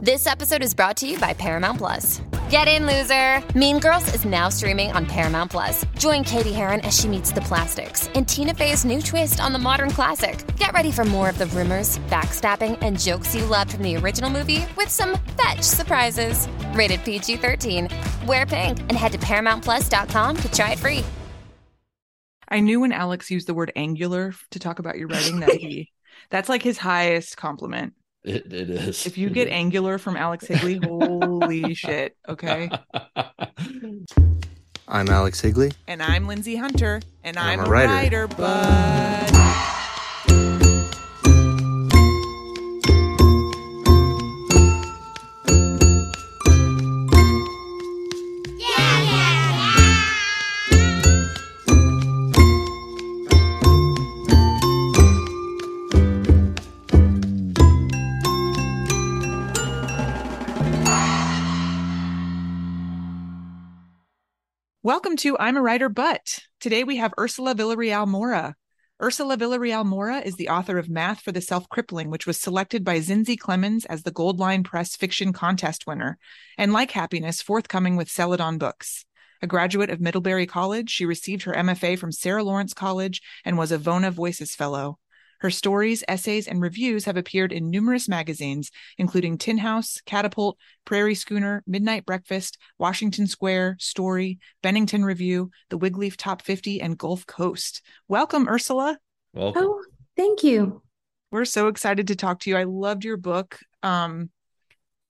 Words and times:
This 0.00 0.26
episode 0.26 0.62
is 0.62 0.74
brought 0.74 0.96
to 0.98 1.06
you 1.06 1.18
by 1.18 1.32
Paramount 1.32 1.78
Plus. 1.78 2.20
Get 2.50 2.68
in, 2.68 2.86
loser! 2.86 3.42
Mean 3.58 3.78
Girls 3.78 4.14
is 4.14 4.24
now 4.24 4.48
streaming 4.48 4.92
on 4.92 5.06
Paramount 5.06 5.50
Plus. 5.50 5.84
Join 5.98 6.24
Cady 6.24 6.52
Heron 6.52 6.80
as 6.80 6.98
she 6.98 7.08
meets 7.08 7.32
the 7.32 7.40
plastics 7.40 8.08
and 8.14 8.28
Tina 8.28 8.52
Fey's 8.52 8.84
new 8.84 9.00
twist 9.00 9.40
on 9.40 9.52
the 9.52 9.58
modern 9.58 9.90
classic. 9.90 10.44
Get 10.56 10.72
ready 10.72 10.92
for 10.92 11.04
more 11.04 11.30
of 11.30 11.38
the 11.38 11.46
rumors, 11.46 11.98
backstabbing, 12.10 12.78
and 12.82 13.00
jokes 13.00 13.34
you 13.34 13.44
loved 13.46 13.72
from 13.72 13.82
the 13.82 13.96
original 13.96 14.30
movie 14.30 14.66
with 14.76 14.90
some 14.90 15.18
fetch 15.38 15.62
surprises. 15.62 16.46
Rated 16.74 17.02
PG 17.04 17.36
13. 17.36 17.88
Wear 18.26 18.44
pink 18.46 18.80
and 18.80 18.92
head 18.92 19.12
to 19.12 19.18
ParamountPlus.com 19.18 20.36
to 20.36 20.52
try 20.52 20.72
it 20.72 20.78
free. 20.78 21.04
I 22.48 22.60
knew 22.60 22.80
when 22.80 22.92
Alex 22.92 23.30
used 23.30 23.46
the 23.46 23.54
word 23.54 23.72
angular 23.74 24.34
to 24.50 24.58
talk 24.58 24.78
about 24.78 24.98
your 24.98 25.08
writing 25.08 25.40
that 25.40 25.54
he 25.54 25.90
that's 26.30 26.48
like 26.48 26.62
his 26.62 26.78
highest 26.78 27.36
compliment. 27.36 27.94
It, 28.24 28.52
it 28.52 28.70
is. 28.70 29.06
If 29.06 29.18
you 29.18 29.28
get 29.28 29.48
angular 29.48 29.98
from 29.98 30.16
Alex 30.16 30.46
Higley, 30.46 30.76
holy 30.82 31.74
shit. 31.74 32.16
Okay. 32.26 32.70
I'm 34.88 35.08
Alex 35.08 35.40
Higley. 35.40 35.72
And 35.86 36.02
I'm 36.02 36.26
Lindsay 36.26 36.56
Hunter. 36.56 37.02
And 37.22 37.36
I'm, 37.36 37.60
I'm 37.60 37.66
a 37.66 37.68
a 37.68 37.70
writer. 37.70 37.92
writer, 37.92 38.26
but 38.28 39.83
welcome 64.84 65.16
to 65.16 65.34
I'm 65.38 65.56
a 65.56 65.62
Writer, 65.62 65.88
but 65.88 66.40
today 66.60 66.84
we 66.84 66.98
have 66.98 67.14
Ursula 67.18 67.54
Villarreal 67.54 68.06
Moura. 68.06 68.52
Ursula 69.02 69.38
Villarreal 69.38 69.82
Moura 69.82 70.22
is 70.22 70.36
the 70.36 70.50
author 70.50 70.76
of 70.76 70.90
Math 70.90 71.20
for 71.20 71.32
the 71.32 71.40
Self 71.40 71.66
Crippling, 71.70 72.10
which 72.10 72.26
was 72.26 72.38
selected 72.38 72.84
by 72.84 72.98
Zinzi 72.98 73.34
Clemmons 73.34 73.86
as 73.86 74.02
the 74.02 74.12
Goldline 74.12 74.62
Press 74.62 74.94
Fiction 74.94 75.32
Contest 75.32 75.86
winner, 75.86 76.18
and 76.58 76.74
like 76.74 76.90
Happiness, 76.90 77.40
forthcoming 77.40 77.96
with 77.96 78.10
Celadon 78.10 78.58
Books. 78.58 79.06
A 79.40 79.46
graduate 79.46 79.88
of 79.88 80.02
Middlebury 80.02 80.46
College, 80.46 80.90
she 80.90 81.06
received 81.06 81.44
her 81.44 81.54
MFA 81.54 81.98
from 81.98 82.12
Sarah 82.12 82.44
Lawrence 82.44 82.74
College 82.74 83.22
and 83.42 83.56
was 83.56 83.72
a 83.72 83.78
Vona 83.78 84.12
Voices 84.12 84.54
Fellow. 84.54 84.98
Her 85.44 85.50
stories, 85.50 86.02
essays, 86.08 86.48
and 86.48 86.62
reviews 86.62 87.04
have 87.04 87.18
appeared 87.18 87.52
in 87.52 87.68
numerous 87.68 88.08
magazines, 88.08 88.70
including 88.96 89.36
Tin 89.36 89.58
House, 89.58 90.00
Catapult, 90.06 90.56
Prairie 90.86 91.14
Schooner, 91.14 91.62
Midnight 91.66 92.06
Breakfast, 92.06 92.56
Washington 92.78 93.26
Square, 93.26 93.76
Story, 93.78 94.38
Bennington 94.62 95.04
Review, 95.04 95.50
The 95.68 95.78
Wigleaf 95.78 96.16
Top 96.16 96.40
50, 96.40 96.80
and 96.80 96.96
Gulf 96.96 97.26
Coast. 97.26 97.82
Welcome, 98.08 98.48
Ursula. 98.48 98.98
Welcome. 99.34 99.64
Oh, 99.66 99.84
thank 100.16 100.44
you. 100.44 100.80
We're 101.30 101.44
so 101.44 101.68
excited 101.68 102.06
to 102.06 102.16
talk 102.16 102.40
to 102.40 102.50
you. 102.50 102.56
I 102.56 102.64
loved 102.64 103.04
your 103.04 103.18
book. 103.18 103.58
Um, 103.82 104.30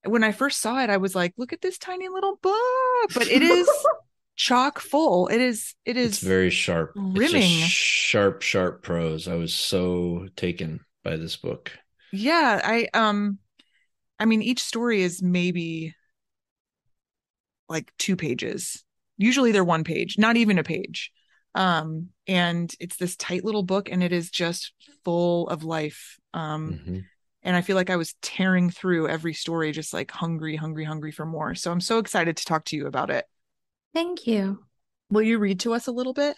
when 0.04 0.24
I 0.24 0.32
first 0.32 0.60
saw 0.60 0.82
it, 0.82 0.90
I 0.90 0.96
was 0.96 1.14
like, 1.14 1.34
look 1.36 1.52
at 1.52 1.60
this 1.60 1.78
tiny 1.78 2.08
little 2.08 2.40
book, 2.42 3.10
but 3.14 3.28
it 3.28 3.42
is 3.42 3.70
chock 4.36 4.80
full. 4.80 5.28
It 5.28 5.40
is, 5.40 5.74
it 5.84 5.96
is 5.96 6.12
It's 6.12 6.20
very 6.20 6.50
sharp. 6.50 6.92
Rimming. 6.96 7.42
just 7.60 7.70
sharp, 7.70 8.42
sharp 8.42 8.82
prose. 8.82 9.28
I 9.28 9.34
was 9.34 9.54
so 9.54 10.28
taken 10.36 10.80
by 11.02 11.16
this 11.16 11.36
book. 11.36 11.70
yeah 12.12 12.60
i 12.64 12.88
um 12.94 13.38
i 14.18 14.24
mean 14.24 14.40
each 14.40 14.62
story 14.62 15.02
is 15.02 15.22
maybe 15.22 15.94
like 17.68 17.92
two 17.98 18.16
pages 18.16 18.84
usually 19.18 19.52
they're 19.52 19.64
one 19.64 19.84
page 19.84 20.16
not 20.18 20.36
even 20.36 20.58
a 20.58 20.62
page 20.64 21.10
um 21.54 22.08
and 22.26 22.72
it's 22.80 22.96
this 22.96 23.16
tight 23.16 23.44
little 23.44 23.62
book 23.62 23.88
and 23.90 24.02
it 24.02 24.12
is 24.12 24.30
just 24.30 24.72
full 25.04 25.48
of 25.48 25.62
life 25.64 26.16
um 26.34 26.80
Mhm. 26.86 27.04
and 27.42 27.56
i 27.56 27.60
feel 27.60 27.76
like 27.76 27.90
i 27.90 27.96
was 27.96 28.14
tearing 28.22 28.70
through 28.70 29.08
every 29.08 29.34
story 29.34 29.72
just 29.72 29.92
like 29.92 30.10
hungry 30.10 30.56
hungry 30.56 30.84
hungry 30.84 31.12
for 31.12 31.26
more 31.26 31.54
so 31.54 31.70
i'm 31.72 31.80
so 31.80 31.98
excited 31.98 32.36
to 32.36 32.44
talk 32.44 32.64
to 32.66 32.76
you 32.76 32.86
about 32.86 33.10
it 33.10 33.24
Thank 33.94 34.26
you. 34.26 34.64
will 35.10 35.22
you 35.22 35.38
read 35.38 35.60
to 35.60 35.72
us 35.72 35.86
a 35.86 35.92
little 35.92 36.14
bit 36.14 36.36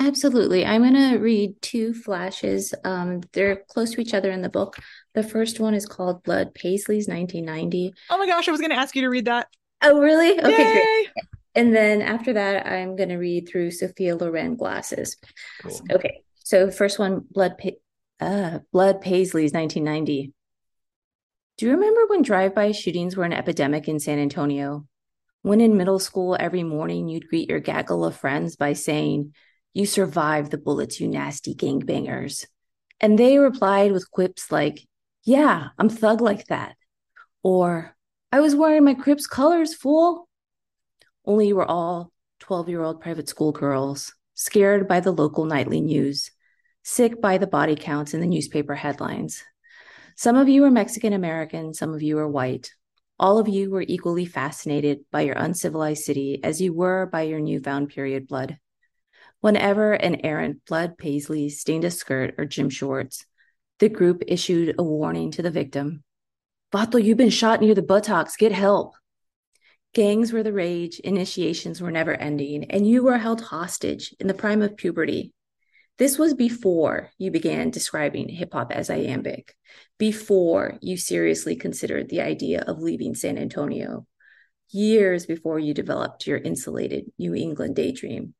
Absolutely. 0.00 0.64
I'm 0.64 0.82
going 0.82 0.94
to 0.94 1.18
read 1.18 1.60
two 1.60 1.92
flashes. 1.92 2.72
Um, 2.84 3.20
they're 3.32 3.64
close 3.68 3.90
to 3.90 4.00
each 4.00 4.14
other 4.14 4.30
in 4.30 4.42
the 4.42 4.48
book. 4.48 4.76
The 5.14 5.24
first 5.24 5.58
one 5.58 5.74
is 5.74 5.86
called 5.86 6.22
Blood 6.22 6.54
Paisley's 6.54 7.08
1990. 7.08 7.92
oh 8.10 8.16
my 8.16 8.26
gosh 8.26 8.46
i 8.46 8.52
was 8.52 8.60
going 8.60 8.70
to 8.70 8.76
ask 8.76 8.94
you 8.94 9.02
to 9.02 9.08
read 9.08 9.24
that 9.24 9.48
Oh, 9.80 10.00
really? 10.00 10.38
Okay, 10.38 10.72
great. 10.72 11.08
And 11.54 11.74
then 11.74 12.02
after 12.02 12.32
that, 12.34 12.66
I'm 12.66 12.96
going 12.96 13.08
to 13.08 13.16
read 13.16 13.48
through 13.48 13.70
Sophia 13.70 14.16
Loren 14.16 14.56
Glasses. 14.56 15.16
Cool. 15.62 15.80
Okay. 15.92 16.22
So 16.44 16.70
first 16.70 16.98
one, 16.98 17.24
Blood 17.30 17.58
pa- 17.58 17.78
uh, 18.20 18.58
Blood 18.72 19.00
Paisley's 19.00 19.52
1990. 19.52 20.32
Do 21.56 21.66
you 21.66 21.72
remember 21.72 22.06
when 22.06 22.22
drive-by 22.22 22.72
shootings 22.72 23.16
were 23.16 23.24
an 23.24 23.32
epidemic 23.32 23.88
in 23.88 23.98
San 23.98 24.18
Antonio? 24.18 24.86
When 25.42 25.60
in 25.60 25.76
middle 25.76 25.98
school, 25.98 26.36
every 26.38 26.62
morning 26.62 27.08
you'd 27.08 27.28
greet 27.28 27.48
your 27.48 27.60
gaggle 27.60 28.04
of 28.04 28.16
friends 28.16 28.56
by 28.56 28.72
saying, 28.72 29.34
You 29.72 29.86
survived 29.86 30.50
the 30.50 30.58
bullets, 30.58 31.00
you 31.00 31.08
nasty 31.08 31.54
gangbangers. 31.54 32.46
And 33.00 33.18
they 33.18 33.38
replied 33.38 33.92
with 33.92 34.10
quips 34.10 34.50
like, 34.50 34.86
Yeah, 35.24 35.68
I'm 35.78 35.88
thug 35.88 36.20
like 36.20 36.46
that. 36.46 36.76
Or, 37.42 37.96
I 38.30 38.40
was 38.40 38.54
wearing 38.54 38.84
my 38.84 38.94
Crips 38.94 39.26
colors, 39.26 39.74
fool. 39.74 40.28
Only 41.24 41.48
you 41.48 41.56
were 41.56 41.70
all 41.70 42.12
12 42.40 42.68
year 42.68 42.82
old 42.82 43.00
private 43.00 43.28
school 43.28 43.52
girls, 43.52 44.14
scared 44.34 44.88
by 44.88 45.00
the 45.00 45.12
local 45.12 45.44
nightly 45.44 45.80
news, 45.80 46.30
sick 46.82 47.20
by 47.20 47.38
the 47.38 47.46
body 47.46 47.76
counts 47.76 48.12
in 48.12 48.20
the 48.20 48.26
newspaper 48.26 48.74
headlines. 48.74 49.42
Some 50.16 50.36
of 50.36 50.48
you 50.48 50.64
are 50.64 50.70
Mexican 50.70 51.12
American, 51.12 51.74
some 51.74 51.94
of 51.94 52.02
you 52.02 52.18
are 52.18 52.28
white. 52.28 52.72
All 53.20 53.38
of 53.38 53.48
you 53.48 53.70
were 53.70 53.84
equally 53.86 54.26
fascinated 54.26 55.00
by 55.10 55.22
your 55.22 55.34
uncivilized 55.36 56.04
city 56.04 56.40
as 56.44 56.60
you 56.60 56.72
were 56.72 57.06
by 57.06 57.22
your 57.22 57.40
newfound 57.40 57.88
period 57.88 58.28
blood. 58.28 58.58
Whenever 59.40 59.92
an 59.92 60.24
errant 60.24 60.64
Blood 60.66 60.96
Paisley 60.98 61.48
stained 61.48 61.84
a 61.84 61.90
skirt 61.90 62.34
or 62.38 62.44
gym 62.44 62.70
shorts, 62.70 63.26
the 63.80 63.88
group 63.88 64.22
issued 64.26 64.76
a 64.78 64.82
warning 64.82 65.32
to 65.32 65.42
the 65.42 65.50
victim. 65.50 66.04
Vato, 66.72 67.02
you've 67.02 67.16
been 67.16 67.30
shot 67.30 67.60
near 67.60 67.74
the 67.74 67.82
buttocks. 67.82 68.36
Get 68.36 68.52
help. 68.52 68.94
Gangs 69.94 70.32
were 70.32 70.42
the 70.42 70.52
rage, 70.52 71.00
initiations 71.00 71.80
were 71.80 71.90
never 71.90 72.14
ending, 72.14 72.70
and 72.70 72.86
you 72.86 73.02
were 73.02 73.18
held 73.18 73.40
hostage 73.40 74.14
in 74.20 74.26
the 74.26 74.34
prime 74.34 74.62
of 74.62 74.76
puberty. 74.76 75.32
This 75.98 76.16
was 76.16 76.32
before 76.32 77.10
you 77.18 77.32
began 77.32 77.70
describing 77.70 78.28
hip 78.28 78.52
hop 78.52 78.70
as 78.70 78.88
iambic, 78.88 79.56
before 79.98 80.78
you 80.80 80.96
seriously 80.96 81.56
considered 81.56 82.08
the 82.08 82.20
idea 82.20 82.62
of 82.62 82.78
leaving 82.78 83.16
San 83.16 83.36
Antonio, 83.36 84.06
years 84.70 85.26
before 85.26 85.58
you 85.58 85.74
developed 85.74 86.24
your 86.24 86.38
insulated 86.38 87.06
New 87.18 87.34
England 87.34 87.74
daydream. 87.74 88.34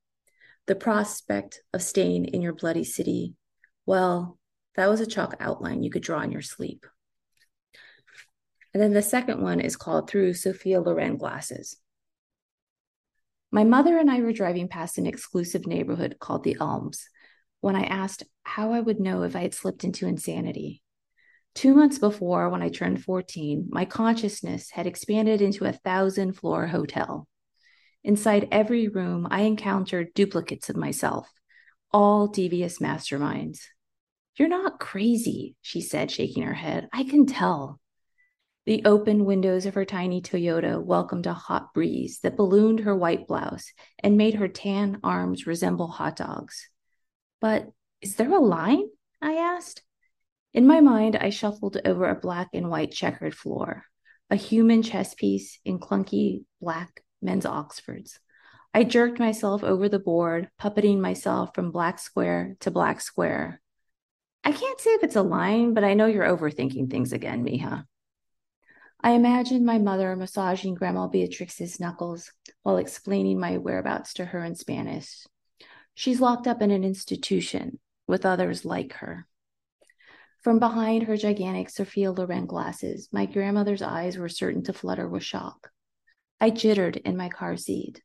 The 0.69 0.77
prospect 0.77 1.63
of 1.75 1.83
staying 1.83 2.27
in 2.27 2.43
your 2.43 2.53
bloody 2.53 2.85
city, 2.85 3.35
well, 3.87 4.39
that 4.77 4.89
was 4.89 5.01
a 5.01 5.07
chalk 5.07 5.35
outline 5.41 5.83
you 5.83 5.91
could 5.91 6.03
draw 6.03 6.23
in 6.23 6.31
your 6.31 6.43
sleep. 6.43 6.87
And 8.73 8.81
then 8.81 8.93
the 8.93 9.03
second 9.03 9.43
one 9.43 9.59
is 9.59 9.77
called 9.77 10.09
Through 10.09 10.35
Sophia 10.35 10.81
Loren 10.81 11.17
Glasses. 11.17 11.77
My 13.51 13.65
mother 13.65 13.99
and 13.99 14.09
I 14.09 14.21
were 14.21 14.33
driving 14.33 14.69
past 14.69 14.99
an 14.99 15.07
exclusive 15.07 15.67
neighborhood 15.67 16.19
called 16.21 16.45
the 16.45 16.57
Elms 16.61 17.09
when 17.61 17.77
I 17.77 17.85
asked 17.85 18.25
how 18.43 18.73
I 18.73 18.81
would 18.81 19.01
know 19.01 19.23
if 19.23 19.35
I 19.35 19.41
had 19.41 19.55
slipped 19.55 19.85
into 19.85 20.07
insanity. 20.07 20.83
Two 21.55 21.75
months 21.75 21.99
before, 21.99 22.49
when 22.51 22.63
I 22.63 22.69
turned 22.69 23.03
14, 23.03 23.67
my 23.71 23.85
consciousness 23.85 24.71
had 24.71 24.87
expanded 24.87 25.43
into 25.43 25.65
a 25.65 25.73
thousand 25.73 26.35
floor 26.35 26.69
hotel. 26.69 27.27
Inside 28.05 28.49
every 28.53 28.89
room, 28.89 29.27
I 29.31 29.41
encountered 29.41 30.15
duplicates 30.15 30.71
of 30.71 30.77
myself, 30.77 31.29
all 31.91 32.29
devious 32.29 32.79
masterminds. 32.79 33.61
You're 34.37 34.49
not 34.49 34.79
crazy, 34.79 35.57
she 35.61 35.81
said, 35.81 36.13
shaking 36.13 36.45
her 36.45 36.55
head. 36.55 36.89
I 36.93 37.03
can 37.03 37.27
tell. 37.27 37.81
The 38.67 38.83
open 38.85 39.25
windows 39.25 39.67
of 39.67 39.75
her 39.75 39.85
tiny 39.85 40.21
Toyota 40.23 40.81
welcomed 40.81 41.27
a 41.27 41.33
hot 41.33 41.75
breeze 41.75 42.21
that 42.23 42.37
ballooned 42.37 42.81
her 42.81 42.95
white 42.95 43.27
blouse 43.27 43.73
and 43.99 44.17
made 44.17 44.35
her 44.35 44.47
tan 44.47 45.01
arms 45.03 45.47
resemble 45.47 45.89
hot 45.89 46.17
dogs. 46.17 46.69
But 47.41 47.69
is 48.01 48.17
there 48.17 48.33
a 48.33 48.39
line? 48.39 48.85
I 49.21 49.35
asked. 49.35 49.83
In 50.55 50.67
my 50.67 50.81
mind, 50.81 51.17
I 51.17 51.31
shuffled 51.31 51.77
over 51.85 52.09
a 52.09 52.15
black 52.15 52.49
and 52.53 52.71
white 52.71 52.93
checkered 52.93 53.35
floor, 53.35 53.85
a 54.31 54.37
human 54.37 54.83
chess 54.83 55.15
piece 55.15 55.59
in 55.65 55.79
clunky 55.79 56.45
black 56.61 57.03
men's 57.21 57.47
Oxfords. 57.47 58.19
I 58.75 58.85
jerked 58.85 59.19
myself 59.19 59.65
over 59.65 59.89
the 59.89 59.99
board, 59.99 60.49
puppeting 60.61 61.01
myself 61.01 61.55
from 61.55 61.71
black 61.71 61.99
square 61.99 62.57
to 62.61 62.71
black 62.71 63.01
square. 63.01 63.61
I 64.45 64.53
can't 64.53 64.81
say 64.81 64.91
if 64.91 65.03
it's 65.03 65.17
a 65.17 65.23
line, 65.23 65.75
but 65.75 65.85
I 65.85 65.95
know 65.95 66.07
you're 66.07 66.25
overthinking 66.25 66.91
things 66.91 67.13
again, 67.13 67.45
Mija. 67.45 67.85
I 69.01 69.13
imagined 69.13 69.65
my 69.65 69.79
mother 69.79 70.15
massaging 70.17 70.75
Grandma 70.75 71.07
Beatrix's 71.07 71.79
knuckles 71.79 72.33
while 72.63 72.79
explaining 72.79 73.39
my 73.39 73.59
whereabouts 73.59 74.15
to 74.15 74.25
her 74.25 74.45
in 74.45 74.55
Spanish. 74.55 75.25
She's 75.99 76.21
locked 76.21 76.47
up 76.47 76.63
in 76.63 76.71
an 76.71 76.85
institution 76.85 77.81
with 78.07 78.25
others 78.25 78.65
like 78.65 78.93
her. 78.93 79.27
From 80.45 80.61
behind 80.61 81.03
her 81.03 81.17
gigantic 81.17 81.71
Sophia 81.71 82.13
Loren 82.13 82.47
glasses, 82.47 83.09
my 83.11 83.27
grandmother's 83.27 83.83
eyes 83.83 84.17
were 84.17 84.29
certain 84.29 84.63
to 84.63 84.73
flutter 84.73 85.09
with 85.09 85.25
shock. 85.25 85.73
I 86.41 86.51
jittered 86.51 86.99
in 86.99 87.17
my 87.17 87.29
car 87.29 87.57
seat. 87.57 88.01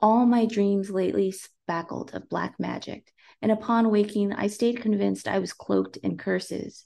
All 0.00 0.26
my 0.26 0.44
dreams 0.44 0.90
lately 0.90 1.32
spackled 1.32 2.14
of 2.14 2.28
black 2.28 2.56
magic, 2.60 3.10
and 3.40 3.50
upon 3.50 3.90
waking, 3.90 4.34
I 4.34 4.48
stayed 4.48 4.82
convinced 4.82 5.26
I 5.26 5.38
was 5.38 5.54
cloaked 5.54 5.96
in 5.96 6.18
curses. 6.18 6.84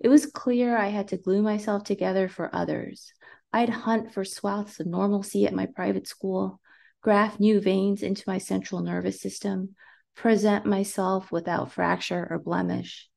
It 0.00 0.08
was 0.08 0.24
clear 0.24 0.78
I 0.78 0.88
had 0.88 1.08
to 1.08 1.18
glue 1.18 1.42
myself 1.42 1.84
together 1.84 2.26
for 2.26 2.48
others. 2.56 3.12
I'd 3.52 3.68
hunt 3.68 4.14
for 4.14 4.24
swaths 4.24 4.80
of 4.80 4.86
normalcy 4.86 5.46
at 5.46 5.52
my 5.52 5.66
private 5.66 6.08
school, 6.08 6.58
graft 7.02 7.38
new 7.38 7.60
veins 7.60 8.02
into 8.02 8.24
my 8.26 8.38
central 8.38 8.80
nervous 8.80 9.20
system, 9.20 9.74
present 10.20 10.66
myself 10.66 11.32
without 11.32 11.72
fracture 11.72 12.28
or 12.30 12.38
blemish. 12.38 13.08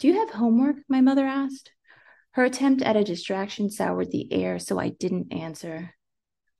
Do 0.00 0.08
you 0.08 0.14
have 0.14 0.30
homework? 0.30 0.78
My 0.88 1.00
mother 1.00 1.24
asked. 1.24 1.70
Her 2.32 2.42
attempt 2.42 2.82
at 2.82 2.96
a 2.96 3.04
distraction 3.04 3.70
soured 3.70 4.10
the 4.10 4.32
air, 4.32 4.58
so 4.58 4.76
I 4.76 4.88
didn't 4.88 5.32
answer. 5.32 5.94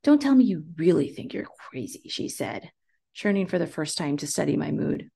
Don't 0.05 0.23
tell 0.23 0.37
me 0.37 0.45
you 0.45 0.63
really 0.77 1.09
think 1.09 1.35
you're 1.35 1.49
crazy, 1.69 2.09
she 2.09 2.29
said, 2.29 2.71
churning 3.15 3.49
for 3.49 3.59
the 3.59 3.67
first 3.67 3.99
time 3.99 4.17
to 4.19 4.29
study 4.29 4.57
my 4.57 4.71
mood. 4.71 5.11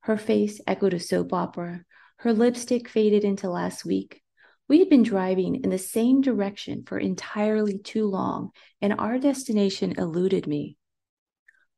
Her 0.00 0.18
face 0.18 0.60
echoed 0.66 0.92
a 0.92 1.00
soap 1.00 1.32
opera, 1.32 1.82
her 2.18 2.34
lipstick 2.34 2.90
faded 2.90 3.24
into 3.24 3.48
last 3.48 3.86
week. 3.86 4.20
We 4.68 4.80
had 4.80 4.90
been 4.90 5.02
driving 5.02 5.64
in 5.64 5.70
the 5.70 5.78
same 5.78 6.20
direction 6.20 6.84
for 6.86 6.98
entirely 6.98 7.78
too 7.78 8.06
long, 8.06 8.50
and 8.82 8.92
our 8.98 9.18
destination 9.18 9.94
eluded 9.96 10.46
me. 10.46 10.77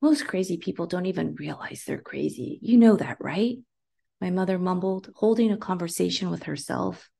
Most 0.03 0.27
crazy 0.27 0.57
people 0.57 0.87
don't 0.87 1.07
even 1.07 1.35
realize 1.35 1.85
they're 1.87 2.01
crazy. 2.01 2.59
You 2.63 2.79
know 2.79 2.97
that, 2.97 3.19
right? 3.21 3.59
My 4.21 4.31
mother 4.31 4.59
mumbled, 4.59 5.11
holding 5.15 5.53
a 5.53 5.57
conversation 5.57 6.31
with 6.31 6.45
herself. 6.45 7.11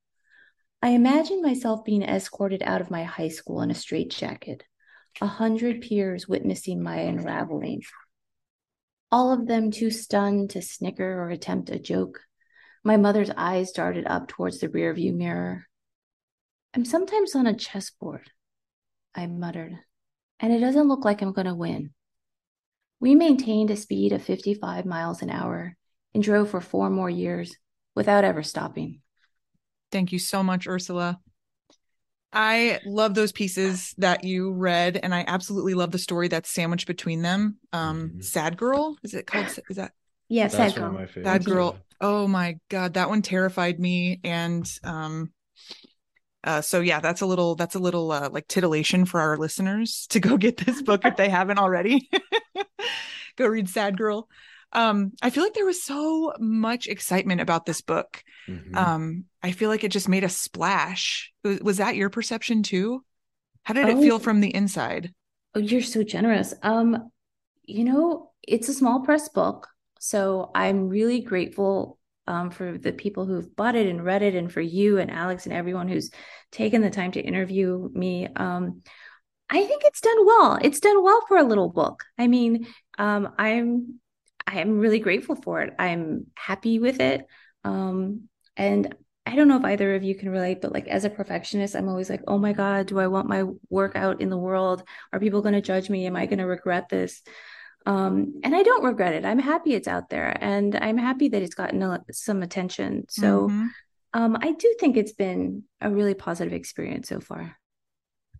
I 0.81 0.89
imagined 0.89 1.43
myself 1.43 1.85
being 1.85 2.01
escorted 2.01 2.63
out 2.63 2.81
of 2.81 2.89
my 2.89 3.03
high 3.03 3.27
school 3.27 3.61
in 3.61 3.69
a 3.69 3.75
straitjacket, 3.75 4.63
a 5.19 5.27
hundred 5.27 5.81
peers 5.81 6.27
witnessing 6.27 6.81
my 6.81 6.97
unraveling, 6.97 7.81
all 9.11 9.31
of 9.31 9.45
them 9.45 9.71
too 9.71 9.91
stunned 9.91 10.51
to 10.51 10.61
snicker 10.61 11.21
or 11.21 11.29
attempt 11.29 11.69
a 11.69 11.77
joke. 11.77 12.21
My 12.83 12.97
mother's 12.97 13.29
eyes 13.35 13.71
darted 13.71 14.07
up 14.07 14.27
towards 14.27 14.59
the 14.59 14.69
rearview 14.69 15.13
mirror. 15.13 15.67
I'm 16.73 16.85
sometimes 16.85 17.35
on 17.35 17.45
a 17.45 17.53
chessboard, 17.53 18.31
I 19.13 19.27
muttered, 19.27 19.77
and 20.39 20.53
it 20.53 20.59
doesn't 20.59 20.87
look 20.87 21.03
like 21.03 21.21
I'm 21.21 21.33
going 21.33 21.47
to 21.47 21.53
win. 21.53 21.91
We 23.01 23.15
maintained 23.15 23.69
a 23.69 23.75
speed 23.75 24.13
of 24.13 24.23
55 24.23 24.85
miles 24.85 25.21
an 25.21 25.29
hour 25.29 25.75
and 26.13 26.23
drove 26.23 26.49
for 26.49 26.61
four 26.61 26.89
more 26.89 27.09
years 27.09 27.53
without 27.95 28.23
ever 28.23 28.43
stopping. 28.43 29.01
Thank 29.91 30.13
you 30.13 30.19
so 30.19 30.41
much, 30.41 30.67
Ursula. 30.67 31.19
I 32.31 32.79
love 32.85 33.13
those 33.13 33.33
pieces 33.33 33.93
that 33.97 34.23
you 34.23 34.53
read, 34.53 34.97
and 35.01 35.13
I 35.13 35.25
absolutely 35.27 35.73
love 35.73 35.91
the 35.91 35.97
story 35.97 36.29
that's 36.29 36.49
sandwiched 36.49 36.87
between 36.87 37.21
them. 37.21 37.57
Um, 37.73 38.01
mm-hmm. 38.01 38.21
Sad 38.21 38.55
Girl, 38.55 38.95
is 39.03 39.13
it 39.13 39.27
called? 39.27 39.47
Is 39.69 39.75
that? 39.75 39.91
Yeah, 40.29 40.47
Sad 40.47 40.75
Girl. 40.75 41.05
Sad 41.23 41.43
Girl 41.43 41.77
oh 42.01 42.27
my 42.27 42.57
god 42.67 42.95
that 42.95 43.09
one 43.09 43.21
terrified 43.21 43.79
me 43.79 44.19
and 44.23 44.69
um 44.83 45.31
uh, 46.43 46.61
so 46.61 46.81
yeah 46.81 46.99
that's 46.99 47.21
a 47.21 47.25
little 47.25 47.55
that's 47.55 47.75
a 47.75 47.79
little 47.79 48.11
uh, 48.11 48.29
like 48.31 48.47
titillation 48.47 49.05
for 49.05 49.19
our 49.19 49.37
listeners 49.37 50.07
to 50.09 50.19
go 50.19 50.37
get 50.37 50.57
this 50.57 50.81
book 50.81 51.05
if 51.05 51.15
they 51.15 51.29
haven't 51.29 51.59
already. 51.59 52.09
Go 53.37 53.47
read 53.47 53.69
sad 53.69 53.97
girl. 53.97 54.27
Um 54.73 55.11
i 55.21 55.29
feel 55.29 55.43
like 55.43 55.53
there 55.53 55.65
was 55.65 55.83
so 55.83 56.33
much 56.39 56.87
excitement 56.87 57.41
about 57.41 57.65
this 57.65 57.81
book. 57.81 58.23
Mm-hmm. 58.47 58.75
um 58.75 59.25
i 59.43 59.51
feel 59.51 59.69
like 59.69 59.83
it 59.83 59.91
just 59.91 60.09
made 60.09 60.23
a 60.23 60.29
splash. 60.29 61.31
Was, 61.43 61.59
was 61.59 61.77
that 61.77 61.95
your 61.95 62.09
perception 62.09 62.63
too? 62.63 63.03
How 63.63 63.73
did 63.73 63.85
oh, 63.85 63.97
it 63.97 64.01
feel 64.01 64.19
from 64.19 64.41
the 64.41 64.53
inside? 64.53 65.13
Oh 65.53 65.59
you're 65.59 65.81
so 65.81 66.03
generous. 66.03 66.53
Um 66.63 67.11
you 67.63 67.83
know 67.83 68.31
it's 68.41 68.69
a 68.69 68.73
small 68.73 69.01
press 69.01 69.29
book 69.29 69.67
so 69.99 70.49
I'm 70.55 70.89
really 70.89 71.21
grateful 71.21 71.99
um, 72.31 72.49
for 72.49 72.77
the 72.77 72.93
people 72.93 73.25
who've 73.25 73.53
bought 73.57 73.75
it 73.75 73.87
and 73.87 74.05
read 74.05 74.23
it, 74.23 74.35
and 74.35 74.51
for 74.51 74.61
you 74.61 74.99
and 74.99 75.11
Alex 75.11 75.45
and 75.45 75.53
everyone 75.53 75.89
who's 75.89 76.11
taken 76.49 76.81
the 76.81 76.89
time 76.89 77.11
to 77.11 77.21
interview 77.21 77.89
me. 77.91 78.29
Um, 78.37 78.81
I 79.49 79.65
think 79.65 79.83
it's 79.83 79.99
done 79.99 80.25
well. 80.25 80.57
It's 80.61 80.79
done 80.79 81.03
well 81.03 81.21
for 81.27 81.35
a 81.35 81.43
little 81.43 81.69
book. 81.69 82.05
I 82.17 82.27
mean, 82.27 82.67
um, 82.97 83.33
I'm 83.37 83.99
I'm 84.47 84.79
really 84.79 84.99
grateful 84.99 85.35
for 85.35 85.61
it. 85.61 85.73
I'm 85.77 86.27
happy 86.35 86.79
with 86.79 87.01
it. 87.01 87.25
Um, 87.65 88.29
and 88.55 88.95
I 89.25 89.35
don't 89.35 89.49
know 89.49 89.57
if 89.57 89.65
either 89.65 89.93
of 89.95 90.03
you 90.03 90.15
can 90.15 90.29
relate, 90.29 90.61
but 90.61 90.71
like 90.71 90.87
as 90.87 91.03
a 91.03 91.09
perfectionist, 91.09 91.75
I'm 91.75 91.89
always 91.89 92.09
like, 92.09 92.21
oh 92.27 92.37
my 92.37 92.53
God, 92.53 92.87
do 92.87 92.97
I 92.97 93.07
want 93.07 93.27
my 93.27 93.43
work 93.69 93.97
out 93.97 94.21
in 94.21 94.29
the 94.29 94.37
world? 94.37 94.83
Are 95.11 95.19
people 95.19 95.41
going 95.41 95.53
to 95.53 95.61
judge 95.61 95.89
me? 95.89 96.05
Am 96.05 96.15
I 96.15 96.27
going 96.27 96.39
to 96.39 96.45
regret 96.45 96.87
this? 96.87 97.21
Um, 97.85 98.39
and 98.43 98.55
I 98.55 98.63
don't 98.63 98.83
regret 98.83 99.13
it. 99.13 99.25
I'm 99.25 99.39
happy 99.39 99.73
it's 99.73 99.87
out 99.87 100.09
there, 100.09 100.37
and 100.39 100.75
I'm 100.75 100.97
happy 100.97 101.29
that 101.29 101.41
it's 101.41 101.55
gotten 101.55 101.81
a, 101.81 102.03
some 102.11 102.43
attention. 102.43 103.05
So, 103.09 103.47
mm-hmm. 103.47 103.67
um, 104.13 104.37
I 104.39 104.51
do 104.51 104.75
think 104.79 104.97
it's 104.97 105.13
been 105.13 105.63
a 105.79 105.89
really 105.89 106.13
positive 106.13 106.53
experience 106.53 107.09
so 107.09 107.19
far. 107.19 107.57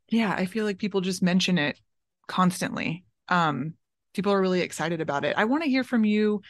Yeah, 0.10 0.34
I 0.38 0.46
feel 0.46 0.66
like 0.66 0.78
people 0.78 1.02
just 1.02 1.24
mention 1.24 1.58
it 1.58 1.80
constantly. 2.28 3.04
Um, 3.30 3.76
people 4.14 4.32
are 4.32 4.42
really 4.42 4.62
excited 4.62 5.02
about 5.02 5.26
it. 5.26 5.36
I 5.38 5.46
want 5.46 5.64
to 5.64 5.70
hear 5.70 5.84
from 5.84 6.06
you, 6.06 6.42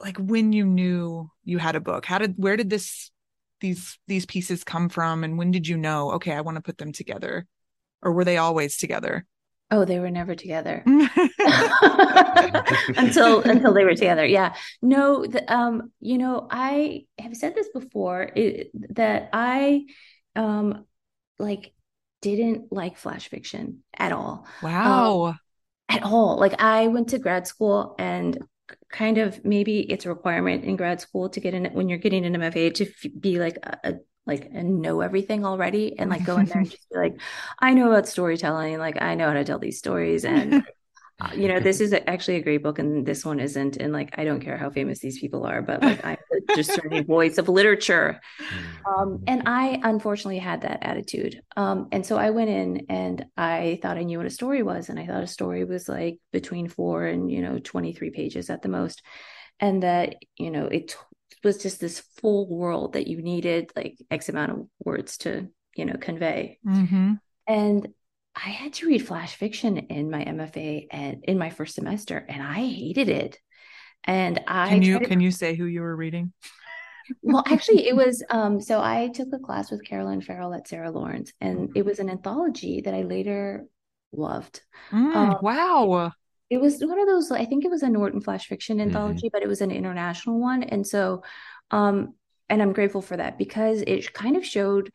like 0.00 0.16
when 0.16 0.52
you 0.52 0.64
knew 0.64 1.30
you 1.44 1.58
had 1.58 1.76
a 1.76 1.80
book. 1.80 2.06
How 2.06 2.18
did 2.18 2.34
where 2.36 2.56
did 2.56 2.70
this 2.70 3.10
these 3.60 3.98
these 4.08 4.26
pieces 4.26 4.64
come 4.64 4.88
from, 4.88 5.22
and 5.22 5.38
when 5.38 5.52
did 5.52 5.68
you 5.68 5.76
know? 5.76 6.12
Okay, 6.12 6.32
I 6.32 6.40
want 6.40 6.56
to 6.56 6.62
put 6.62 6.78
them 6.78 6.92
together, 6.92 7.46
or 8.02 8.12
were 8.12 8.24
they 8.24 8.38
always 8.38 8.78
together? 8.78 9.26
Oh, 9.70 9.84
they 9.84 10.00
were 10.00 10.10
never 10.10 10.34
together 10.34 10.82
until 12.96 13.40
until 13.44 13.72
they 13.72 13.84
were 13.84 13.94
together. 13.94 14.26
Yeah. 14.26 14.54
No, 14.82 15.24
the, 15.24 15.52
um, 15.52 15.92
you 16.00 16.18
know, 16.18 16.48
I 16.50 17.06
have 17.18 17.36
said 17.36 17.54
this 17.54 17.68
before 17.68 18.30
it, 18.34 18.70
that 18.94 19.30
I 19.32 19.86
um 20.36 20.86
like 21.38 21.72
didn't 22.20 22.72
like 22.72 22.98
flash 22.98 23.28
fiction 23.28 23.82
at 23.96 24.12
all. 24.12 24.46
Wow. 24.62 25.24
Um, 25.26 25.38
at 25.88 26.02
all. 26.02 26.36
Like 26.38 26.60
I 26.60 26.88
went 26.88 27.08
to 27.10 27.18
grad 27.18 27.46
school 27.46 27.94
and 27.98 28.38
kind 28.90 29.18
of 29.18 29.44
maybe 29.44 29.80
it's 29.80 30.06
a 30.06 30.08
requirement 30.08 30.64
in 30.64 30.76
grad 30.76 31.00
school 31.00 31.28
to 31.30 31.40
get 31.40 31.54
in 31.54 31.66
when 31.72 31.88
you're 31.88 31.98
getting 31.98 32.24
an 32.24 32.34
MFA 32.34 32.70
to 32.70 32.84
f- 32.84 33.10
be 33.18 33.38
like 33.38 33.56
a, 33.62 33.78
a 33.84 33.94
like 34.26 34.48
and 34.52 34.80
know 34.80 35.00
everything 35.00 35.44
already 35.44 35.98
and 35.98 36.10
like 36.10 36.24
go 36.24 36.36
in 36.36 36.46
there 36.46 36.58
and 36.58 36.70
just 36.70 36.88
be 36.90 36.98
like 36.98 37.20
i 37.58 37.72
know 37.74 37.90
about 37.90 38.08
storytelling 38.08 38.78
like 38.78 39.00
i 39.02 39.14
know 39.14 39.28
how 39.28 39.34
to 39.34 39.44
tell 39.44 39.58
these 39.58 39.78
stories 39.78 40.24
and 40.24 40.62
uh, 41.20 41.30
you 41.34 41.48
know 41.48 41.60
this 41.60 41.80
is 41.80 41.94
actually 42.06 42.36
a 42.36 42.42
great 42.42 42.62
book 42.62 42.78
and 42.78 43.04
this 43.06 43.24
one 43.24 43.40
isn't 43.40 43.76
and 43.76 43.92
like 43.92 44.18
i 44.18 44.24
don't 44.24 44.40
care 44.40 44.56
how 44.56 44.70
famous 44.70 45.00
these 45.00 45.18
people 45.18 45.44
are 45.44 45.62
but 45.62 45.82
like 45.82 46.04
i'm 46.04 46.16
the 46.30 46.54
discerning 46.54 47.04
voice 47.04 47.38
of 47.38 47.48
literature. 47.48 48.20
Um, 48.86 49.08
mm-hmm. 49.08 49.24
and 49.26 49.42
i 49.46 49.80
unfortunately 49.82 50.38
had 50.38 50.62
that 50.62 50.78
attitude. 50.82 51.42
Um, 51.56 51.88
and 51.92 52.04
so 52.04 52.16
i 52.16 52.30
went 52.30 52.50
in 52.50 52.86
and 52.88 53.26
i 53.36 53.78
thought 53.82 53.98
i 53.98 54.02
knew 54.02 54.18
what 54.18 54.26
a 54.26 54.30
story 54.30 54.62
was 54.62 54.88
and 54.88 54.98
i 54.98 55.06
thought 55.06 55.22
a 55.22 55.28
story 55.28 55.64
was 55.64 55.88
like 55.88 56.18
between 56.32 56.68
four 56.68 57.04
and 57.06 57.30
you 57.30 57.42
know 57.42 57.58
23 57.58 58.10
pages 58.10 58.50
at 58.50 58.62
the 58.62 58.68
most. 58.68 59.02
And 59.58 59.82
that 59.82 60.16
you 60.36 60.50
know 60.50 60.66
it 60.66 60.96
was 61.42 61.58
just 61.58 61.80
this 61.80 62.00
full 62.20 62.48
world 62.48 62.92
that 62.94 63.06
you 63.06 63.22
needed 63.22 63.70
like 63.76 63.98
X 64.10 64.28
amount 64.28 64.52
of 64.52 64.66
words 64.84 65.18
to, 65.18 65.48
you 65.74 65.84
know, 65.84 65.96
convey. 66.00 66.58
Mm-hmm. 66.66 67.14
And 67.46 67.88
I 68.36 68.50
had 68.50 68.74
to 68.74 68.86
read 68.86 69.06
flash 69.06 69.34
fiction 69.34 69.76
in 69.76 70.10
my 70.10 70.24
MFA 70.24 70.86
and 70.90 71.24
in 71.24 71.38
my 71.38 71.50
first 71.50 71.74
semester, 71.74 72.24
and 72.28 72.42
I 72.42 72.66
hated 72.66 73.08
it. 73.08 73.38
And 74.04 74.40
I 74.46 74.68
can 74.68 74.82
you 74.82 74.98
to, 74.98 75.04
can 75.06 75.20
you 75.20 75.30
say 75.30 75.56
who 75.56 75.64
you 75.64 75.82
were 75.82 75.96
reading? 75.96 76.32
well, 77.22 77.42
actually, 77.46 77.88
it 77.88 77.96
was. 77.96 78.22
Um, 78.30 78.60
so 78.60 78.80
I 78.80 79.08
took 79.08 79.28
a 79.32 79.38
class 79.38 79.70
with 79.70 79.84
Carolyn 79.84 80.20
Ferrell 80.20 80.54
at 80.54 80.68
Sarah 80.68 80.90
Lawrence, 80.90 81.32
and 81.40 81.70
it 81.74 81.84
was 81.84 81.98
an 81.98 82.08
anthology 82.08 82.82
that 82.82 82.94
I 82.94 83.02
later 83.02 83.66
loved. 84.12 84.60
Mm, 84.90 85.14
Um, 85.14 85.38
wow. 85.42 86.12
It 86.50 86.60
was 86.60 86.80
one 86.84 86.98
of 86.98 87.06
those. 87.06 87.30
I 87.30 87.44
think 87.44 87.64
it 87.64 87.70
was 87.70 87.82
a 87.82 87.88
Norton 87.88 88.20
Flash 88.20 88.46
Fiction 88.48 88.78
Mm-hmm. 88.78 88.88
anthology, 88.88 89.30
but 89.32 89.42
it 89.42 89.48
was 89.48 89.60
an 89.60 89.70
international 89.70 90.40
one, 90.40 90.62
and 90.62 90.86
so, 90.86 91.22
um, 91.70 92.14
and 92.48 92.60
I'm 92.60 92.72
grateful 92.72 93.02
for 93.02 93.16
that 93.16 93.38
because 93.38 93.82
it 93.86 94.12
kind 94.12 94.36
of 94.36 94.44
showed 94.44 94.92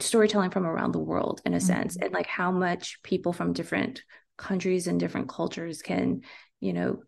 storytelling 0.00 0.50
from 0.50 0.66
around 0.66 0.92
the 0.92 0.98
world 0.98 1.42
in 1.44 1.54
a 1.54 1.60
sense, 1.60 1.96
Mhm. 1.96 2.04
and 2.04 2.12
like 2.14 2.26
how 2.26 2.50
much 2.50 3.02
people 3.02 3.32
from 3.32 3.52
different 3.52 4.02
countries 4.38 4.86
and 4.86 4.98
different 4.98 5.28
cultures 5.28 5.82
can, 5.82 6.22
you 6.60 6.72
know, 6.72 7.02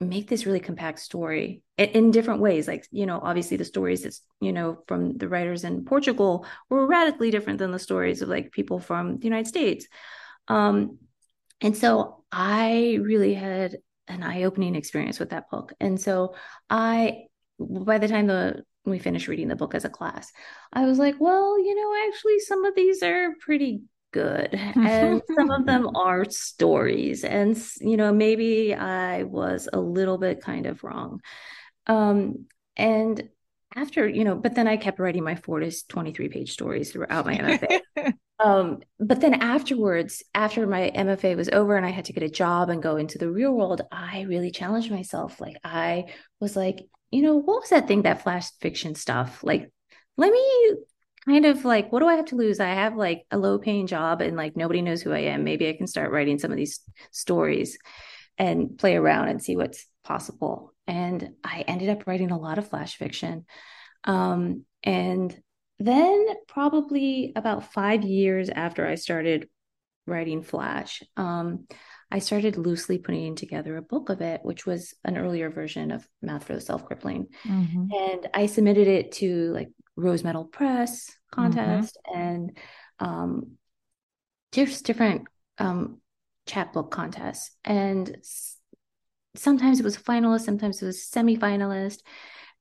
make 0.00 0.28
this 0.28 0.46
really 0.46 0.60
compact 0.60 0.98
story 1.00 1.62
in, 1.76 1.88
in 1.88 2.10
different 2.10 2.40
ways. 2.40 2.66
Like, 2.68 2.86
you 2.90 3.04
know, 3.04 3.20
obviously 3.22 3.56
the 3.56 3.64
stories 3.64 4.02
that's, 4.04 4.22
you 4.40 4.52
know, 4.52 4.78
from 4.86 5.18
the 5.18 5.28
writers 5.28 5.64
in 5.64 5.84
Portugal 5.84 6.46
were 6.70 6.86
radically 6.86 7.30
different 7.30 7.58
than 7.58 7.72
the 7.72 7.78
stories 7.78 8.22
of 8.22 8.28
like 8.28 8.52
people 8.52 8.78
from 8.78 9.18
the 9.18 9.24
United 9.24 9.48
States. 9.48 9.86
Um, 10.48 10.98
and 11.60 11.76
so 11.76 12.24
I 12.32 12.98
really 13.02 13.34
had 13.34 13.78
an 14.08 14.22
eye-opening 14.22 14.74
experience 14.74 15.20
with 15.20 15.30
that 15.30 15.50
book. 15.50 15.72
And 15.80 16.00
so 16.00 16.34
I, 16.68 17.24
by 17.58 17.98
the 17.98 18.08
time 18.08 18.26
the 18.26 18.64
we 18.84 18.98
finished 18.98 19.28
reading 19.28 19.48
the 19.48 19.56
book 19.56 19.74
as 19.74 19.84
a 19.84 19.90
class, 19.90 20.32
I 20.72 20.86
was 20.86 20.98
like, 20.98 21.16
well, 21.18 21.58
you 21.58 21.74
know, 21.74 22.08
actually 22.08 22.38
some 22.40 22.64
of 22.64 22.74
these 22.74 23.02
are 23.02 23.34
pretty 23.40 23.82
good 24.12 24.54
and 24.54 25.22
some 25.34 25.50
of 25.50 25.66
them 25.66 25.88
are 25.94 26.24
stories. 26.28 27.24
And 27.24 27.56
you 27.80 27.96
know 27.96 28.12
maybe 28.12 28.74
i 28.74 29.22
was 29.24 29.68
a 29.72 29.80
little 29.80 30.18
bit 30.18 30.42
kind 30.42 30.66
of 30.66 30.82
wrong. 30.82 31.20
Um 31.86 32.46
and 32.76 33.28
after 33.76 34.08
you 34.08 34.24
know 34.24 34.34
but 34.34 34.54
then 34.54 34.66
i 34.66 34.76
kept 34.76 34.98
writing 34.98 35.22
my 35.22 35.36
four 35.36 35.60
to 35.60 35.70
23 35.88 36.28
page 36.28 36.52
stories 36.52 36.90
throughout 36.90 37.24
my 37.24 37.36
mfa 37.36 37.80
um 38.42 38.80
but 38.98 39.20
then 39.20 39.34
afterwards 39.34 40.22
after 40.34 40.66
my 40.66 40.90
mfa 40.94 41.36
was 41.36 41.48
over 41.50 41.76
and 41.76 41.84
i 41.84 41.90
had 41.90 42.06
to 42.06 42.12
get 42.12 42.22
a 42.22 42.28
job 42.28 42.70
and 42.70 42.82
go 42.82 42.96
into 42.96 43.18
the 43.18 43.30
real 43.30 43.52
world 43.52 43.82
i 43.92 44.22
really 44.22 44.50
challenged 44.50 44.90
myself. 44.90 45.40
Like 45.40 45.56
i 45.64 46.06
was 46.40 46.56
like 46.56 46.86
you 47.10 47.22
know 47.22 47.36
what 47.36 47.60
was 47.60 47.70
that 47.70 47.88
thing 47.88 48.02
that 48.02 48.22
flash 48.22 48.50
fiction 48.60 48.94
stuff? 48.94 49.42
Like 49.42 49.70
let 50.16 50.32
me 50.32 50.74
kind 51.26 51.44
of 51.44 51.64
like 51.64 51.92
what 51.92 52.00
do 52.00 52.06
i 52.06 52.14
have 52.14 52.26
to 52.26 52.36
lose? 52.36 52.60
I 52.60 52.68
have 52.74 52.96
like 52.96 53.24
a 53.30 53.38
low 53.38 53.58
paying 53.58 53.86
job 53.86 54.20
and 54.20 54.36
like 54.36 54.56
nobody 54.56 54.82
knows 54.82 55.02
who 55.02 55.12
i 55.12 55.20
am. 55.20 55.44
Maybe 55.44 55.68
i 55.68 55.72
can 55.72 55.86
start 55.86 56.12
writing 56.12 56.38
some 56.38 56.50
of 56.50 56.56
these 56.56 56.80
stories 57.10 57.78
and 58.38 58.78
play 58.78 58.96
around 58.96 59.28
and 59.28 59.42
see 59.42 59.56
what's 59.56 59.86
possible. 60.04 60.72
And 60.86 61.30
i 61.44 61.64
ended 61.66 61.90
up 61.90 62.06
writing 62.06 62.30
a 62.30 62.38
lot 62.38 62.58
of 62.58 62.68
flash 62.68 62.96
fiction. 62.96 63.44
Um, 64.04 64.64
and 64.82 65.36
then 65.80 66.26
probably 66.46 67.32
about 67.34 67.72
five 67.72 68.04
years 68.04 68.48
after 68.50 68.86
i 68.86 68.94
started 68.94 69.48
writing 70.06 70.42
flash 70.42 71.02
um, 71.16 71.66
i 72.10 72.18
started 72.18 72.56
loosely 72.56 72.98
putting 72.98 73.34
together 73.34 73.76
a 73.76 73.82
book 73.82 74.08
of 74.08 74.20
it 74.20 74.40
which 74.44 74.66
was 74.66 74.94
an 75.04 75.16
earlier 75.16 75.50
version 75.50 75.90
of 75.90 76.06
math 76.22 76.44
for 76.44 76.54
the 76.54 76.60
self-crippling 76.60 77.26
Mhm. 77.46 77.88
and 77.92 78.28
I 78.32 78.46
submitted 78.46 78.86
it 78.86 79.12
to 79.12 79.52
like 79.52 79.70
Rose 79.96 80.22
Metal 80.22 80.44
Press 80.44 81.10
contest 81.32 81.98
and 82.14 82.56
um, 82.98 83.58
just 84.52 84.84
different 84.84 85.26
um, 85.58 86.00
chapbook 86.46 86.90
contests. 86.90 87.50
And 87.64 88.16
sometimes 89.36 89.80
it 89.80 89.84
was 89.84 89.96
a 89.96 90.00
finalist, 90.00 90.42
sometimes 90.42 90.82
it 90.82 90.86
was 90.86 91.04
semi-finalist. 91.04 91.98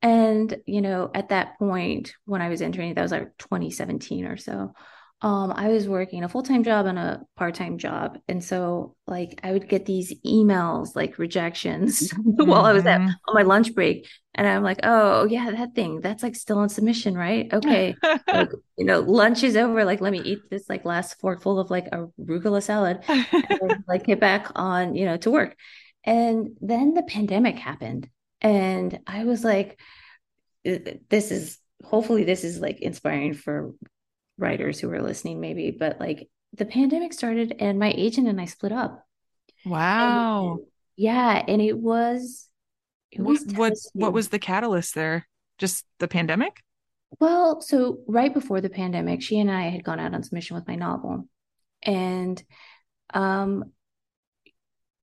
And 0.02 0.56
you 0.66 0.82
know, 0.82 1.12
at 1.14 1.30
that 1.30 1.58
point 1.60 2.14
when 2.26 2.42
I 2.42 2.50
was 2.50 2.62
entering, 2.62 2.94
that 2.94 3.02
was 3.02 3.12
like 3.12 3.38
2017 3.38 4.26
or 4.26 4.38
so. 4.38 4.74
Um, 5.22 5.52
I 5.54 5.68
was 5.68 5.86
working 5.86 6.24
a 6.24 6.30
full-time 6.30 6.64
job 6.64 6.86
and 6.86 6.98
a 6.98 7.22
part-time 7.36 7.78
job, 7.78 8.18
and 8.30 8.42
so 8.42 8.96
like 9.06 9.38
I 9.44 9.52
would 9.52 9.68
get 9.68 9.86
these 9.86 10.14
emails 10.26 10.96
like 10.96 11.20
rejections 11.20 12.12
while 12.24 12.66
I 12.66 12.72
was 12.72 12.86
at 12.86 13.02
Mhm. 13.02 13.14
on 13.28 13.36
my 13.36 13.42
lunch 13.44 13.76
break. 13.76 14.08
And 14.36 14.48
i'm 14.48 14.64
like 14.64 14.80
oh 14.84 15.26
yeah 15.26 15.52
that 15.52 15.76
thing 15.76 16.00
that's 16.02 16.24
like 16.24 16.36
still 16.36 16.60
on 16.60 16.70
submission 16.70 17.16
right? 17.18 17.52
Okay. 17.54 18.00
Like 18.32 18.52
you 18.78 18.86
know 18.86 19.02
lunch 19.02 19.44
is 19.44 19.58
over. 19.58 19.84
Like 19.84 20.00
let 20.02 20.12
me 20.14 20.20
eat 20.20 20.50
this 20.50 20.70
like 20.70 20.86
last 20.86 21.20
forkful 21.20 21.60
of 21.60 21.70
like 21.70 21.90
arugula 21.92 22.64
salad 22.64 23.04
and 23.62 23.84
like 23.88 24.06
get 24.06 24.20
back 24.22 24.52
on 24.56 24.96
you 24.96 25.06
know 25.06 25.18
to 25.18 25.32
work. 25.32 25.58
And 26.06 26.56
then 26.62 26.94
the 26.94 27.04
pandemic 27.04 27.58
happened 27.60 28.10
and 28.42 29.00
i 29.08 29.24
was 29.24 29.44
like 29.44 29.80
this 30.64 31.32
is 31.32 31.58
hopefully 31.84 32.24
this 32.24 32.44
is 32.44 32.60
like 32.60 32.80
inspiring 32.82 33.34
for 33.34 33.74
writers 34.38 34.80
who 34.80 34.90
are 34.92 35.02
listening 35.02 35.40
maybe 35.40 35.72
but 35.72 36.00
like 36.00 36.30
the 36.54 36.66
pandemic 36.66 37.14
started 37.14 37.56
and 37.60 37.80
my 37.80 37.92
agent 37.96 38.28
and 38.28 38.40
i 38.40 38.46
split 38.46 38.72
up 38.72 39.06
wow. 39.66 40.54
And, 40.54 40.66
yeah 40.96 41.44
and 41.48 41.62
it 41.62 41.78
was 41.78 42.48
it 43.12 43.22
What, 43.22 43.32
was 43.34 43.42
what 43.46 43.56
what 43.94 44.14
devastating. 44.14 44.14
was 44.14 44.30
the 44.30 44.40
catalyst 44.40 44.96
there? 44.96 45.28
Just 45.58 45.86
the 46.00 46.08
pandemic? 46.08 46.62
Well, 47.20 47.60
so 47.62 48.00
right 48.08 48.34
before 48.34 48.62
the 48.62 48.70
pandemic, 48.70 49.22
she 49.22 49.40
and 49.40 49.50
I 49.50 49.64
had 49.70 49.84
gone 49.84 50.00
out 50.00 50.14
on 50.14 50.22
submission 50.24 50.56
with 50.56 50.68
my 50.68 50.76
novel. 50.76 51.28
And 51.82 52.42
um 53.14 53.72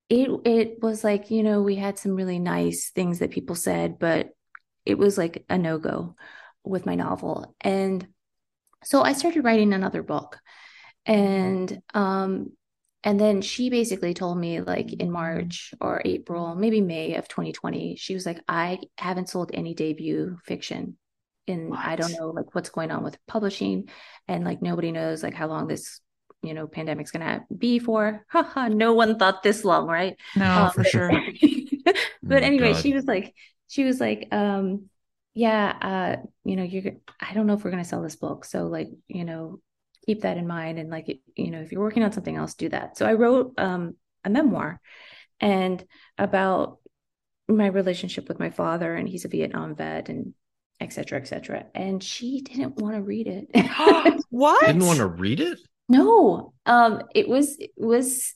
it 0.08 0.30
it 0.44 0.82
was 0.82 1.02
like, 1.02 1.30
you 1.30 1.42
know, 1.42 1.62
we 1.62 1.76
had 1.76 1.98
some 1.98 2.14
really 2.14 2.38
nice 2.38 2.90
things 2.90 3.18
that 3.18 3.30
people 3.30 3.56
said, 3.56 3.98
but 3.98 4.30
it 4.84 4.98
was 4.98 5.18
like 5.18 5.44
a 5.48 5.58
no-go 5.58 6.14
with 6.64 6.86
my 6.86 6.94
novel. 6.94 7.54
And 7.60 8.06
so 8.84 9.02
I 9.02 9.12
started 9.14 9.44
writing 9.44 9.72
another 9.72 10.02
book. 10.02 10.38
And 11.04 11.82
um 11.94 12.52
and 13.04 13.20
then 13.20 13.40
she 13.40 13.70
basically 13.70 14.14
told 14.14 14.36
me 14.36 14.60
like 14.60 14.92
in 14.92 15.12
March 15.12 15.72
or 15.80 16.02
April, 16.04 16.56
maybe 16.56 16.80
May 16.80 17.14
of 17.14 17.28
2020, 17.28 17.94
she 17.96 18.14
was 18.14 18.26
like, 18.26 18.40
I 18.48 18.80
haven't 18.98 19.28
sold 19.28 19.52
any 19.54 19.74
debut 19.74 20.38
fiction. 20.44 20.96
And 21.46 21.72
I 21.76 21.94
don't 21.94 22.10
know 22.12 22.30
like 22.30 22.52
what's 22.54 22.70
going 22.70 22.90
on 22.90 23.04
with 23.04 23.24
publishing. 23.28 23.88
And 24.26 24.44
like 24.44 24.60
nobody 24.60 24.90
knows 24.90 25.22
like 25.22 25.34
how 25.34 25.46
long 25.46 25.68
this, 25.68 26.00
you 26.42 26.54
know, 26.54 26.66
pandemic's 26.66 27.10
gonna 27.10 27.44
be 27.56 27.78
for. 27.78 28.24
Haha, 28.28 28.68
no 28.68 28.94
one 28.94 29.18
thought 29.18 29.42
this 29.42 29.64
long, 29.64 29.86
right? 29.86 30.16
No, 30.36 30.64
Um, 30.64 30.70
for 30.70 30.84
sure. 30.84 31.10
but 32.22 32.42
Oh, 32.42 32.46
anyway, 32.46 32.72
God. 32.72 32.82
she 32.82 32.92
was 32.92 33.04
like, 33.04 33.34
she 33.68 33.84
was 33.84 34.00
like, 34.00 34.28
um, 34.32 34.88
yeah, 35.34 35.76
uh, 36.20 36.26
you 36.44 36.56
know, 36.56 36.62
you're, 36.62 36.92
I 37.20 37.34
don't 37.34 37.46
know 37.46 37.54
if 37.54 37.64
we're 37.64 37.70
gonna 37.70 37.84
sell 37.84 38.02
this 38.02 38.16
book. 38.16 38.44
So 38.44 38.66
like, 38.66 38.88
you 39.08 39.24
know, 39.24 39.60
keep 40.06 40.22
that 40.22 40.36
in 40.38 40.46
mind. 40.46 40.78
And 40.78 40.88
like, 40.90 41.20
you 41.36 41.50
know, 41.50 41.60
if 41.60 41.72
you're 41.72 41.80
working 41.82 42.02
on 42.04 42.12
something 42.12 42.36
else, 42.36 42.54
do 42.54 42.68
that. 42.70 42.96
So 42.96 43.06
I 43.06 43.14
wrote 43.14 43.54
um 43.58 43.96
a 44.24 44.30
memoir 44.30 44.80
and 45.40 45.84
about 46.18 46.78
my 47.48 47.66
relationship 47.66 48.28
with 48.28 48.40
my 48.40 48.50
father, 48.50 48.94
and 48.94 49.08
he's 49.08 49.24
a 49.24 49.28
Vietnam 49.28 49.76
vet 49.76 50.08
and 50.08 50.34
et 50.80 50.92
cetera, 50.92 51.20
et 51.20 51.28
cetera. 51.28 51.66
And 51.74 52.02
she 52.02 52.40
didn't 52.40 52.76
want 52.76 52.96
to 52.96 53.02
read 53.02 53.26
it. 53.26 53.48
what? 54.30 54.66
Didn't 54.66 54.86
want 54.86 54.98
to 54.98 55.06
read 55.06 55.40
it? 55.40 55.58
No, 55.88 56.52
um, 56.66 57.02
it 57.14 57.28
was 57.28 57.56
it 57.58 57.70
was, 57.76 58.34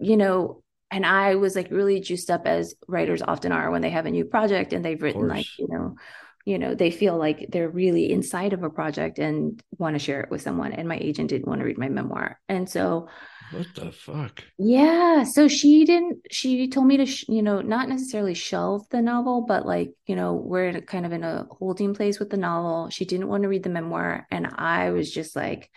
you 0.00 0.16
know, 0.16 0.62
and 0.90 1.06
I 1.06 1.36
was 1.36 1.56
like 1.56 1.70
really 1.70 2.00
juiced 2.00 2.30
up 2.30 2.46
as 2.46 2.74
writers 2.88 3.22
often 3.22 3.52
are 3.52 3.70
when 3.70 3.82
they 3.82 3.90
have 3.90 4.06
a 4.06 4.10
new 4.10 4.24
project 4.26 4.72
and 4.72 4.84
they've 4.84 5.02
written 5.02 5.28
like, 5.28 5.48
you 5.58 5.68
know, 5.68 5.96
you 6.46 6.58
know, 6.58 6.74
they 6.74 6.90
feel 6.90 7.18
like 7.18 7.48
they're 7.50 7.70
really 7.70 8.12
inside 8.12 8.52
of 8.54 8.62
a 8.64 8.70
project 8.70 9.18
and 9.18 9.62
want 9.78 9.94
to 9.96 10.00
share 10.00 10.20
it 10.22 10.30
with 10.30 10.42
someone. 10.42 10.72
And 10.72 10.88
my 10.88 10.98
agent 11.00 11.30
didn't 11.30 11.48
want 11.48 11.60
to 11.60 11.66
read 11.66 11.78
my 11.78 11.88
memoir. 11.90 12.40
And 12.48 12.68
so 12.70 13.08
What 13.50 13.74
the 13.74 13.90
fuck? 13.90 14.44
yeah, 14.58 15.24
so 15.24 15.48
she 15.48 15.84
didn't, 15.84 16.20
she 16.30 16.68
told 16.68 16.86
me 16.86 16.96
to, 16.96 17.04
sh- 17.06 17.26
you 17.28 17.42
know, 17.42 17.60
not 17.60 17.90
necessarily 17.90 18.32
shelve 18.32 18.88
the 18.88 19.02
novel, 19.02 19.42
but 19.42 19.66
like, 19.66 19.92
you 20.06 20.16
know, 20.16 20.32
we're 20.34 20.80
kind 20.80 21.04
of 21.04 21.12
in 21.12 21.22
a 21.24 21.46
holding 21.50 21.92
place 21.94 22.18
with 22.18 22.30
the 22.30 22.38
novel. 22.38 22.88
She 22.88 23.04
didn't 23.04 23.28
want 23.28 23.42
to 23.42 23.50
read 23.50 23.64
the 23.64 23.68
memoir. 23.68 24.26
And 24.30 24.46
I 24.46 24.90
was 24.92 25.12
just 25.12 25.36
like, 25.36 25.70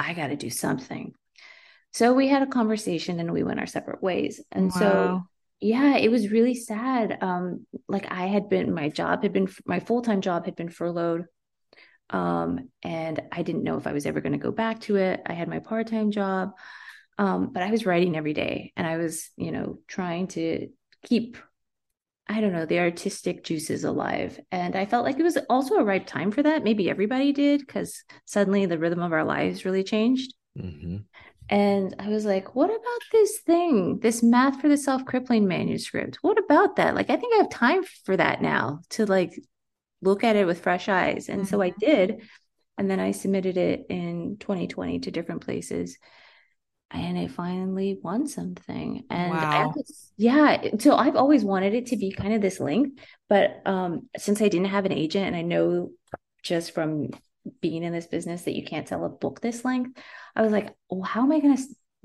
I 0.00 0.14
got 0.14 0.28
to 0.28 0.36
do 0.36 0.50
something. 0.50 1.12
So 1.92 2.14
we 2.14 2.28
had 2.28 2.42
a 2.42 2.46
conversation 2.46 3.20
and 3.20 3.32
we 3.32 3.42
went 3.42 3.60
our 3.60 3.66
separate 3.66 4.02
ways. 4.02 4.40
And 4.50 4.72
so, 4.72 5.22
yeah, 5.60 5.96
it 5.96 6.10
was 6.10 6.30
really 6.30 6.54
sad. 6.54 7.18
Um, 7.20 7.66
like 7.88 8.10
I 8.10 8.26
had 8.26 8.48
been, 8.48 8.72
my 8.72 8.88
job 8.88 9.22
had 9.22 9.32
been, 9.32 9.48
my 9.66 9.80
full-time 9.80 10.20
job 10.20 10.46
had 10.46 10.56
been 10.56 10.70
furloughed. 10.70 11.26
Um, 12.08 12.70
and 12.82 13.20
I 13.30 13.42
didn't 13.42 13.64
know 13.64 13.76
if 13.76 13.86
I 13.86 13.92
was 13.92 14.06
ever 14.06 14.20
going 14.20 14.32
to 14.32 14.38
go 14.38 14.52
back 14.52 14.80
to 14.82 14.96
it. 14.96 15.20
I 15.26 15.34
had 15.34 15.48
my 15.48 15.58
part-time 15.58 16.10
job. 16.10 16.52
Um, 17.18 17.52
but 17.52 17.62
I 17.62 17.70
was 17.70 17.84
writing 17.84 18.16
every 18.16 18.32
day 18.32 18.72
and 18.76 18.86
I 18.86 18.96
was, 18.96 19.28
you 19.36 19.52
know, 19.52 19.80
trying 19.86 20.28
to 20.28 20.68
keep, 21.04 21.36
I 22.30 22.40
don't 22.40 22.52
know, 22.52 22.64
the 22.64 22.78
artistic 22.78 23.44
juices 23.44 23.84
alive. 23.84 24.40
And 24.52 24.76
I 24.76 24.86
felt 24.86 25.04
like 25.04 25.18
it 25.18 25.24
was 25.24 25.36
also 25.50 25.74
a 25.76 25.84
ripe 25.84 26.06
time 26.06 26.30
for 26.30 26.42
that. 26.44 26.62
Maybe 26.64 26.88
everybody 26.88 27.32
did 27.32 27.60
because 27.60 28.04
suddenly 28.24 28.66
the 28.66 28.78
rhythm 28.78 29.02
of 29.02 29.12
our 29.12 29.24
lives 29.24 29.64
really 29.64 29.84
changed. 29.84 30.32
hmm 30.56 31.04
And 31.48 31.96
I 31.98 32.08
was 32.08 32.24
like, 32.24 32.54
what 32.54 32.70
about 32.70 33.00
this 33.10 33.38
thing, 33.40 33.98
this 33.98 34.22
math 34.22 34.60
for 34.60 34.68
the 34.68 34.76
self 34.76 35.04
crippling 35.04 35.48
manuscript? 35.48 36.18
What 36.22 36.38
about 36.38 36.76
that? 36.76 36.94
Like, 36.94 37.10
I 37.10 37.16
think 37.16 37.34
I 37.34 37.38
have 37.38 37.50
time 37.50 37.82
for 38.04 38.16
that 38.16 38.40
now 38.40 38.82
to 38.90 39.04
like 39.06 39.32
look 40.02 40.24
at 40.24 40.36
it 40.36 40.46
with 40.46 40.62
fresh 40.62 40.88
eyes. 40.88 41.28
And 41.28 41.42
Mm-hmm. 41.42 41.46
so 41.48 41.60
I 41.62 41.70
did. 41.70 42.22
And 42.78 42.90
then 42.90 43.00
I 43.00 43.10
submitted 43.10 43.56
it 43.58 43.86
in 43.90 44.36
2020 44.38 45.00
to 45.00 45.10
different 45.10 45.42
places. 45.42 45.98
And 46.92 47.16
it 47.16 47.30
finally 47.30 47.98
won 48.02 48.26
something. 48.26 49.04
And 49.10 49.30
Wow. 49.30 49.72
to 49.76 49.84
yeah, 50.16 50.62
so 50.78 50.96
I've 50.96 51.16
always 51.16 51.44
wanted 51.44 51.72
it 51.72 51.86
to 51.86 51.96
be 51.96 52.10
kind 52.10 52.34
of 52.34 52.42
this 52.42 52.60
length, 52.60 53.00
but 53.28 53.62
um, 53.64 54.08
since 54.18 54.42
I 54.42 54.48
didn't 54.48 54.68
have 54.68 54.84
an 54.84 54.92
agent, 54.92 55.26
and 55.26 55.36
I 55.36 55.42
know 55.42 55.92
just 56.42 56.72
from 56.72 57.08
being 57.60 57.84
in 57.84 57.92
this 57.92 58.06
business 58.06 58.42
that 58.42 58.54
you 58.54 58.64
can't 58.64 58.86
sell 58.86 59.04
a 59.04 59.08
book 59.08 59.40
this 59.40 59.64
length, 59.64 59.98
I 60.36 60.42
was 60.42 60.52
like, 60.52 60.74
well, 60.90 61.02
how 61.02 61.22
am 61.22 61.32
I 61.32 61.40
going 61.40 61.56
to 61.56 61.64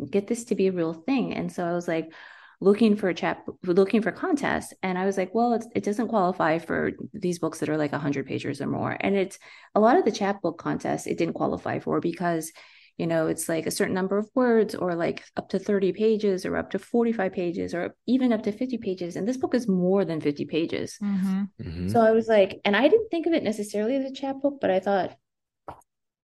get 0.09 0.27
this 0.27 0.45
to 0.45 0.55
be 0.55 0.67
a 0.67 0.71
real 0.71 0.93
thing? 0.93 1.33
And 1.33 1.51
so 1.51 1.65
I 1.65 1.73
was 1.73 1.87
like, 1.87 2.13
looking 2.61 2.95
for 2.95 3.09
a 3.09 3.13
chat, 3.13 3.43
looking 3.63 4.01
for 4.01 4.11
contests, 4.13 4.73
and 4.81 4.97
I 4.97 5.05
was 5.05 5.17
like, 5.17 5.35
well, 5.35 5.53
it's, 5.53 5.67
it 5.75 5.83
doesn't 5.83 6.07
qualify 6.07 6.59
for 6.59 6.91
these 7.13 7.39
books 7.39 7.59
that 7.59 7.69
are 7.69 7.77
like 7.77 7.91
100 7.91 8.25
pages 8.25 8.61
or 8.61 8.67
more. 8.67 8.95
And 8.97 9.15
it's 9.15 9.37
a 9.75 9.79
lot 9.79 9.97
of 9.97 10.05
the 10.05 10.11
chapbook 10.11 10.57
contests, 10.57 11.05
it 11.05 11.17
didn't 11.17 11.33
qualify 11.33 11.79
for 11.79 11.99
because 11.99 12.51
you 12.97 13.07
know 13.07 13.27
it's 13.27 13.49
like 13.49 13.65
a 13.67 13.71
certain 13.71 13.93
number 13.93 14.17
of 14.17 14.29
words 14.35 14.73
or 14.73 14.95
like 14.95 15.23
up 15.35 15.49
to 15.49 15.59
30 15.59 15.91
pages 15.93 16.45
or 16.45 16.55
up 16.55 16.71
to 16.71 16.79
45 16.79 17.33
pages 17.33 17.73
or 17.73 17.95
even 18.07 18.31
up 18.31 18.43
to 18.43 18.51
50 18.51 18.77
pages 18.77 19.15
and 19.17 19.27
this 19.27 19.37
book 19.37 19.53
is 19.53 19.67
more 19.67 20.05
than 20.05 20.21
50 20.21 20.45
pages 20.45 20.97
Mm-hmm. 21.03 21.43
Mhm. 21.61 21.91
so 21.91 21.99
i 21.99 22.11
was 22.11 22.27
like 22.27 22.61
and 22.63 22.75
i 22.75 22.87
didn't 22.87 23.09
think 23.09 23.25
of 23.27 23.33
it 23.33 23.43
necessarily 23.43 23.95
as 23.97 24.05
a 24.09 24.13
chapbook 24.13 24.59
but 24.61 24.69
i 24.71 24.79
thought 24.79 25.17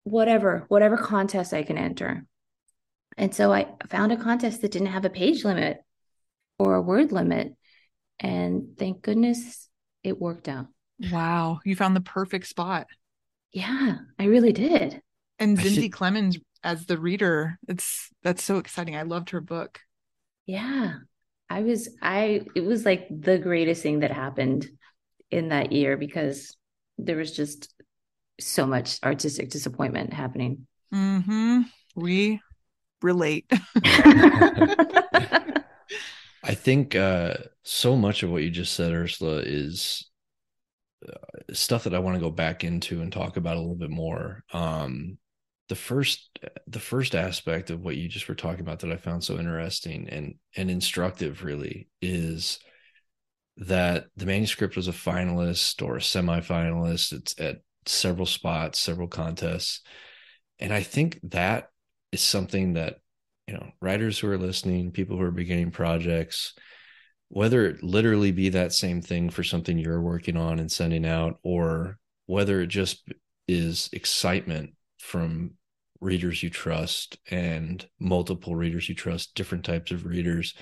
whatever 0.03 0.65
whatever 0.69 0.97
contest 0.97 1.53
i 1.53 1.63
can 1.63 1.77
enter 1.77 2.25
and 3.17 3.35
so 3.35 3.51
i 3.51 3.67
found 3.87 4.11
a 4.11 4.17
contest 4.17 4.61
that 4.61 4.71
didn't 4.71 4.87
have 4.87 5.05
a 5.05 5.09
page 5.09 5.43
limit 5.45 5.77
or 6.57 6.75
a 6.75 6.81
word 6.81 7.11
limit 7.11 7.53
and 8.19 8.77
thank 8.77 9.01
goodness 9.01 9.69
it 10.03 10.19
worked 10.19 10.47
out 10.47 10.67
Wow. 11.11 11.61
You 11.65 11.75
found 11.75 11.95
the 11.95 12.01
perfect 12.01 12.45
spot. 12.47 12.85
yeah 13.51 13.95
i 14.19 14.25
really 14.25 14.53
did 14.53 15.01
And 15.39 15.59
I 15.59 15.63
Zinzi 15.63 15.75
think- 15.81 15.95
Clemmons 15.95 16.37
as 16.63 16.85
the 16.85 16.97
reader. 16.97 17.59
It's 17.67 18.09
that's 18.23 18.43
so 18.43 18.57
exciting. 18.57 18.95
I 18.95 19.03
loved 19.03 19.31
her 19.31 19.41
book. 19.41 19.79
Yeah. 20.45 20.95
I 21.49 21.61
was 21.61 21.89
I 22.01 22.45
it 22.55 22.63
was 22.63 22.85
like 22.85 23.07
the 23.09 23.37
greatest 23.37 23.83
thing 23.83 23.99
that 23.99 24.11
happened 24.11 24.67
in 25.29 25.49
that 25.49 25.71
year 25.71 25.97
because 25.97 26.55
there 26.97 27.17
was 27.17 27.35
just 27.35 27.73
so 28.39 28.65
much 28.65 28.99
artistic 29.03 29.49
disappointment 29.49 30.13
happening. 30.13 30.67
Mm-hmm. 30.93 31.61
We 31.95 32.39
relate. 33.01 33.51
I 36.43 36.55
think 36.55 36.95
uh, 36.95 37.35
so 37.63 37.95
much 37.95 38.23
of 38.23 38.31
what 38.31 38.43
you 38.43 38.49
just 38.49 38.73
said, 38.73 38.91
Ursula, 38.91 39.41
is 39.45 40.09
uh, 41.07 41.53
stuff 41.53 41.83
that 41.83 41.93
I 41.93 41.99
want 41.99 42.15
to 42.15 42.21
go 42.21 42.31
back 42.31 42.63
into 42.63 43.01
and 43.01 43.11
talk 43.11 43.37
about 43.37 43.57
a 43.57 43.59
little 43.59 43.75
bit 43.75 43.91
more. 43.91 44.43
Um, 44.51 45.17
the 45.71 45.75
first, 45.75 46.37
the 46.67 46.81
first 46.81 47.15
aspect 47.15 47.69
of 47.69 47.81
what 47.81 47.95
you 47.95 48.09
just 48.09 48.27
were 48.27 48.35
talking 48.35 48.59
about 48.59 48.79
that 48.81 48.91
I 48.91 48.97
found 48.97 49.23
so 49.23 49.39
interesting 49.39 50.09
and 50.09 50.35
and 50.57 50.69
instructive, 50.69 51.45
really, 51.45 51.87
is 52.01 52.59
that 53.55 54.07
the 54.17 54.25
manuscript 54.25 54.75
was 54.75 54.89
a 54.89 54.91
finalist 54.91 55.81
or 55.81 55.95
a 55.95 56.01
semi-finalist. 56.01 57.13
It's 57.13 57.39
at 57.39 57.61
several 57.85 58.25
spots, 58.25 58.79
several 58.79 59.07
contests, 59.07 59.79
and 60.59 60.73
I 60.73 60.83
think 60.83 61.21
that 61.23 61.69
is 62.11 62.19
something 62.19 62.73
that 62.73 62.97
you 63.47 63.53
know 63.53 63.71
writers 63.81 64.19
who 64.19 64.29
are 64.29 64.37
listening 64.37 64.91
people 64.91 65.15
who 65.15 65.23
are 65.23 65.31
beginning 65.31 65.71
projects 65.71 66.53
whether 67.29 67.65
it 67.65 67.81
literally 67.81 68.33
be 68.33 68.49
that 68.49 68.73
same 68.73 69.01
thing 69.01 69.29
for 69.29 69.41
something 69.41 69.77
you're 69.77 70.01
working 70.01 70.35
on 70.35 70.59
and 70.59 70.69
sending 70.69 71.05
out 71.05 71.39
or 71.43 71.97
whether 72.25 72.59
it 72.59 72.67
just 72.67 73.07
is 73.47 73.89
excitement 73.93 74.71
from 74.97 75.51
readers 76.01 76.43
you 76.43 76.49
trust 76.49 77.17
and 77.29 77.87
multiple 77.99 78.55
readers 78.55 78.89
you 78.89 78.95
trust 78.95 79.35
different 79.35 79.63
types 79.63 79.91
of 79.91 80.05
readers 80.05 80.53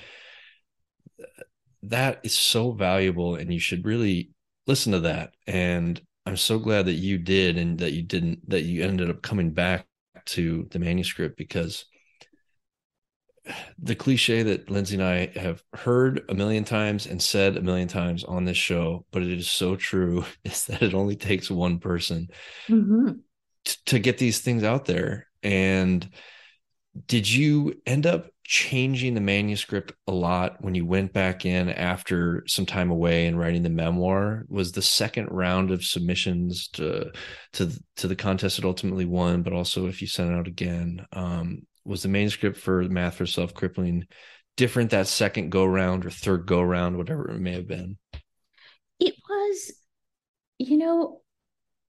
that 1.84 2.20
is 2.24 2.38
so 2.38 2.72
valuable 2.72 3.36
and 3.36 3.52
you 3.54 3.60
should 3.60 3.86
really 3.86 4.32
listen 4.68 4.92
to 4.92 5.00
that 5.00 5.34
and 5.48 6.02
i'm 6.26 6.38
so 6.38 6.60
glad 6.60 6.86
that 6.86 6.94
you 6.94 7.18
did 7.18 7.58
and 7.58 7.80
that 7.80 7.94
you 7.94 8.02
didn't 8.04 8.48
that 8.50 8.64
you 8.64 8.84
ended 8.84 9.10
up 9.10 9.22
coming 9.22 9.52
back 9.52 9.88
to 10.26 10.68
the 10.72 10.80
manuscript 10.80 11.38
because 11.38 11.86
the 13.80 13.96
cliche 13.96 14.44
that 14.44 14.70
Lindsay 14.70 14.96
and 14.96 15.04
I 15.04 15.28
have 15.40 15.64
heard 15.74 16.24
a 16.30 16.36
million 16.36 16.64
times 16.64 17.08
and 17.08 17.22
said 17.22 17.58
a 17.58 17.62
million 17.62 17.88
times 17.88 18.24
on 18.24 18.46
this 18.46 18.58
show, 18.58 19.06
but 19.12 19.24
it 19.24 19.32
is 19.32 19.50
so 19.50 19.76
true, 19.76 20.24
is 20.44 20.66
that 20.66 20.84
it 20.84 20.94
only 20.94 21.16
takes 21.16 21.50
one 21.50 21.80
person 21.80 22.28
Mhm. 22.70 23.22
t- 23.66 23.76
to 23.88 24.00
get 24.00 24.18
these 24.18 24.40
things 24.40 24.64
out 24.64 24.86
there. 24.86 25.29
And 25.44 26.08
did 27.08 27.30
you 27.30 27.82
end 27.86 28.06
up 28.06 28.30
changing 28.44 29.14
the 29.14 29.22
manuscript 29.22 29.94
a 30.08 30.12
lot 30.12 30.58
when 30.62 30.74
you 30.74 30.86
went 30.86 31.14
back 31.14 31.46
in 31.46 31.70
after 31.70 32.44
some 32.48 32.66
time 32.66 32.90
away 32.90 33.28
and 33.28 33.38
writing 33.38 33.64
the 33.64 33.70
memoir? 33.70 34.46
Was 34.50 34.72
the 34.72 34.82
second 34.82 35.28
round 35.28 35.72
of 35.72 35.84
submissions 35.84 36.68
to 36.70 37.12
to 37.54 37.72
to 37.98 38.08
the 38.08 38.16
contest 38.16 38.60
it 38.60 38.66
ultimately 38.66 39.06
won, 39.06 39.44
but 39.44 39.54
also 39.54 39.88
if 39.88 40.02
you 40.02 40.08
sent 40.08 40.32
it 40.32 40.36
out 40.36 40.48
again, 40.48 41.06
um, 41.14 41.62
was 41.86 42.04
the 42.04 42.10
manuscript 42.10 42.58
for 42.58 42.84
Math 42.84 43.16
for 43.16 43.26
Self 43.26 43.54
Crippling 43.54 44.06
different 44.58 44.92
that 44.92 45.08
second 45.08 45.52
go 45.52 45.64
round 45.64 46.06
or 46.06 46.10
third 46.10 46.46
go 46.46 46.62
round, 46.62 46.98
whatever 46.98 47.30
it 47.32 47.40
may 47.40 47.54
have 47.54 47.68
been? 47.68 47.98
It 49.00 49.14
was, 49.30 49.72
you 50.58 50.78
know, 50.78 51.22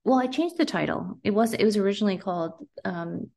well, 0.05 0.19
I 0.19 0.27
changed 0.27 0.57
the 0.57 0.65
title. 0.65 1.19
It 1.23 1.31
was 1.31 1.53
it 1.53 1.65
was 1.65 1.75
originally 1.75 2.17
called 2.17 2.53
um 2.85 3.29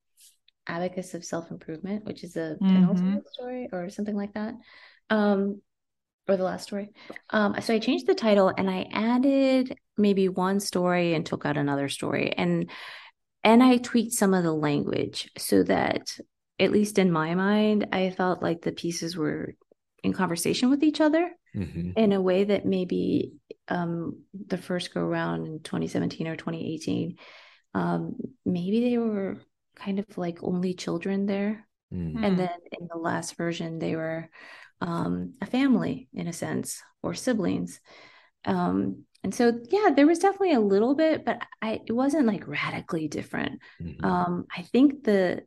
Abacus 0.66 1.14
of 1.14 1.24
Self 1.24 1.50
Improvement, 1.50 2.04
which 2.04 2.24
is 2.24 2.36
a 2.36 2.56
Mhm. 2.60 2.72
penultimate 2.72 3.28
story 3.32 3.68
or 3.72 3.90
something 3.90 4.16
like 4.16 4.34
that. 4.34 4.54
Um 5.10 5.60
or 6.26 6.36
the 6.36 6.44
last 6.44 6.62
story. 6.64 6.90
Um 7.30 7.54
so 7.60 7.74
I 7.74 7.78
changed 7.78 8.06
the 8.06 8.14
title 8.14 8.48
and 8.56 8.70
I 8.70 8.88
added 8.92 9.76
maybe 9.98 10.28
one 10.28 10.58
story 10.60 11.14
and 11.14 11.24
took 11.24 11.44
out 11.44 11.56
another 11.56 11.88
story 11.88 12.32
and 12.32 12.70
and 13.42 13.62
I 13.62 13.76
tweaked 13.76 14.14
some 14.14 14.32
of 14.32 14.42
the 14.42 14.52
language 14.54 15.30
so 15.36 15.62
that 15.64 16.16
at 16.58 16.70
least 16.72 16.98
in 16.98 17.12
my 17.12 17.34
mind 17.34 17.88
I 17.92 18.10
felt 18.10 18.42
like 18.42 18.62
the 18.62 18.72
pieces 18.72 19.16
were 19.16 19.54
in 20.02 20.12
conversation 20.14 20.70
with 20.70 20.82
each 20.82 21.00
other 21.00 21.30
Mhm. 21.54 21.92
in 21.96 22.12
a 22.12 22.20
way 22.22 22.44
that 22.44 22.64
maybe 22.66 23.34
um, 23.68 24.22
the 24.34 24.58
first 24.58 24.92
go 24.92 25.00
around 25.00 25.46
in 25.46 25.60
2017 25.60 26.26
or 26.26 26.36
2018, 26.36 27.16
um, 27.74 28.16
maybe 28.44 28.80
they 28.80 28.98
were 28.98 29.38
kind 29.76 29.98
of 29.98 30.18
like 30.18 30.38
only 30.42 30.74
children 30.74 31.26
there. 31.26 31.66
Mm. 31.92 32.12
Hmm. 32.12 32.24
And 32.24 32.38
then 32.38 32.58
in 32.78 32.88
the 32.90 32.98
last 32.98 33.36
version, 33.36 33.78
they 33.78 33.96
were 33.96 34.28
um, 34.80 35.34
a 35.40 35.46
family 35.46 36.08
in 36.12 36.26
a 36.26 36.32
sense 36.32 36.82
or 37.02 37.14
siblings. 37.14 37.80
Um, 38.44 39.04
and 39.22 39.34
so, 39.34 39.58
yeah, 39.70 39.90
there 39.94 40.06
was 40.06 40.18
definitely 40.18 40.52
a 40.52 40.60
little 40.60 40.94
bit, 40.94 41.24
but 41.24 41.40
I, 41.62 41.80
it 41.86 41.92
wasn't 41.92 42.26
like 42.26 42.46
radically 42.46 43.08
different. 43.08 43.60
Mhm. 43.80 44.04
Um, 44.04 44.44
I 44.54 44.62
think 44.62 45.04
the, 45.04 45.42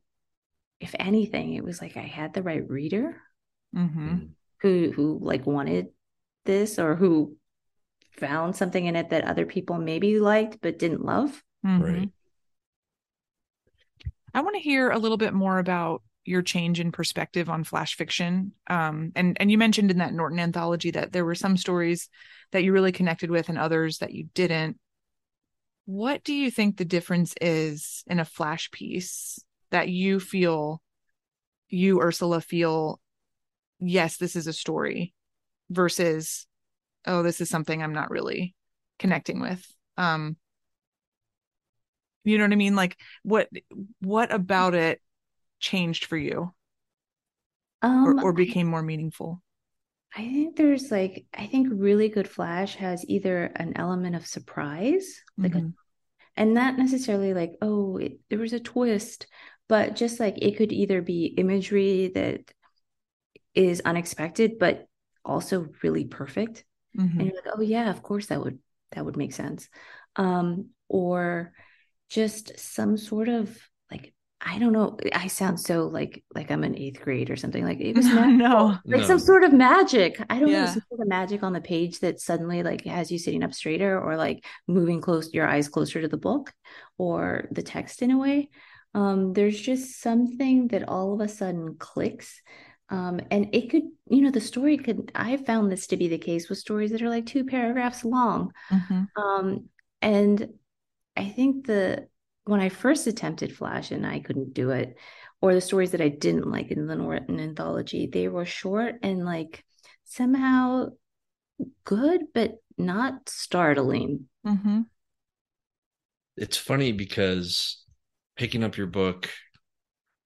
if 0.80 0.96
anything, 0.98 1.54
it 1.54 1.64
was 1.64 1.82
like 1.82 1.98
I 1.98 2.02
had 2.02 2.34
the 2.34 2.44
right 2.44 2.68
reader 2.68 3.22
Mm-hmm. 3.76 4.08
Mhm. 4.08 4.30
who 4.62 4.92
who 4.96 5.20
like 5.22 5.46
wanted 5.46 5.88
this 6.46 6.80
or 6.80 6.96
who 6.96 7.36
found 8.14 8.56
something 8.56 8.86
in 8.86 8.96
it 8.96 9.10
that 9.10 9.26
other 9.26 9.46
people 9.46 9.78
maybe 9.78 10.20
liked 10.20 10.60
but 10.62 10.80
didn't 10.80 11.04
love. 11.06 11.44
Mm-hmm. 11.66 11.84
Right. 11.84 12.10
I 14.34 14.42
want 14.42 14.56
to 14.56 14.62
hear 14.62 14.90
a 14.90 15.00
little 15.00 15.18
bit 15.18 15.34
more 15.34 15.60
about 15.60 16.04
your 16.26 16.42
change 16.42 16.80
in 16.80 16.92
perspective 16.92 17.50
on 17.50 17.64
flash 17.64 17.96
fiction. 17.96 18.52
Um, 18.70 19.12
and 19.16 19.38
and 19.40 19.50
you 19.50 19.58
mentioned 19.58 19.92
in 19.92 20.00
that 20.00 20.14
Norton 20.14 20.40
anthology 20.40 20.92
that 20.92 21.14
there 21.14 21.26
were 21.26 21.36
some 21.36 21.56
stories 21.56 22.10
that 22.52 22.64
you 22.64 22.74
really 22.74 22.92
connected 22.92 23.32
with 23.32 23.50
and 23.50 23.58
others 23.58 24.00
that 24.00 24.14
you 24.14 24.28
didn't. 24.34 24.78
What 25.86 26.26
do 26.26 26.34
you 26.34 26.52
think 26.52 26.76
the 26.76 26.86
difference 26.86 27.34
is 27.40 28.04
in 28.08 28.20
a 28.20 28.26
flash 28.26 28.70
piece 28.72 29.40
that 29.72 29.88
you 29.88 30.20
feel, 30.20 30.82
you 31.70 32.02
Ursula 32.02 32.42
feel, 32.42 33.00
yes, 33.80 34.18
this 34.18 34.36
is 34.36 34.48
a 34.48 34.54
story, 34.54 35.14
versus, 35.70 36.46
oh, 37.06 37.24
this 37.24 37.40
is 37.40 37.50
something 37.50 37.82
I'm 37.82 37.94
not 37.94 38.12
really 38.12 38.54
connecting 39.00 39.40
with. 39.40 39.66
Um, 39.96 40.36
you 42.32 42.38
know 42.38 42.46
what 42.46 42.54
I 42.54 42.56
mean? 42.58 42.76
Like 42.76 42.98
what 43.24 43.50
what 44.02 44.32
about 44.34 44.76
it 44.76 45.02
changed 45.60 46.06
for 46.06 46.18
you 46.18 46.54
Um, 47.82 48.06
or, 48.06 48.16
or 48.20 48.34
became 48.34 48.68
more 48.68 48.82
meaningful? 48.84 49.42
I 50.16 50.22
think 50.22 50.56
there's 50.56 50.90
like 50.92 51.26
I 51.34 51.46
think 51.48 51.68
really 51.72 52.10
good 52.10 52.28
flash 52.28 52.76
has 52.76 53.06
either 53.08 53.46
an 53.56 53.74
element 53.78 54.16
of 54.16 54.26
surprise, 54.26 55.22
like 55.44 55.56
a, 55.56 55.62
Mhm. 55.62 55.74
and 56.38 56.54
not 56.54 56.78
necessarily 56.78 57.34
like 57.34 57.58
oh 57.62 57.98
it, 57.98 58.20
there 58.30 58.40
was 58.40 58.54
a 58.54 58.60
twist, 58.62 59.28
but 59.70 59.96
just 59.96 60.20
like 60.20 60.38
it 60.42 60.58
could 60.58 60.72
either 60.74 61.02
be 61.02 61.28
imagery 61.28 62.10
that 62.16 62.52
is 63.56 63.82
unexpected 63.86 64.60
but 64.60 64.88
also 65.26 65.68
really 65.84 66.06
perfect. 66.06 66.64
Mhm. 66.94 67.20
and 67.20 67.28
you're 67.28 67.36
like 67.36 67.54
oh 67.56 67.62
yeah 67.62 67.90
of 67.90 68.04
course 68.04 68.28
that 68.28 68.42
would 68.44 68.60
that 68.94 69.06
would 69.06 69.18
make 69.18 69.34
sense 69.34 69.70
um, 70.18 70.70
or 70.90 71.54
just 72.10 72.58
some 72.60 72.98
sort 72.98 73.28
of 73.30 73.58
like 73.92 74.14
I 74.40 74.60
don't 74.60 74.72
know. 74.74 74.98
I 75.14 75.28
sound 75.28 75.60
so 75.60 75.88
like 75.88 76.24
like 76.36 76.52
I'm 76.52 76.64
in 76.64 76.78
eighth 76.78 77.02
grade 77.02 77.30
or 77.30 77.36
something. 77.36 77.64
Like 77.66 77.80
it 77.80 77.96
was 77.96 78.06
no, 78.14 78.78
like 78.86 79.02
No. 79.02 79.08
some 79.08 79.20
sort 79.20 79.44
of 79.44 79.52
magic. 79.54 80.20
I 80.30 80.40
don't 80.40 80.52
know, 80.52 80.60
Yeah. 80.60 80.74
some 80.74 80.84
sort 80.90 81.02
of 81.02 81.08
magic 81.08 81.44
on 81.44 81.54
the 81.54 81.62
page 81.62 82.00
that 82.00 82.20
suddenly 82.22 82.64
like 82.64 82.86
has 82.86 83.12
you 83.12 83.18
sitting 83.20 83.44
up 83.44 83.54
straighter 83.54 84.00
or 84.00 84.16
like 84.16 84.46
moving 84.68 85.02
close 85.02 85.34
your 85.34 85.48
eyes 85.48 85.68
closer 85.70 86.02
to 86.02 86.08
the 86.08 86.18
book 86.18 86.54
or 86.98 87.48
the 87.52 87.64
text 87.64 88.02
in 88.02 88.12
a 88.12 88.18
way. 88.18 88.50
Um, 88.94 89.34
there's 89.34 89.60
just 89.60 90.02
something 90.02 90.70
that 90.70 90.88
all 90.88 91.14
of 91.14 91.22
a 91.22 91.28
sudden 91.28 91.76
clicks. 91.78 92.42
Um, 92.90 93.20
and 93.30 93.54
it 93.54 93.70
could, 93.70 93.84
you 94.10 94.22
know, 94.22 94.32
the 94.32 94.40
story 94.40 94.78
could, 94.78 95.12
I 95.14 95.36
found 95.38 95.70
this 95.72 95.88
to 95.88 95.98
be 95.98 96.08
the 96.08 96.18
case 96.18 96.48
with 96.48 96.58
stories 96.58 96.92
that 96.92 97.02
are 97.02 97.10
like 97.10 97.26
two 97.26 97.44
paragraphs 97.44 98.06
long. 98.06 98.54
Mhm. 98.72 99.08
Um, 99.18 99.70
and 100.02 100.48
I 101.18 101.30
think 101.30 101.68
the 101.68 102.08
when 102.46 102.62
I 102.62 102.70
first 102.70 103.08
attempted 103.08 103.56
Flash 103.56 103.92
and 103.92 104.06
I 104.06 104.20
couldn't 104.20 104.54
do 104.54 104.70
it, 104.70 104.96
or 105.42 105.54
the 105.54 105.62
stories 105.62 105.92
that 105.92 106.02
I 106.02 106.10
didn't 106.10 106.50
like 106.50 106.72
in 106.72 106.88
the 106.88 106.96
Norton 106.96 107.40
anthology, 107.40 108.08
they 108.08 108.30
were 108.30 108.46
short 108.46 108.96
and 109.04 109.26
like 109.26 109.66
somehow 110.06 110.90
good, 111.84 112.22
but 112.34 112.56
not 112.78 113.28
startling. 113.28 114.30
Mhm. 114.46 114.86
it's 116.36 116.58
funny 116.58 116.92
because 116.92 117.84
picking 118.36 118.64
up 118.64 118.78
your 118.78 118.88
book 118.88 119.30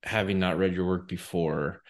having 0.03 0.39
not 0.39 0.57
read 0.57 0.73
your 0.73 0.85
work 0.85 1.07
before 1.07 1.81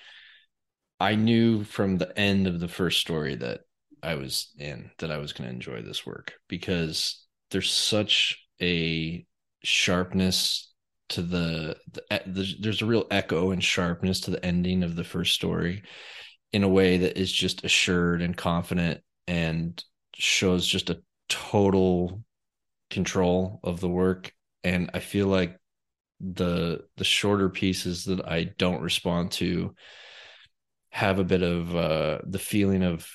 i 1.00 1.16
knew 1.16 1.64
from 1.64 1.98
the 1.98 2.18
end 2.20 2.48
of 2.48 2.60
the 2.60 2.68
first 2.68 3.00
story 3.00 3.36
that 3.36 3.62
i 4.04 4.16
was 4.16 4.54
in 4.60 4.92
that 5.00 5.12
i 5.12 5.18
was 5.18 5.34
going 5.34 5.48
to 5.50 5.54
enjoy 5.54 5.82
this 5.82 6.06
work 6.06 6.34
because 6.48 7.26
there's 7.50 7.72
such 7.72 8.46
a 8.62 9.26
sharpness 9.64 10.74
to 11.10 11.22
the, 11.22 11.76
the, 11.92 12.04
the 12.26 12.56
there's 12.60 12.82
a 12.82 12.86
real 12.86 13.06
echo 13.12 13.52
and 13.52 13.64
sharpness 13.64 14.22
to 14.22 14.32
the 14.32 14.44
ending 14.46 14.84
of 14.84 14.96
the 14.96 15.04
first 15.04 15.34
story 15.34 15.84
in 16.54 16.64
a 16.64 16.70
way 16.70 16.98
that 16.98 17.18
is 17.18 17.32
just 17.32 17.64
assured 17.64 18.22
and 18.22 18.36
confident 18.36 19.02
and 19.28 19.84
shows 20.16 20.66
just 20.68 20.90
a 20.90 21.02
total 21.30 22.24
control 22.90 23.60
of 23.64 23.80
the 23.80 23.90
work. 23.90 24.32
And 24.64 24.92
i 24.94 25.00
feel 25.00 25.28
like 25.28 25.58
the 26.22 26.82
the 26.98 27.04
shorter 27.04 27.50
pieces 27.50 28.06
that 28.06 28.24
i 28.26 28.44
don't 28.44 28.82
respond 28.82 29.32
to 29.32 29.74
have 30.92 31.20
a 31.20 31.24
bit 31.24 31.42
of 31.42 31.76
uh 31.76 32.20
the 32.26 32.40
feeling 32.40 32.84
of 32.84 33.08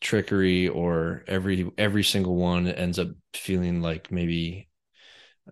trickery 0.00 0.68
or 0.68 1.24
every 1.26 1.70
every 1.76 2.04
single 2.04 2.36
one 2.36 2.66
ends 2.68 2.98
up 2.98 3.08
feeling 3.34 3.82
like 3.82 4.12
maybe 4.12 4.68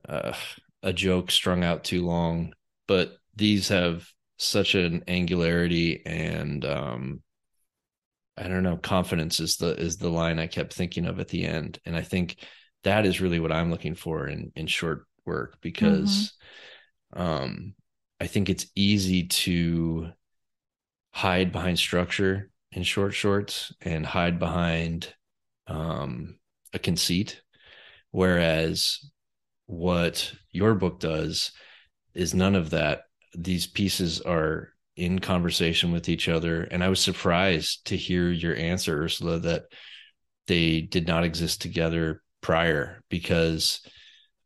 uh, 0.08 0.34
a 0.82 0.92
joke 0.92 1.30
strung 1.30 1.64
out 1.64 1.84
too 1.84 2.04
long. 2.04 2.52
But 2.86 3.18
these 3.34 3.68
have 3.68 4.06
such 4.38 4.74
an 4.74 5.02
angularity 5.08 6.02
and 6.04 6.64
um 6.64 7.22
i 8.36 8.46
don't 8.46 8.62
know 8.62 8.76
confidence 8.76 9.40
is 9.40 9.56
the 9.56 9.74
is 9.80 9.96
the 9.96 10.10
line 10.10 10.38
i 10.38 10.46
kept 10.46 10.74
thinking 10.74 11.06
of 11.06 11.20
at 11.20 11.28
the 11.28 11.44
end. 11.44 11.78
And 11.86 11.96
i 11.96 12.02
think 12.02 12.36
that 12.84 13.06
is 13.06 13.20
really 13.20 13.40
what 13.40 13.52
i'm 13.52 13.70
looking 13.70 13.94
for 13.94 14.28
in 14.28 14.52
in 14.54 14.66
short 14.66 15.06
work 15.24 15.58
because 15.60 16.32
um 17.14 17.74
i 18.20 18.26
think 18.26 18.48
it's 18.48 18.66
easy 18.74 19.24
to 19.26 20.10
hide 21.12 21.50
behind 21.50 21.78
structure 21.78 22.50
in 22.76 22.82
short 22.82 23.14
shorts 23.14 23.72
and 23.80 24.04
hide 24.04 24.38
behind 24.38 25.12
um 25.66 26.38
a 26.74 26.78
conceit. 26.78 27.42
Whereas 28.10 29.10
what 29.64 30.32
your 30.52 30.74
book 30.74 31.00
does 31.00 31.52
is 32.14 32.34
none 32.34 32.54
of 32.54 32.70
that. 32.70 33.04
These 33.34 33.66
pieces 33.66 34.20
are 34.20 34.68
in 34.94 35.18
conversation 35.18 35.90
with 35.90 36.08
each 36.08 36.28
other. 36.28 36.62
And 36.64 36.84
i 36.84 36.88
was 36.88 37.00
surprised 37.00 37.86
to 37.86 37.96
hear 37.96 38.30
your 38.30 38.54
answer 38.54 39.02
ursula 39.02 39.40
that 39.40 39.64
they 40.46 40.82
did 40.82 41.06
not 41.06 41.24
exist 41.24 41.60
together 41.60 42.22
prior 42.42 43.02
because 43.08 43.80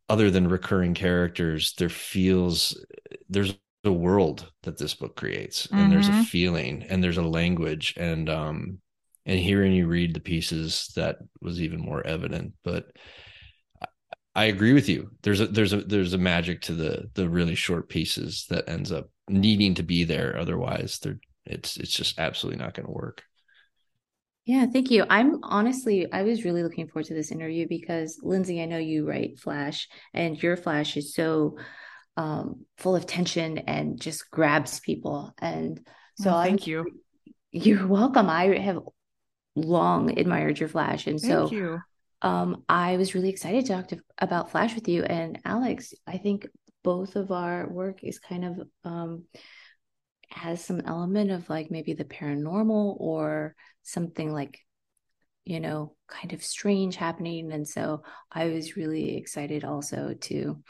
other 0.09 0.31
than 0.31 0.49
recurring 0.49 0.95
characters 0.95 1.75
there 1.79 1.89
feels 1.89 2.85
there's 3.29 3.55
a 3.85 3.93
world 3.93 4.51
that 4.63 4.79
this 4.79 4.95
book 4.95 5.17
creates 5.17 5.69
and 5.77 5.91
there's 5.91 6.09
a 6.09 6.13
Mhm. 6.13 6.25
feeling 6.31 6.83
and 6.89 7.03
there's 7.03 7.17
a 7.19 7.23
language 7.23 7.95
and 7.97 8.29
um 8.29 8.79
and 9.27 9.39
hearing 9.39 9.73
you 9.73 9.87
read 9.87 10.15
the 10.15 10.21
pieces 10.21 10.91
that 10.97 11.19
was 11.41 11.61
even 11.63 11.81
more 11.81 12.07
evident 12.07 12.53
but 12.65 12.87
I- 13.83 13.87
I 14.37 14.45
agree 14.47 14.73
with 14.73 14.89
you. 14.89 15.11
There's 15.23 15.41
a 15.41 15.47
there's 15.47 15.73
a 15.73 15.83
there's 15.83 16.13
a 16.15 16.19
magic 16.19 16.63
to 16.63 16.75
the 16.75 17.11
the 17.15 17.29
really 17.29 17.55
short 17.55 17.89
pieces 17.89 18.47
that 18.51 18.69
ends 18.69 18.93
up 18.93 19.11
needing 19.29 19.75
to 19.75 19.83
be 19.83 20.05
there. 20.05 20.37
Otherwise, 20.39 20.99
they're 21.01 21.21
it's 21.47 21.77
it's 21.77 21.93
just 21.93 22.19
absolutely 22.19 22.63
not 22.63 22.75
going 22.75 22.87
to 22.87 22.93
work. 22.93 23.25
Yeah, 24.47 24.67
thank 24.67 24.91
you. 24.91 25.05
I'm 25.09 25.39
honestly, 25.45 26.11
I 26.13 26.23
was 26.23 26.45
really 26.45 26.63
looking 26.63 26.89
forward 26.89 27.07
to 27.07 27.15
this 27.15 27.31
interview 27.31 27.69
because 27.69 28.19
Lindsay, 28.23 28.61
I 28.61 28.65
know 28.65 28.79
you 28.79 29.07
write 29.07 29.39
Flash, 29.39 29.87
and 30.15 30.43
your 30.43 30.57
Flash 30.57 30.97
is 30.97 31.15
so 31.15 31.57
um, 32.21 32.67
full 32.77 32.95
of 32.95 33.07
tension 33.07 33.57
and 33.59 33.99
just 33.99 34.31
grabs 34.31 34.79
people. 34.81 35.33
And 35.39 35.81
so 36.19 36.31
Well, 36.31 36.39
I 36.39 36.49
thank 36.49 36.67
you. 36.67 36.85
You're 37.51 37.87
welcome. 37.87 38.29
I 38.29 38.59
have 38.59 38.81
long 39.57 40.19
admired 40.19 40.61
your 40.61 40.69
Flash, 40.69 41.07
and 41.07 41.19
so 41.19 41.49
Thank 41.49 41.53
you. 41.53 41.81
um, 42.21 42.63
I 42.69 42.99
was 42.99 43.15
really 43.15 43.31
excited 43.31 43.65
to 43.65 43.73
talk 43.73 43.89
to, 43.89 44.01
about 44.19 44.51
Flash 44.51 44.75
with 44.75 44.87
you. 44.87 45.03
And 45.03 45.41
Alex, 45.47 45.95
I 46.07 46.19
think 46.19 46.47
both 46.85 47.17
of 47.17 47.33
our 47.33 47.67
work 47.67 48.05
is 48.05 48.19
kind 48.19 48.45
of 48.45 48.69
um, 48.85 49.25
has 50.29 50.63
some 50.63 50.81
element 50.81 51.31
of 51.31 51.49
like 51.49 51.71
maybe 51.71 51.95
the 51.95 52.05
paranormal 52.05 53.01
or 53.01 53.57
something 53.83 54.31
like, 54.31 54.61
you 55.47 55.59
know, 55.59 55.97
kind 56.07 56.35
of 56.35 56.45
strange 56.45 56.97
happening. 56.97 57.51
And 57.51 57.67
so 57.67 58.03
I 58.31 58.49
was 58.49 58.77
really 58.77 59.17
excited 59.17 59.65
also 59.65 60.15
to 60.21 60.63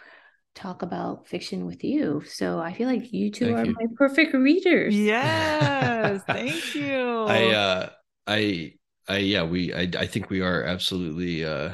talk 0.55 0.83
about 0.83 1.27
fiction 1.27 1.67
with 1.67 1.85
you. 1.85 2.23
So 2.27 2.59
I 2.59 2.73
feel 2.73 2.89
like 2.89 3.13
you 3.13 3.31
two 3.31 3.47
Thank 3.47 3.59
are 3.59 3.65
you. 3.67 3.77
my 3.79 3.87
perfect 3.97 4.35
readers. 4.35 4.95
Yes, 4.95 6.23
thank 6.27 6.75
you. 6.75 7.25
I 7.29 7.47
uh 7.51 7.89
I 8.27 8.75
I 9.09 9.19
yeah 9.19 9.45
we 9.45 9.73
I 9.73 9.89
I 9.99 10.07
think 10.07 10.31
we 10.31 10.41
are 10.41 10.65
absolutely 10.65 11.45
uh 11.45 11.71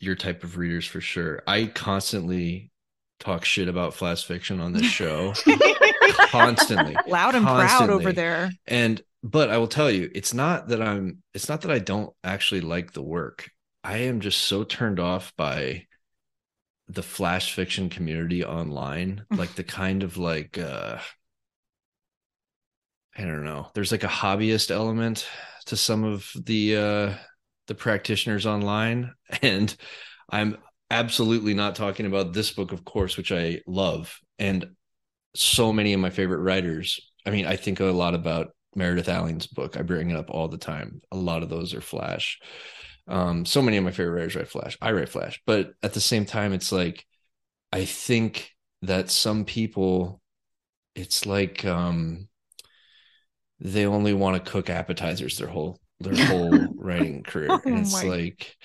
your 0.00 0.14
type 0.14 0.44
of 0.44 0.56
readers 0.56 0.86
for 0.86 1.00
sure. 1.00 1.42
I 1.46 1.66
constantly 1.66 2.70
talk 3.18 3.44
shit 3.44 3.68
about 3.68 3.94
flash 3.94 4.24
fiction 4.24 4.60
on 4.60 4.72
this 4.72 4.86
show 4.86 5.34
constantly. 6.30 6.96
Loud 7.06 7.34
and 7.34 7.44
proud 7.44 7.90
over 7.90 8.12
there. 8.12 8.50
And 8.66 9.00
but 9.22 9.50
I 9.50 9.58
will 9.58 9.68
tell 9.68 9.90
you, 9.90 10.10
it's 10.14 10.32
not 10.32 10.68
that 10.68 10.80
I'm 10.80 11.22
it's 11.34 11.48
not 11.48 11.60
that 11.62 11.70
I 11.70 11.78
don't 11.78 12.12
actually 12.24 12.62
like 12.62 12.92
the 12.92 13.02
work. 13.02 13.50
I 13.84 13.98
am 13.98 14.20
just 14.20 14.42
so 14.42 14.64
turned 14.64 14.98
off 15.00 15.32
by 15.36 15.86
the 16.92 17.02
flash 17.02 17.54
fiction 17.54 17.88
community 17.88 18.44
online, 18.44 19.24
like 19.30 19.54
the 19.54 19.64
kind 19.64 20.02
of 20.02 20.16
like 20.16 20.58
uh 20.58 20.98
I 23.16 23.22
don't 23.22 23.44
know. 23.44 23.68
There's 23.74 23.92
like 23.92 24.04
a 24.04 24.08
hobbyist 24.08 24.70
element 24.70 25.26
to 25.66 25.76
some 25.76 26.04
of 26.04 26.30
the 26.34 26.76
uh 26.76 27.14
the 27.66 27.74
practitioners 27.74 28.46
online 28.46 29.12
and 29.42 29.74
I'm 30.30 30.56
absolutely 30.90 31.54
not 31.54 31.76
talking 31.76 32.06
about 32.06 32.32
this 32.32 32.50
book 32.52 32.72
of 32.72 32.84
course 32.84 33.16
which 33.16 33.30
I 33.30 33.60
love 33.66 34.18
and 34.40 34.66
so 35.34 35.72
many 35.72 35.92
of 35.92 36.00
my 36.00 36.10
favorite 36.10 36.40
writers. 36.40 37.00
I 37.24 37.30
mean, 37.30 37.46
I 37.46 37.56
think 37.56 37.80
a 37.80 37.84
lot 37.84 38.14
about 38.14 38.48
Meredith 38.74 39.08
Alling's 39.08 39.46
book. 39.46 39.76
I 39.76 39.82
bring 39.82 40.10
it 40.10 40.16
up 40.16 40.30
all 40.30 40.48
the 40.48 40.58
time. 40.58 41.00
A 41.12 41.16
lot 41.16 41.42
of 41.42 41.48
those 41.48 41.74
are 41.74 41.80
Flash. 41.80 42.40
Um, 43.10 43.44
so 43.44 43.60
many 43.60 43.76
of 43.76 43.84
my 43.84 43.90
favorite 43.90 44.14
writers 44.14 44.36
write 44.36 44.48
Flash. 44.48 44.78
I 44.80 44.92
write 44.92 45.08
Flash, 45.08 45.42
but 45.46 45.72
at 45.82 45.92
the 45.94 46.00
same 46.00 46.24
time, 46.24 46.52
it's 46.52 46.72
like 46.72 47.04
I 47.72 47.84
think 47.84 48.50
that 48.82 49.10
some 49.10 49.44
people, 49.44 50.20
it's 50.94 51.26
like 51.26 51.64
um, 51.64 52.28
they 53.58 53.86
only 53.86 54.14
want 54.14 54.42
to 54.42 54.50
cook 54.50 54.70
appetizers 54.70 55.38
their 55.38 55.48
whole 55.48 55.78
their 56.00 56.24
whole 56.26 56.50
writing 56.76 57.22
career, 57.22 57.48
Oh 57.50 57.60
and 57.64 57.80
it's 57.80 57.92
my- 57.92 58.08
like 58.08 58.56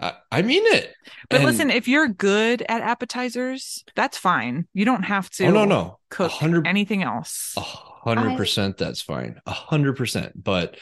I, 0.00 0.12
I 0.30 0.42
mean 0.42 0.62
it. 0.74 0.94
But 1.28 1.36
And- 1.36 1.44
listen, 1.46 1.70
if 1.70 1.86
you're 1.88 2.08
good 2.08 2.62
at 2.68 2.82
appetizers, 2.82 3.84
that's 3.94 4.16
fine. 4.18 4.66
You 4.74 4.84
don't 4.84 5.04
have 5.04 5.28
to 5.30 5.46
oh 5.46 5.50
no 5.50 5.64
no, 5.64 5.98
cook 6.10 6.32
anything 6.42 7.02
else. 7.02 7.54
A 7.56 7.60
hundred 7.60 8.36
percent, 8.36 8.78
that's 8.78 9.00
fine. 9.02 9.40
A 9.46 9.52
hundred 9.52 9.96
percent, 9.96 10.32
but 10.42 10.76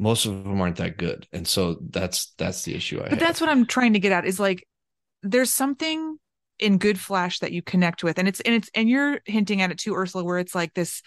most 0.00 0.26
of 0.26 0.32
them 0.44 0.60
aren't 0.60 0.76
that 0.78 0.98
good, 0.98 1.28
and 1.32 1.46
so 1.48 1.76
that's 1.90 2.34
that's 2.38 2.64
the 2.64 2.74
issue 2.74 3.02
I 3.04 3.08
But 3.08 3.18
have. 3.18 3.18
that's 3.18 3.40
what 3.40 3.50
I'm 3.50 3.66
trying 3.66 3.94
to 3.94 3.98
get 4.00 4.12
at 4.12 4.24
is 4.24 4.38
like 4.40 4.66
there's 5.22 5.50
something 5.50 6.18
in 6.58 6.78
good 6.78 7.00
flash 7.00 7.40
that 7.40 7.52
you 7.52 7.62
connect 7.62 8.04
with 8.04 8.18
and 8.18 8.28
it's 8.28 8.40
and 8.40 8.54
it's 8.54 8.70
and 8.74 8.88
you're 8.88 9.20
hinting 9.26 9.62
at 9.62 9.70
it 9.70 9.78
too 9.78 9.94
Ursula 9.96 10.24
where 10.24 10.38
it's 10.38 10.54
like 10.54 10.74
this 10.74 11.02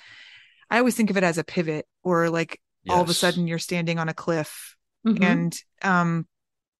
I 0.69 0.79
always 0.79 0.95
think 0.95 1.09
of 1.09 1.17
it 1.17 1.23
as 1.23 1.37
a 1.37 1.43
pivot 1.43 1.85
or 2.03 2.29
like 2.29 2.59
all 2.89 3.01
of 3.01 3.09
a 3.09 3.13
sudden 3.13 3.47
you're 3.47 3.59
standing 3.59 3.99
on 3.99 4.09
a 4.09 4.13
cliff 4.13 4.75
Mhm. 5.03 5.19
and 5.21 5.57
um 5.83 6.27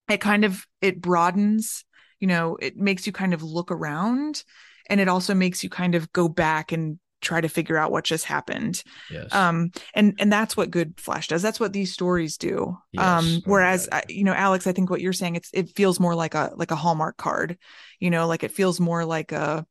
it 0.09 0.21
kind 0.21 0.45
of 0.45 0.65
it 0.81 1.01
broadens 1.01 1.85
you 2.19 2.27
know 2.27 2.57
it 2.61 2.77
makes 2.77 3.07
you 3.07 3.13
kind 3.13 3.33
of 3.33 3.43
look 3.43 3.71
around 3.71 4.43
and 4.89 5.01
it 5.01 5.07
also 5.09 5.33
makes 5.33 5.63
you 5.63 5.69
kind 5.69 5.95
of 5.95 6.11
go 6.13 6.29
back 6.29 6.71
and 6.71 6.99
try 7.23 7.41
to 7.41 7.49
figure 7.49 7.77
out 7.77 7.91
what 7.91 8.03
just 8.03 8.25
happened. 8.25 8.83
Yes. 9.09 9.33
Um 9.33 9.71
and 9.95 10.15
and 10.19 10.31
that's 10.31 10.55
what 10.55 10.69
good 10.71 10.93
flash 10.97 11.27
does. 11.27 11.41
That's 11.41 11.59
what 11.59 11.73
these 11.73 11.91
stories 11.93 12.37
do. 12.37 12.77
Yes. 12.91 13.03
um 13.03 13.25
Oh, 13.37 13.41
whereas 13.45 13.87
yeah. 13.91 13.97
uh, 13.97 14.01
you 14.09 14.23
know 14.23 14.33
alex 14.33 14.67
i 14.67 14.71
think 14.71 14.89
what 14.89 15.01
you're 15.01 15.13
saying 15.13 15.35
it's 15.35 15.49
it 15.53 15.75
feels 15.75 15.99
more 15.99 16.13
like 16.15 16.35
a 16.35 16.51
like 16.55 16.71
a 16.71 16.75
hallmark 16.75 17.17
card 17.17 17.57
you 17.99 18.09
know 18.11 18.27
like 18.27 18.43
it 18.43 18.51
feels 18.51 18.79
more 18.79 19.05
like 19.05 19.31
a 19.31 19.65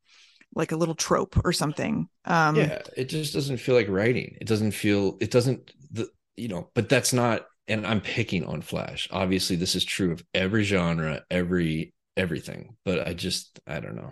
like 0.55 0.71
a 0.71 0.75
little 0.75 0.95
trope 0.95 1.39
or 1.45 1.53
something. 1.53 2.07
Um 2.25 2.55
yeah 2.55 2.81
it 2.97 3.05
just 3.09 3.33
doesn't 3.33 3.57
feel 3.57 3.75
like 3.75 3.87
writing. 3.89 4.37
It 4.41 4.47
doesn't 4.47 4.71
feel 4.71 5.17
it 5.21 5.31
doesn't 5.31 5.71
the 5.91 6.07
you 6.35 6.47
know 6.47 6.69
but 6.75 6.89
that's 6.89 7.13
not 7.13 7.45
and 7.67 7.87
i'm 7.87 8.01
picking 8.01 8.45
on 8.45 8.61
flash. 8.61 9.07
Obviously 9.11 9.55
this 9.55 9.75
is 9.75 9.85
true 9.85 10.11
of 10.11 10.23
every 10.33 10.63
genre 10.63 11.23
every 11.31 11.93
everything 12.17 12.75
but 12.85 13.07
i 13.07 13.13
just 13.13 13.59
i 13.65 13.79
don't 13.79 13.95
know. 13.95 14.11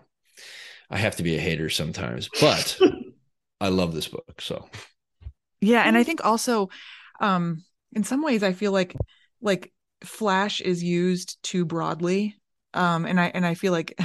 I 0.90 0.98
have 0.98 1.16
to 1.18 1.24
be 1.24 1.36
a 1.36 1.40
hater 1.42 1.70
sometimes 1.70 2.30
but 2.40 2.80
i 3.62 3.70
love 3.70 3.94
this 3.94 4.08
book 4.10 4.42
so 4.42 4.68
Yeah, 5.60 5.84
and 5.84 5.98
I 5.98 6.04
think 6.04 6.26
also 6.26 6.70
um 7.20 7.64
in 7.94 8.04
some 8.04 8.22
ways 8.24 8.44
I 8.44 8.54
feel 8.54 8.72
like 8.72 8.96
like 9.42 9.72
flash 10.04 10.62
is 10.62 10.84
used 10.84 11.42
too 11.44 11.66
broadly. 11.66 12.40
Um 12.74 13.06
and 13.06 13.20
I 13.20 13.28
and 13.34 13.46
I 13.46 13.54
feel 13.54 13.72
like 13.72 14.00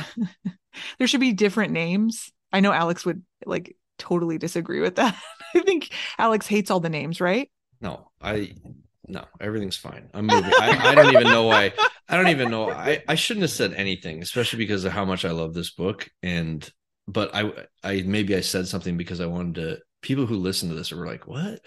there 0.99 1.07
should 1.07 1.21
be 1.21 1.33
different 1.33 1.73
names. 1.73 2.33
I 2.53 2.61
know 2.61 2.73
Alex 2.73 3.05
would 3.07 3.23
like 3.45 3.77
totally 3.99 4.38
disagree 4.38 4.81
with 4.81 4.97
that. 4.97 5.16
I 5.55 5.61
think 5.61 5.90
Alex 6.19 6.47
hates 6.47 6.71
all 6.71 6.81
the 6.81 6.90
names, 6.90 7.21
right? 7.21 7.51
no 7.81 8.11
i 8.21 8.53
no 9.07 9.25
everything's 9.40 9.77
fine 9.77 10.09
i'm 10.14 10.27
moving 10.27 10.55
I, 10.59 10.90
I 10.90 10.95
don't 10.95 11.11
even 11.11 11.29
know 11.29 11.45
why 11.45 11.73
i 12.09 12.16
don't 12.16 12.29
even 12.29 12.51
know 12.51 12.71
i 12.71 13.03
i 13.07 13.14
shouldn't 13.14 13.42
have 13.42 13.51
said 13.51 13.75
anything 13.75 14.23
especially 14.23 14.59
because 14.59 14.85
of 14.85 14.92
how 14.92 15.05
much 15.05 15.25
i 15.25 15.31
love 15.31 15.55
this 15.55 15.71
book 15.71 16.09
and 16.23 16.69
but 17.09 17.35
i 17.35 17.51
i 17.83 18.03
maybe 18.07 18.35
i 18.35 18.40
said 18.40 18.66
something 18.66 18.97
because 18.97 19.21
i 19.21 19.27
wanted 19.27 19.55
to 19.55 19.79
people 20.03 20.27
who 20.27 20.37
listen 20.37 20.69
to 20.69 20.75
this 20.75 20.92
were 20.92 21.07
like 21.07 21.27
what? 21.27 21.61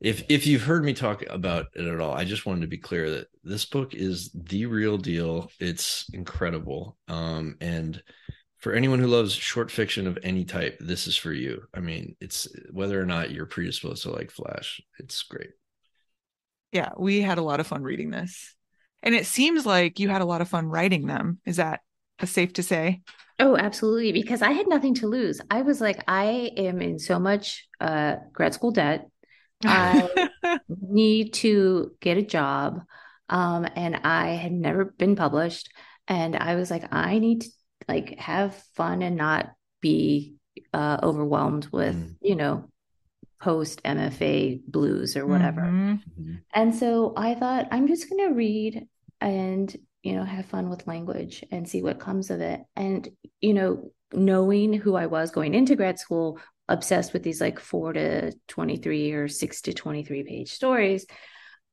If 0.00 0.24
if 0.28 0.46
you've 0.46 0.62
heard 0.62 0.84
me 0.84 0.92
talk 0.92 1.24
about 1.28 1.66
it 1.74 1.86
at 1.86 2.00
all 2.00 2.14
i 2.14 2.24
just 2.24 2.46
wanted 2.46 2.60
to 2.60 2.66
be 2.68 2.78
clear 2.78 3.10
that 3.10 3.28
this 3.42 3.64
book 3.64 3.94
is 3.94 4.30
the 4.34 4.66
real 4.66 4.98
deal. 4.98 5.50
It's 5.58 6.06
incredible. 6.12 6.96
Um 7.08 7.56
and 7.60 8.00
for 8.58 8.72
anyone 8.72 8.98
who 8.98 9.06
loves 9.06 9.32
short 9.32 9.70
fiction 9.70 10.06
of 10.06 10.18
any 10.22 10.44
type 10.44 10.76
this 10.80 11.06
is 11.06 11.16
for 11.16 11.32
you. 11.32 11.62
I 11.74 11.80
mean 11.80 12.14
it's 12.20 12.46
whether 12.70 13.00
or 13.00 13.06
not 13.06 13.30
you're 13.30 13.46
predisposed 13.46 14.02
to 14.02 14.10
like 14.10 14.30
flash 14.30 14.80
it's 14.98 15.22
great. 15.22 15.50
Yeah, 16.72 16.90
we 16.98 17.22
had 17.22 17.38
a 17.38 17.42
lot 17.42 17.60
of 17.60 17.66
fun 17.66 17.82
reading 17.82 18.10
this. 18.10 18.54
And 19.02 19.14
it 19.14 19.26
seems 19.26 19.64
like 19.64 19.98
you 19.98 20.08
had 20.08 20.22
a 20.22 20.26
lot 20.26 20.42
of 20.42 20.48
fun 20.48 20.66
writing 20.66 21.06
them. 21.06 21.40
Is 21.46 21.56
that 21.56 21.80
safe 22.26 22.52
to 22.54 22.62
say? 22.62 23.02
Oh, 23.38 23.56
absolutely. 23.56 24.12
Because 24.12 24.42
I 24.42 24.50
had 24.52 24.66
nothing 24.68 24.94
to 24.94 25.06
lose. 25.06 25.40
I 25.50 25.62
was 25.62 25.80
like, 25.80 26.02
I 26.08 26.50
am 26.56 26.80
in 26.82 26.98
so 26.98 27.18
much 27.18 27.68
uh, 27.80 28.16
grad 28.32 28.52
school 28.54 28.72
debt. 28.72 29.08
I 29.64 30.28
need 30.68 31.34
to 31.34 31.92
get 32.00 32.16
a 32.18 32.22
job. 32.22 32.80
Um, 33.28 33.66
and 33.76 33.96
I 33.96 34.30
had 34.30 34.52
never 34.52 34.86
been 34.86 35.14
published. 35.14 35.70
And 36.08 36.34
I 36.34 36.54
was 36.56 36.70
like, 36.70 36.92
I 36.92 37.18
need 37.18 37.42
to 37.42 37.48
like 37.86 38.18
have 38.18 38.54
fun 38.74 39.02
and 39.02 39.16
not 39.16 39.50
be 39.80 40.34
uh, 40.72 40.98
overwhelmed 41.02 41.68
with, 41.70 41.94
Mm. 41.94 42.16
you 42.20 42.34
know, 42.34 42.68
post 43.40 43.80
MFA 43.84 44.60
blues 44.66 45.16
or 45.16 45.26
whatever. 45.26 45.60
Mhm. 45.62 46.40
And 46.52 46.74
so 46.74 47.14
I 47.16 47.34
thought, 47.34 47.68
I'm 47.70 47.86
just 47.86 48.10
going 48.10 48.28
to 48.28 48.34
read 48.34 48.88
and, 49.20 49.76
you 50.02 50.14
know, 50.14 50.24
have 50.24 50.46
fun 50.46 50.70
with 50.70 50.86
language 50.86 51.44
and 51.50 51.68
see 51.68 51.82
what 51.82 52.00
comes 52.00 52.30
of 52.30 52.40
it. 52.40 52.60
And, 52.76 53.08
you 53.40 53.54
know, 53.54 53.92
knowing 54.12 54.72
who 54.72 54.94
I 54.94 55.06
was 55.06 55.30
going 55.30 55.54
into 55.54 55.76
grad 55.76 55.98
school, 55.98 56.38
obsessed 56.68 57.12
with 57.12 57.22
these 57.22 57.40
like 57.40 57.58
four 57.58 57.92
to 57.92 58.32
23 58.48 59.12
or 59.12 59.28
six 59.28 59.62
to 59.62 59.72
23 59.72 60.22
page 60.24 60.52
stories. 60.52 61.06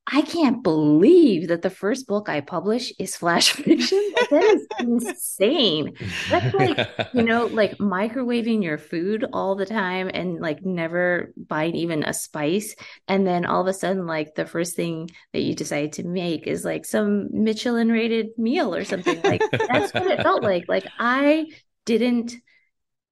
I 0.08 0.22
can't 0.22 0.62
believe 0.62 1.48
that 1.48 1.62
the 1.62 1.70
first 1.70 2.06
book 2.06 2.28
I 2.28 2.40
publish 2.40 2.92
is 2.96 3.16
flash 3.16 3.50
fiction. 3.52 4.12
Like, 4.14 4.30
that 4.30 4.42
is 4.44 4.66
insane. 4.78 5.94
That's 6.30 6.54
like, 6.54 6.88
you 7.12 7.24
know, 7.24 7.46
like 7.46 7.78
microwaving 7.78 8.62
your 8.62 8.78
food 8.78 9.24
all 9.32 9.56
the 9.56 9.66
time 9.66 10.08
and 10.14 10.40
like 10.40 10.64
never 10.64 11.32
buying 11.36 11.74
even 11.74 12.04
a 12.04 12.14
spice. 12.14 12.76
And 13.08 13.26
then 13.26 13.46
all 13.46 13.62
of 13.62 13.66
a 13.66 13.72
sudden, 13.72 14.06
like 14.06 14.36
the 14.36 14.46
first 14.46 14.76
thing 14.76 15.10
that 15.32 15.42
you 15.42 15.56
decide 15.56 15.94
to 15.94 16.04
make 16.04 16.46
is 16.46 16.64
like 16.64 16.84
some 16.84 17.28
Michelin 17.32 17.90
rated 17.90 18.28
meal 18.38 18.76
or 18.76 18.84
something. 18.84 19.20
Like 19.22 19.42
that's 19.50 19.92
what 19.92 20.06
it 20.06 20.22
felt 20.22 20.44
like. 20.44 20.66
Like 20.68 20.86
I 21.00 21.46
didn't 21.84 22.32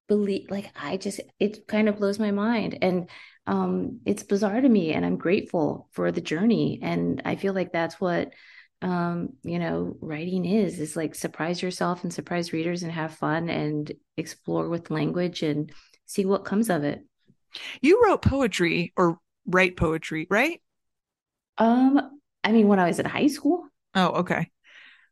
believe, 0.07 0.49
like 0.49 0.71
I 0.81 0.95
just, 0.95 1.19
it 1.39 1.67
kind 1.67 1.89
of 1.89 1.97
blows 1.97 2.19
my 2.19 2.31
mind. 2.31 2.77
And 2.81 3.09
um, 3.47 3.99
it's 4.05 4.23
bizarre 4.23 4.59
to 4.61 4.69
me. 4.69 4.93
And 4.93 5.05
I'm 5.05 5.17
grateful 5.17 5.87
for 5.91 6.11
the 6.11 6.21
journey. 6.21 6.79
And 6.81 7.21
I 7.25 7.35
feel 7.35 7.53
like 7.53 7.71
that's 7.71 7.99
what 7.99 8.33
um 8.81 9.29
you 9.43 9.57
know 9.57 9.95
writing 10.01 10.43
is 10.45 10.81
is 10.81 10.97
like 10.97 11.15
surprise 11.15 11.61
yourself 11.61 12.03
and 12.03 12.13
surprise 12.13 12.51
readers 12.51 12.83
and 12.83 12.91
have 12.91 13.13
fun 13.15 13.49
and 13.49 13.89
explore 14.17 14.67
with 14.67 14.91
language 14.91 15.43
and 15.43 15.71
see 16.05 16.25
what 16.25 16.43
comes 16.43 16.69
of 16.69 16.83
it 16.83 17.05
You 17.81 18.01
wrote 18.03 18.21
poetry 18.21 18.91
or 18.97 19.19
write 19.45 19.77
poetry, 19.77 20.27
right? 20.29 20.61
um 21.57 22.19
i 22.43 22.51
mean 22.51 22.67
when 22.67 22.79
i 22.79 22.87
was 22.87 22.99
in 22.99 23.05
high 23.05 23.27
school 23.27 23.67
Oh, 23.93 24.07
okay. 24.21 24.51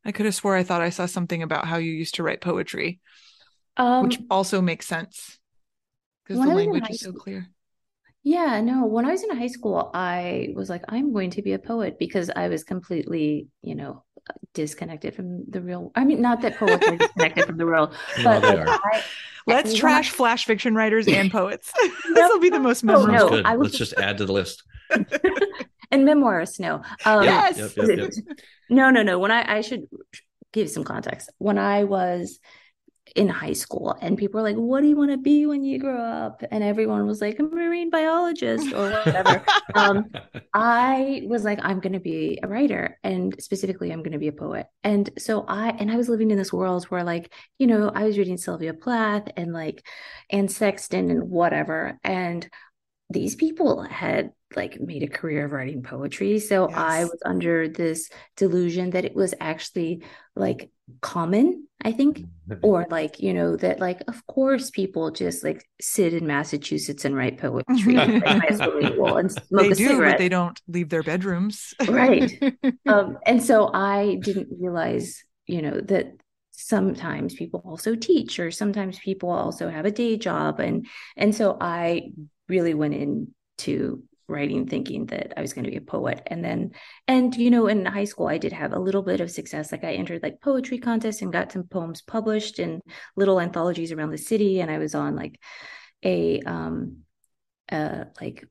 I 0.05 0.13
could 0.13 0.25
have 0.27 0.35
swore 0.35 0.55
I 0.55 0.63
thought 0.63 0.81
I 0.81 0.89
saw 0.91 1.05
something 1.07 1.43
about 1.43 1.67
how 1.67 1.77
you 1.77 1.91
used 1.91 2.15
to 2.15 2.23
write 2.23 2.41
poetry, 2.41 2.99
um 3.77 4.05
which 4.05 4.19
also 4.29 4.61
makes 4.61 4.87
sense 4.87 5.39
because 6.25 6.41
the 6.41 6.51
I 6.51 6.55
was 6.55 6.65
in 6.67 6.71
language 6.71 6.89
is 6.91 6.99
so 7.01 7.13
clear. 7.13 7.49
Yeah 8.23 8.61
no 8.61 8.85
when 8.85 9.05
i 9.05 9.11
was 9.11 9.23
in 9.23 9.35
high 9.37 9.47
school 9.47 9.91
i 9.93 10.49
was 10.55 10.69
like 10.69 10.83
i'm 10.89 11.11
going 11.11 11.29
to 11.29 11.41
be 11.41 11.53
a 11.53 11.59
poet 11.59 11.97
because 11.99 12.29
i 12.35 12.47
was 12.47 12.63
completely 12.63 13.47
you 13.61 13.75
know 13.75 14.03
disconnected 14.53 15.13
from 15.13 15.43
the 15.49 15.61
real 15.61 15.91
i 15.95 16.03
mean 16.05 16.21
not 16.21 16.41
that 16.41 16.55
poets 16.57 16.87
are 16.87 16.95
disconnected 16.95 17.45
from 17.45 17.57
the 17.57 17.65
real 17.65 17.91
Well, 18.23 18.39
but 18.41 18.51
they 18.51 18.57
like. 18.57 18.79
I, 18.83 19.03
Let's 19.45 19.71
when 19.71 19.75
trash 19.81 20.09
I- 20.13 20.15
flash 20.15 20.45
fiction 20.45 20.73
writers 20.73 21.05
and 21.09 21.29
poets. 21.29 21.69
this 21.81 22.29
will 22.29 22.39
be 22.39 22.49
the 22.49 22.59
most 22.61 22.85
No, 22.85 22.93
Sounds 22.93 23.07
memorable. 23.07 23.29
no, 23.29 23.35
good. 23.37 23.45
I 23.45 23.57
was 23.57 23.65
Let's 23.73 23.77
just 23.77 23.93
add 23.99 24.17
to 24.19 24.25
the 24.25 24.31
list. 24.31 24.63
and 25.91 26.05
memoirs 26.05 26.59
no 26.61 26.81
um 27.03 27.23
Yes. 27.25 27.57
Yep, 27.57 27.71
yep, 27.89 27.97
yep. 27.97 28.37
No, 28.69 28.89
no, 28.89 29.03
no. 29.03 29.19
When 29.19 29.31
I 29.31 29.57
I 29.57 29.61
should 29.61 29.87
give 30.53 30.69
some 30.69 30.85
context. 30.85 31.29
When 31.39 31.57
I 31.57 31.83
was 31.83 32.39
in 33.15 33.27
high 33.27 33.53
school 33.53 33.95
and 34.01 34.17
people 34.17 34.41
were 34.41 34.47
like, 34.49 34.55
"What 34.55 34.81
do 34.81 34.87
you 34.87 34.95
want 34.95 35.11
to 35.11 35.17
be 35.17 35.45
when 35.45 35.63
you 35.63 35.77
grow 35.79 35.99
up?" 35.99 36.43
and 36.51 36.63
everyone 36.63 37.05
was 37.05 37.21
like, 37.21 37.39
"A 37.39 37.43
marine 37.43 37.89
biologist" 37.89 38.73
or 38.73 38.89
whatever. 38.89 39.43
um, 39.75 40.05
I 40.53 41.23
was 41.25 41.43
like, 41.43 41.59
"I'm 41.61 41.79
going 41.79 41.93
to 41.93 41.99
be 41.99 42.39
a 42.41 42.47
writer, 42.47 42.97
and 43.03 43.35
specifically, 43.41 43.91
I'm 43.91 43.99
going 43.99 44.13
to 44.13 44.19
be 44.19 44.29
a 44.29 44.33
poet." 44.33 44.67
And 44.83 45.09
so 45.17 45.45
I 45.47 45.69
and 45.69 45.91
I 45.91 45.95
was 45.95 46.09
living 46.09 46.31
in 46.31 46.37
this 46.37 46.53
world 46.53 46.85
where, 46.85 47.03
like, 47.03 47.33
you 47.59 47.67
know, 47.67 47.91
I 47.93 48.03
was 48.03 48.17
reading 48.17 48.37
Sylvia 48.37 48.73
Plath 48.73 49.29
and 49.37 49.53
like 49.53 49.85
Anne 50.29 50.47
Sexton 50.47 51.11
and 51.11 51.29
whatever, 51.29 51.99
and 52.03 52.47
these 53.09 53.35
people 53.35 53.83
had 53.83 54.31
like 54.55 54.79
made 54.79 55.03
a 55.03 55.07
career 55.07 55.45
of 55.45 55.51
writing 55.51 55.83
poetry. 55.83 56.39
So 56.39 56.69
I 56.69 57.05
was 57.05 57.19
under 57.25 57.67
this 57.67 58.09
delusion 58.37 58.91
that 58.91 59.05
it 59.05 59.15
was 59.15 59.33
actually 59.39 60.03
like 60.35 60.69
common, 61.01 61.67
I 61.83 61.91
think, 61.91 62.25
or 62.61 62.85
like, 62.89 63.19
you 63.21 63.33
know, 63.33 63.55
that 63.57 63.79
like, 63.79 64.01
of 64.07 64.25
course, 64.27 64.69
people 64.69 65.11
just 65.11 65.43
like 65.43 65.65
sit 65.81 66.13
in 66.13 66.27
Massachusetts 66.27 67.05
and 67.05 67.15
write 67.15 67.37
poetry 67.37 67.93
like, 67.95 68.23
by 68.23 68.47
a 68.49 68.55
swimming 68.55 68.93
pool 68.93 69.17
and 69.17 69.31
smoke 69.31 69.61
they 69.63 69.71
a 69.71 69.75
do, 69.75 69.87
cigarette. 69.87 70.13
but 70.13 70.17
they 70.17 70.29
don't 70.29 70.59
leave 70.67 70.89
their 70.89 71.03
bedrooms. 71.03 71.73
Right. 71.87 72.31
um, 72.87 73.17
and 73.25 73.43
so 73.43 73.71
I 73.73 74.19
didn't 74.21 74.49
realize, 74.59 75.23
you 75.45 75.61
know, 75.61 75.81
that 75.81 76.13
sometimes 76.51 77.33
people 77.33 77.61
also 77.65 77.95
teach 77.95 78.39
or 78.39 78.51
sometimes 78.51 78.99
people 78.99 79.29
also 79.29 79.69
have 79.69 79.85
a 79.85 79.91
day 79.91 80.17
job 80.17 80.59
and 80.59 80.85
and 81.17 81.33
so 81.33 81.57
I 81.59 82.11
really 82.47 82.75
went 82.75 82.93
into 82.93 84.03
writing 84.27 84.67
thinking 84.67 85.05
that 85.07 85.33
I 85.37 85.41
was 85.41 85.53
going 85.53 85.65
to 85.65 85.71
be 85.71 85.77
a 85.77 85.81
poet 85.81 86.21
and 86.27 86.43
then 86.43 86.71
and 87.07 87.35
you 87.35 87.51
know 87.51 87.67
in 87.67 87.85
high 87.85 88.05
school 88.05 88.27
I 88.27 88.37
did 88.37 88.53
have 88.53 88.73
a 88.73 88.79
little 88.79 89.01
bit 89.01 89.21
of 89.21 89.31
success 89.31 89.71
like 89.71 89.83
I 89.83 89.93
entered 89.93 90.23
like 90.23 90.41
poetry 90.41 90.77
contests 90.77 91.21
and 91.21 91.33
got 91.33 91.51
some 91.51 91.63
poems 91.63 92.01
published 92.01 92.59
in 92.59 92.81
little 93.15 93.39
anthologies 93.39 93.91
around 93.91 94.11
the 94.11 94.17
city 94.17 94.61
and 94.61 94.71
I 94.71 94.77
was 94.77 94.95
on 94.95 95.15
like 95.15 95.39
a 96.03 96.41
um 96.41 96.99
uh 97.71 98.05
like 98.21 98.45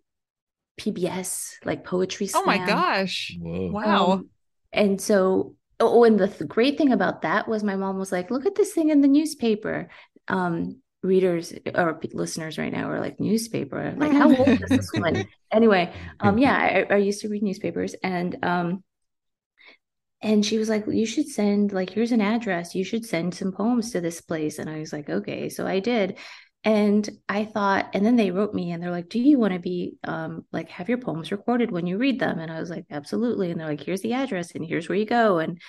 PBS 0.80 1.54
like 1.64 1.84
poetry 1.84 2.26
Slam. 2.26 2.42
oh 2.42 2.46
my 2.46 2.66
gosh. 2.66 3.36
Whoa. 3.40 3.70
Wow. 3.70 4.12
Um, 4.12 4.30
and 4.72 5.00
so, 5.00 5.54
oh, 5.80 6.04
and 6.04 6.18
the 6.18 6.28
th- 6.28 6.48
great 6.48 6.78
thing 6.78 6.92
about 6.92 7.22
that 7.22 7.48
was 7.48 7.62
my 7.62 7.76
mom 7.76 7.98
was 7.98 8.10
like, 8.10 8.30
look 8.30 8.46
at 8.46 8.54
this 8.54 8.72
thing 8.72 8.88
in 8.88 9.00
the 9.00 9.08
newspaper. 9.08 9.88
Um, 10.28 10.78
readers 11.02 11.52
or 11.74 12.00
listeners 12.12 12.58
right 12.58 12.72
now 12.72 12.90
are 12.90 13.00
like, 13.00 13.18
newspaper? 13.20 13.94
Like, 13.96 14.12
how 14.12 14.34
old 14.34 14.62
is 14.62 14.70
this 14.70 14.92
woman? 14.92 15.26
Anyway, 15.52 15.92
um, 16.18 16.38
yeah, 16.38 16.56
I, 16.56 16.94
I 16.94 16.96
used 16.96 17.20
to 17.20 17.28
read 17.28 17.42
newspapers 17.42 17.94
and, 18.02 18.38
um, 18.42 18.82
and 20.22 20.46
she 20.46 20.56
was 20.56 20.68
like, 20.68 20.84
You 20.86 21.04
should 21.04 21.28
send, 21.28 21.72
like, 21.72 21.90
here's 21.90 22.12
an 22.12 22.20
address. 22.20 22.74
You 22.74 22.84
should 22.84 23.04
send 23.04 23.34
some 23.34 23.52
poems 23.52 23.90
to 23.90 24.00
this 24.00 24.20
place. 24.20 24.58
And 24.58 24.70
I 24.70 24.78
was 24.78 24.92
like, 24.92 25.10
Okay. 25.10 25.48
So 25.48 25.66
I 25.66 25.80
did. 25.80 26.16
And 26.64 27.08
I 27.28 27.44
thought, 27.44 27.90
and 27.92 28.06
then 28.06 28.14
they 28.14 28.30
wrote 28.30 28.54
me 28.54 28.70
and 28.70 28.80
they're 28.80 28.92
like, 28.92 29.08
Do 29.08 29.18
you 29.18 29.38
want 29.38 29.52
to 29.52 29.58
be 29.58 29.96
um 30.04 30.44
like 30.52 30.68
have 30.70 30.88
your 30.88 30.98
poems 30.98 31.32
recorded 31.32 31.72
when 31.72 31.86
you 31.86 31.98
read 31.98 32.20
them? 32.20 32.38
And 32.38 32.52
I 32.52 32.60
was 32.60 32.70
like, 32.70 32.86
Absolutely. 32.90 33.50
And 33.50 33.60
they're 33.60 33.68
like, 33.68 33.82
Here's 33.82 34.02
the 34.02 34.12
address 34.12 34.52
and 34.52 34.64
here's 34.64 34.88
where 34.88 34.98
you 34.98 35.06
go. 35.06 35.38
And 35.38 35.60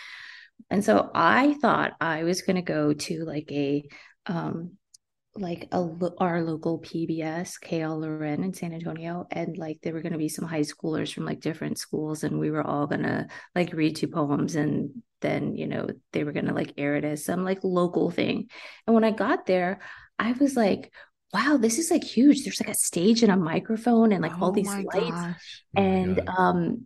and 0.70 0.86
so 0.86 1.10
I 1.16 1.56
thought 1.56 1.94
I 2.00 2.24
was 2.24 2.44
gonna 2.44 2.62
go 2.62 2.94
to 2.94 3.26
like 3.26 3.52
a 3.52 3.84
um 4.28 4.78
like 5.36 5.68
a 5.72 5.90
our 6.20 6.42
local 6.44 6.80
PBS, 6.80 7.60
KLRN 7.60 8.44
in 8.44 8.54
San 8.54 8.74
Antonio, 8.74 9.26
and 9.32 9.58
like 9.58 9.80
there 9.82 9.94
were 9.94 10.02
going 10.02 10.12
to 10.12 10.18
be 10.20 10.30
some 10.30 10.46
high 10.46 10.62
schoolers 10.62 11.14
from 11.14 11.26
like 11.26 11.40
different 11.40 11.78
schools, 11.78 12.24
and 12.24 12.40
we 12.40 12.52
were 12.52 12.66
all 12.66 12.86
gonna 12.88 13.28
like 13.56 13.74
read 13.74 13.96
two 13.96 14.08
poems, 14.08 14.56
and 14.56 15.02
then 15.22 15.56
you 15.56 15.68
know 15.68 15.88
they 16.12 16.24
were 16.24 16.34
gonna 16.34 16.54
like 16.54 16.74
air 16.78 16.96
it 16.96 17.06
as 17.06 17.26
some 17.26 17.44
like 17.44 17.64
local 17.64 18.12
thing. 18.12 18.50
And 18.86 18.94
when 18.94 19.04
I 19.04 19.12
got 19.12 19.46
there, 19.46 19.80
I 20.20 20.34
was 20.34 20.56
like, 20.56 20.94
wow, 21.34 21.58
this 21.58 21.80
is 21.80 21.90
like 21.90 22.04
huge. 22.04 22.44
There's 22.44 22.62
like 22.62 22.70
a 22.70 22.76
stage 22.76 23.24
and 23.24 23.32
a 23.32 23.38
microphone 23.38 24.12
and 24.12 24.22
like 24.22 24.34
oh 24.40 24.46
all 24.46 24.52
these 24.52 24.68
lights, 24.68 25.12
gosh. 25.12 25.64
and 25.76 26.22
oh 26.28 26.42
um 26.42 26.86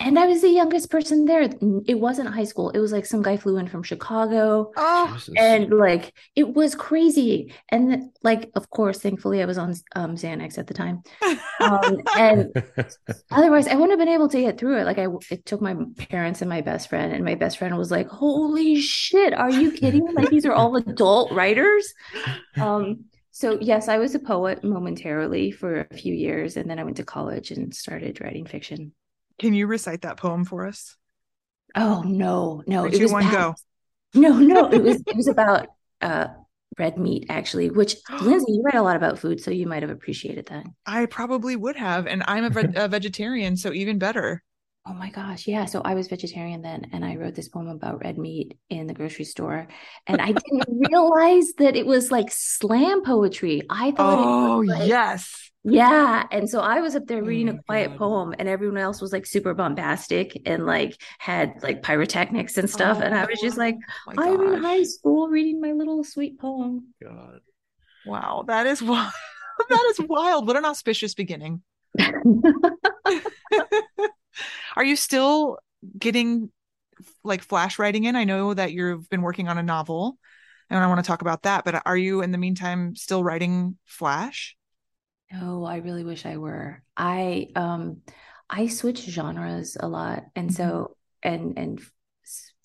and 0.00 0.18
I 0.18 0.26
was 0.26 0.42
the 0.42 0.50
youngest 0.50 0.90
person 0.90 1.24
there. 1.24 1.48
It 1.86 1.98
wasn't 1.98 2.28
high 2.28 2.44
school. 2.44 2.70
It 2.70 2.80
was 2.80 2.92
like 2.92 3.06
some 3.06 3.22
guy 3.22 3.36
flew 3.36 3.56
in 3.58 3.68
from 3.68 3.84
Chicago. 3.84 4.72
Oh, 4.76 5.18
and 5.38 5.72
like 5.72 6.12
it 6.34 6.52
was 6.52 6.74
crazy. 6.74 7.54
And 7.68 8.10
like, 8.22 8.50
of 8.56 8.68
course, 8.70 8.98
thankfully, 8.98 9.40
I 9.40 9.46
was 9.46 9.56
on 9.56 9.74
um, 9.94 10.16
Xanax 10.16 10.58
at 10.58 10.66
the 10.66 10.74
time. 10.74 11.02
Um, 11.60 12.00
and 12.18 12.52
otherwise, 13.30 13.68
I 13.68 13.74
wouldn't 13.74 13.92
have 13.92 13.98
been 13.98 14.08
able 14.08 14.28
to 14.28 14.40
get 14.40 14.58
through 14.58 14.80
it. 14.80 14.84
Like, 14.84 14.98
I 14.98 15.06
it 15.30 15.46
took 15.46 15.62
my 15.62 15.76
parents 16.10 16.42
and 16.42 16.48
my 16.48 16.60
best 16.60 16.88
friend, 16.88 17.12
and 17.12 17.24
my 17.24 17.36
best 17.36 17.58
friend 17.58 17.78
was 17.78 17.92
like, 17.92 18.08
"Holy 18.08 18.80
shit, 18.80 19.32
are 19.32 19.50
you 19.50 19.70
kidding? 19.70 20.12
like, 20.12 20.28
these 20.28 20.44
are 20.44 20.52
all 20.52 20.76
adult 20.76 21.30
writers." 21.32 21.94
Um, 22.56 23.04
so 23.30 23.58
yes, 23.60 23.88
I 23.88 23.98
was 23.98 24.14
a 24.14 24.18
poet 24.18 24.64
momentarily 24.64 25.52
for 25.52 25.86
a 25.90 25.96
few 25.96 26.14
years, 26.14 26.56
and 26.56 26.68
then 26.68 26.80
I 26.80 26.84
went 26.84 26.96
to 26.96 27.04
college 27.04 27.52
and 27.52 27.74
started 27.74 28.20
writing 28.20 28.44
fiction. 28.44 28.92
Can 29.38 29.54
you 29.54 29.66
recite 29.66 30.02
that 30.02 30.16
poem 30.16 30.44
for 30.44 30.66
us? 30.66 30.96
Oh 31.74 32.02
no, 32.02 32.62
no, 32.66 32.84
it 32.86 33.00
was 33.00 33.12
one 33.12 33.30
go. 33.30 33.54
No, 34.14 34.38
no, 34.38 34.70
it 34.70 34.82
was 34.82 35.02
it 35.06 35.16
was 35.16 35.28
about 35.28 35.68
uh 36.00 36.28
red 36.78 36.98
meat 36.98 37.26
actually, 37.28 37.70
which 37.70 37.96
Lindsay, 38.22 38.52
you 38.52 38.62
write 38.62 38.74
a 38.74 38.82
lot 38.82 38.96
about 38.96 39.18
food, 39.18 39.40
so 39.40 39.50
you 39.50 39.66
might 39.66 39.82
have 39.82 39.90
appreciated 39.90 40.46
that. 40.46 40.66
I 40.86 41.06
probably 41.06 41.56
would 41.56 41.76
have, 41.76 42.06
and 42.06 42.22
I'm 42.26 42.44
a, 42.44 42.72
a 42.84 42.88
vegetarian, 42.88 43.56
so 43.56 43.72
even 43.72 43.98
better. 43.98 44.42
Oh 44.86 44.92
my 44.92 45.08
gosh. 45.08 45.46
Yeah. 45.46 45.64
So 45.64 45.80
I 45.82 45.94
was 45.94 46.08
vegetarian 46.08 46.60
then, 46.60 46.90
and 46.92 47.06
I 47.06 47.16
wrote 47.16 47.34
this 47.34 47.48
poem 47.48 47.68
about 47.68 48.02
red 48.04 48.18
meat 48.18 48.58
in 48.68 48.86
the 48.86 48.92
grocery 48.92 49.24
store. 49.24 49.66
And 50.06 50.20
I 50.20 50.26
didn't 50.26 50.64
realize 50.90 51.54
that 51.56 51.74
it 51.74 51.86
was 51.86 52.10
like 52.10 52.30
slam 52.30 53.02
poetry. 53.02 53.62
I 53.70 53.92
thought, 53.92 54.18
oh, 54.18 54.58
like, 54.58 54.86
yes. 54.86 55.50
Yeah. 55.64 56.24
And 56.30 56.48
so 56.48 56.60
I 56.60 56.80
was 56.80 56.94
up 56.94 57.06
there 57.06 57.22
oh 57.22 57.26
reading 57.26 57.48
oh 57.48 57.54
a 57.54 57.62
quiet 57.62 57.90
God. 57.90 57.98
poem, 57.98 58.34
and 58.38 58.48
everyone 58.48 58.78
else 58.78 59.00
was 59.00 59.12
like 59.12 59.26
super 59.26 59.54
bombastic 59.54 60.40
and 60.46 60.66
like 60.66 61.00
had 61.18 61.62
like 61.62 61.82
pyrotechnics 61.82 62.58
and 62.58 62.68
stuff. 62.68 62.98
Oh, 63.00 63.04
and 63.04 63.14
I 63.14 63.24
was 63.24 63.40
just 63.40 63.56
oh 63.56 63.60
like, 63.60 63.76
I'm 64.18 64.54
in 64.54 64.62
high 64.62 64.82
school 64.82 65.28
reading 65.28 65.60
my 65.60 65.72
little 65.72 66.04
sweet 66.04 66.38
poem. 66.38 66.88
God. 67.02 67.40
Wow. 68.06 68.44
That 68.46 68.66
is 68.66 68.82
wild. 68.82 69.12
that 69.68 69.84
is 69.90 70.00
wild. 70.06 70.46
What 70.46 70.56
an 70.56 70.64
auspicious 70.64 71.14
beginning. 71.14 71.62
Are 74.76 74.84
you 74.84 74.96
still 74.96 75.58
getting 75.98 76.50
like 77.22 77.42
flash 77.42 77.78
writing 77.78 78.04
in? 78.04 78.16
I 78.16 78.24
know 78.24 78.52
that 78.52 78.72
you've 78.72 79.08
been 79.08 79.22
working 79.22 79.48
on 79.48 79.58
a 79.58 79.62
novel 79.62 80.18
and 80.70 80.82
I 80.82 80.86
want 80.86 80.98
to 81.00 81.06
talk 81.06 81.22
about 81.22 81.42
that, 81.42 81.64
but 81.64 81.82
are 81.86 81.96
you 81.96 82.22
in 82.22 82.32
the 82.32 82.38
meantime 82.38 82.96
still 82.96 83.22
writing 83.22 83.76
flash? 83.84 84.56
No, 85.40 85.64
I 85.64 85.76
really 85.76 86.04
wish 86.04 86.26
I 86.26 86.36
were. 86.36 86.82
I 86.96 87.48
um 87.56 88.02
I 88.48 88.68
switch 88.68 89.00
genres 89.00 89.76
a 89.78 89.88
lot 89.88 90.24
and 90.36 90.50
mm-hmm. 90.50 90.56
so 90.56 90.96
and 91.22 91.58
and 91.58 91.80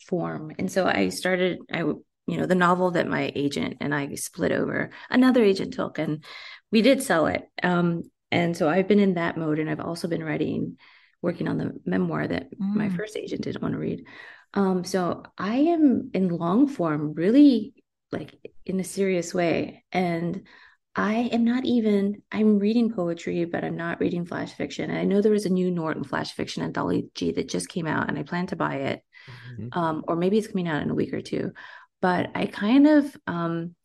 form. 0.07 0.51
And 0.57 0.71
so 0.71 0.85
I 0.85 1.09
started 1.09 1.59
I 1.71 1.79
you 1.79 2.37
know 2.37 2.45
the 2.45 2.55
novel 2.55 2.91
that 2.91 3.07
my 3.07 3.31
agent 3.35 3.77
and 3.81 3.93
I 3.93 4.15
split 4.15 4.51
over 4.51 4.91
another 5.09 5.43
agent 5.43 5.73
took 5.73 5.97
and 5.97 6.23
we 6.71 6.81
did 6.81 7.01
sell 7.01 7.27
it. 7.27 7.43
Um 7.63 8.03
and 8.31 8.55
so 8.55 8.69
I've 8.69 8.87
been 8.87 8.99
in 8.99 9.15
that 9.15 9.37
mode 9.37 9.59
and 9.59 9.69
I've 9.69 9.79
also 9.79 10.07
been 10.07 10.23
writing 10.23 10.77
working 11.21 11.47
on 11.47 11.57
the 11.57 11.73
memoir 11.85 12.27
that 12.27 12.51
mm. 12.57 12.75
my 12.75 12.89
first 12.89 13.17
agent 13.17 13.41
didn't 13.41 13.61
want 13.61 13.73
to 13.73 13.79
read. 13.79 14.05
Um, 14.53 14.83
so 14.83 15.23
I 15.37 15.55
am 15.57 16.11
in 16.13 16.29
long 16.29 16.67
form, 16.67 17.13
really 17.13 17.73
like 18.11 18.33
in 18.65 18.79
a 18.79 18.83
serious 18.83 19.33
way. 19.33 19.83
And 19.91 20.47
I 20.95 21.29
am 21.31 21.45
not 21.45 21.65
even, 21.65 22.23
I'm 22.31 22.59
reading 22.59 22.91
poetry, 22.91 23.45
but 23.45 23.63
I'm 23.63 23.77
not 23.77 23.99
reading 23.99 24.25
flash 24.25 24.53
fiction. 24.53 24.89
And 24.89 24.99
I 24.99 25.03
know 25.03 25.21
there 25.21 25.31
was 25.31 25.45
a 25.45 25.49
new 25.49 25.71
Norton 25.71 26.03
flash 26.03 26.33
fiction 26.33 26.63
anthology 26.63 27.31
that 27.31 27.47
just 27.47 27.69
came 27.69 27.87
out, 27.87 28.09
and 28.09 28.17
I 28.17 28.23
plan 28.23 28.47
to 28.47 28.55
buy 28.55 28.75
it. 28.75 29.03
Mm-hmm. 29.51 29.79
Um, 29.79 30.03
or 30.07 30.15
maybe 30.15 30.37
it's 30.37 30.47
coming 30.47 30.67
out 30.67 30.81
in 30.81 30.89
a 30.89 30.95
week 30.95 31.13
or 31.13 31.21
two. 31.21 31.53
But 32.01 32.31
I 32.35 32.47
kind 32.47 32.87
of, 32.87 33.15
um, 33.27 33.75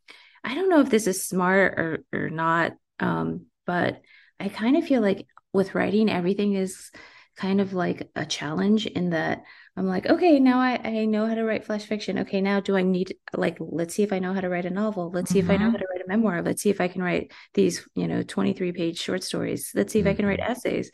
I 0.42 0.54
don't 0.54 0.68
know 0.68 0.80
if 0.80 0.90
this 0.90 1.06
is 1.06 1.26
smart 1.26 1.78
or, 1.78 2.04
or 2.12 2.30
not, 2.30 2.72
um, 3.00 3.46
but 3.66 4.00
I 4.40 4.48
kind 4.48 4.76
of 4.76 4.84
feel 4.84 5.00
like 5.00 5.26
with 5.52 5.74
writing, 5.74 6.10
everything 6.10 6.54
is 6.54 6.90
kind 7.36 7.60
of 7.60 7.72
like 7.72 8.10
a 8.14 8.24
challenge 8.24 8.86
in 8.86 9.10
that 9.10 9.44
I'm 9.76 9.86
like, 9.86 10.06
okay, 10.06 10.38
now 10.38 10.60
I, 10.60 10.80
I 10.84 11.04
know 11.04 11.26
how 11.26 11.34
to 11.34 11.42
write 11.42 11.64
flash 11.64 11.84
fiction. 11.84 12.20
Okay, 12.20 12.40
now 12.40 12.60
do 12.60 12.76
I 12.76 12.82
need 12.82 13.16
like 13.36 13.56
let's 13.58 13.92
see 13.94 14.04
if 14.04 14.12
I 14.12 14.20
know 14.20 14.32
how 14.32 14.40
to 14.40 14.48
write 14.48 14.66
a 14.66 14.70
novel. 14.70 15.10
Let's 15.10 15.32
see 15.32 15.40
mm-hmm. 15.40 15.50
if 15.50 15.54
I 15.54 15.56
know 15.56 15.66
mm-hmm. 15.66 15.72
how 15.72 15.78
to 15.78 15.86
write 15.90 16.04
a 16.04 16.08
memoir. 16.08 16.42
Let's 16.42 16.62
see 16.62 16.70
if 16.70 16.80
I 16.80 16.86
can 16.86 17.02
write 17.02 17.32
these, 17.54 17.84
you 17.96 18.06
know, 18.06 18.22
23 18.22 18.70
page 18.72 19.00
short 19.00 19.24
stories. 19.24 19.72
Let's 19.74 19.92
see 19.92 19.98
if 19.98 20.06
I 20.06 20.14
can 20.14 20.26
write 20.26 20.38
mm-hmm. 20.38 20.52
essays, 20.52 20.92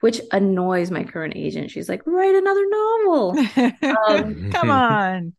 which 0.00 0.20
annoys 0.32 0.90
my 0.90 1.04
current 1.04 1.34
agent. 1.36 1.70
She's 1.70 1.88
like, 1.88 2.02
write 2.04 2.34
another 2.34 2.66
novel. 2.68 3.38
um, 4.08 4.50
Come 4.50 4.70
on. 4.70 5.34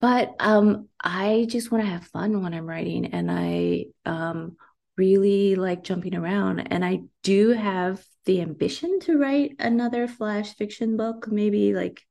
But 0.00 0.34
um, 0.40 0.88
I 1.00 1.46
just 1.48 1.70
want 1.70 1.84
to 1.84 1.90
have 1.90 2.08
fun 2.08 2.42
when 2.42 2.54
I'm 2.54 2.66
writing, 2.66 3.06
and 3.06 3.30
I 3.30 3.84
um 4.04 4.56
really 4.96 5.54
like 5.54 5.84
jumping 5.84 6.16
around. 6.16 6.58
And 6.58 6.84
I 6.84 7.02
do 7.22 7.50
have 7.50 8.04
the 8.24 8.40
ambition 8.40 9.00
to 9.00 9.16
write 9.16 9.56
another 9.58 10.08
flash 10.08 10.54
fiction 10.56 10.96
book, 10.96 11.28
maybe 11.30 11.72
like 11.72 12.02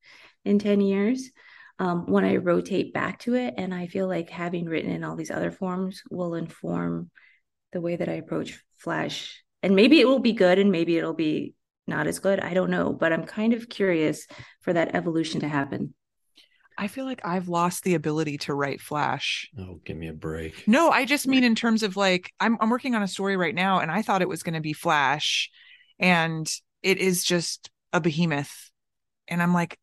in 0.45 0.59
10 0.59 0.81
years. 0.81 1.29
Um, 1.79 2.05
when 2.05 2.23
I 2.23 2.35
rotate 2.35 2.93
back 2.93 3.17
to 3.21 3.33
it. 3.33 3.55
And 3.57 3.73
I 3.73 3.87
feel 3.87 4.07
like 4.07 4.29
having 4.29 4.65
written 4.65 4.91
in 4.91 5.03
all 5.03 5.15
these 5.15 5.31
other 5.31 5.49
forms 5.49 6.03
will 6.11 6.35
inform 6.35 7.09
the 7.71 7.81
way 7.81 7.95
that 7.95 8.07
I 8.07 8.13
approach 8.13 8.61
Flash. 8.77 9.43
And 9.63 9.75
maybe 9.75 9.99
it 9.99 10.07
will 10.07 10.19
be 10.19 10.33
good 10.33 10.59
and 10.59 10.71
maybe 10.71 10.97
it'll 10.97 11.15
be 11.15 11.55
not 11.87 12.05
as 12.05 12.19
good. 12.19 12.39
I 12.39 12.53
don't 12.53 12.69
know. 12.69 12.93
But 12.93 13.13
I'm 13.13 13.25
kind 13.25 13.53
of 13.53 13.67
curious 13.67 14.27
for 14.61 14.73
that 14.73 14.93
evolution 14.93 15.39
to 15.41 15.47
happen. 15.47 15.95
I 16.77 16.87
feel 16.87 17.05
like 17.05 17.21
I've 17.25 17.47
lost 17.47 17.83
the 17.83 17.95
ability 17.95 18.37
to 18.39 18.53
write 18.53 18.81
flash. 18.81 19.49
Oh, 19.59 19.79
give 19.85 19.97
me 19.97 20.07
a 20.07 20.13
break. 20.13 20.67
No, 20.67 20.89
I 20.89 21.05
just 21.05 21.27
mean 21.27 21.43
in 21.43 21.55
terms 21.55 21.83
of 21.83 21.97
like 21.97 22.31
I'm 22.39 22.57
I'm 22.59 22.69
working 22.69 22.95
on 22.95 23.03
a 23.03 23.07
story 23.07 23.37
right 23.37 23.53
now 23.53 23.79
and 23.79 23.91
I 23.91 24.01
thought 24.01 24.21
it 24.21 24.29
was 24.29 24.43
going 24.43 24.55
to 24.55 24.61
be 24.61 24.73
flash 24.73 25.49
and 25.99 26.51
it 26.81 26.97
is 26.97 27.23
just 27.23 27.69
a 27.93 28.01
behemoth. 28.01 28.71
And 29.27 29.41
I'm 29.43 29.53
like 29.53 29.73
I 29.73 29.80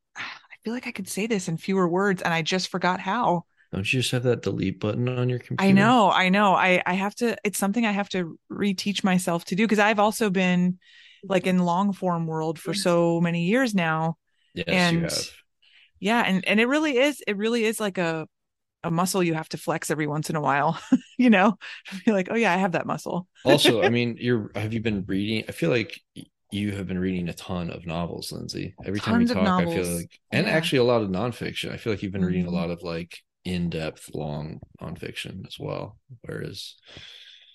feel 0.69 0.75
like 0.75 0.87
I 0.87 0.93
could 0.93 1.09
say 1.09 1.27
this 1.27 1.49
in 1.49 1.57
fewer 1.57 1.89
words 1.89 2.21
and 2.21 2.35
I 2.35 2.43
just 2.43 2.69
forgot 2.69 3.01
how. 3.01 3.45
Don't 3.73 3.91
you 3.91 4.01
just 4.01 4.13
have 4.13 4.25
that 4.25 4.43
delete 4.43 4.81
button 4.81 5.09
on 5.09 5.31
your 5.31 5.39
computer? 5.39 5.63
I 5.63 5.73
know, 5.73 6.11
I 6.11 6.29
know. 6.29 6.53
I 6.53 6.83
I 6.85 6.93
have 6.93 7.15
to 7.17 7.37
it's 7.43 7.59
something 7.59 7.87
I 7.87 7.93
have 7.93 8.11
to 8.11 8.39
reteach 8.53 9.03
myself 9.03 9.47
to 9.47 9.55
do 9.55 9.65
because 9.65 9.79
I've 9.79 9.99
also 9.99 10.29
been 10.29 10.79
like 11.25 11.47
in 11.47 11.59
long 11.59 11.95
form 11.95 12.27
world 12.27 12.59
for 12.59 12.75
so 12.75 13.19
many 13.19 13.45
years 13.45 13.75
now. 13.75 14.19
Yes, 14.53 14.67
and 14.69 14.97
you 14.97 15.03
have 15.05 15.31
yeah 16.01 16.23
and 16.27 16.47
and 16.47 16.61
it 16.61 16.67
really 16.67 16.99
is 16.99 17.23
it 17.27 17.39
really 17.39 17.65
is 17.65 17.81
like 17.81 17.97
a 17.97 18.29
a 18.85 18.91
muscle 18.91 19.23
you 19.23 19.35
have 19.35 19.49
to 19.49 19.57
flex 19.57 19.91
every 19.91 20.07
once 20.07 20.29
in 20.31 20.37
a 20.37 20.41
while 20.41 20.79
you 21.19 21.31
know 21.31 21.59
be 22.05 22.13
like 22.13 22.29
oh 22.31 22.37
yeah 22.37 22.53
i 22.53 22.57
have 22.57 22.73
that 22.73 22.87
muscle 22.87 23.27
also 23.45 23.83
i 23.83 23.89
mean 23.97 24.17
you're 24.21 24.51
have 24.55 24.73
you 24.73 24.81
been 24.81 25.05
reading 25.07 25.45
i 25.49 25.53
feel 25.53 25.71
like 25.71 25.99
you 26.51 26.73
have 26.73 26.87
been 26.87 26.99
reading 26.99 27.29
a 27.29 27.35
ton 27.35 27.71
of 27.71 27.87
novels 27.87 28.33
lindsay 28.33 28.75
every 28.85 29.01
time 29.01 29.27
Tons 29.27 29.31
we 29.31 29.35
talk 29.35 29.63
i 29.63 29.65
feel 29.65 29.97
like 29.97 30.19
and 30.33 30.47
yeah. 30.47 30.53
actually 30.53 30.79
a 30.79 30.85
lot 30.85 31.03
of 31.03 31.09
nonfiction 31.09 31.73
i 31.73 31.77
feel 31.77 31.93
like 31.93 32.03
you've 32.03 32.13
been 32.13 32.23
mm-hmm. 32.23 32.29
reading 32.29 32.45
a 32.45 32.49
mm-hmm. 32.49 32.57
lot 32.57 32.71
of 32.71 32.83
like 32.83 33.19
in-depth 33.45 34.11
long 34.15 34.61
nonfiction 34.81 35.47
as 35.47 35.59
well 35.59 35.99
whereas 36.23 36.77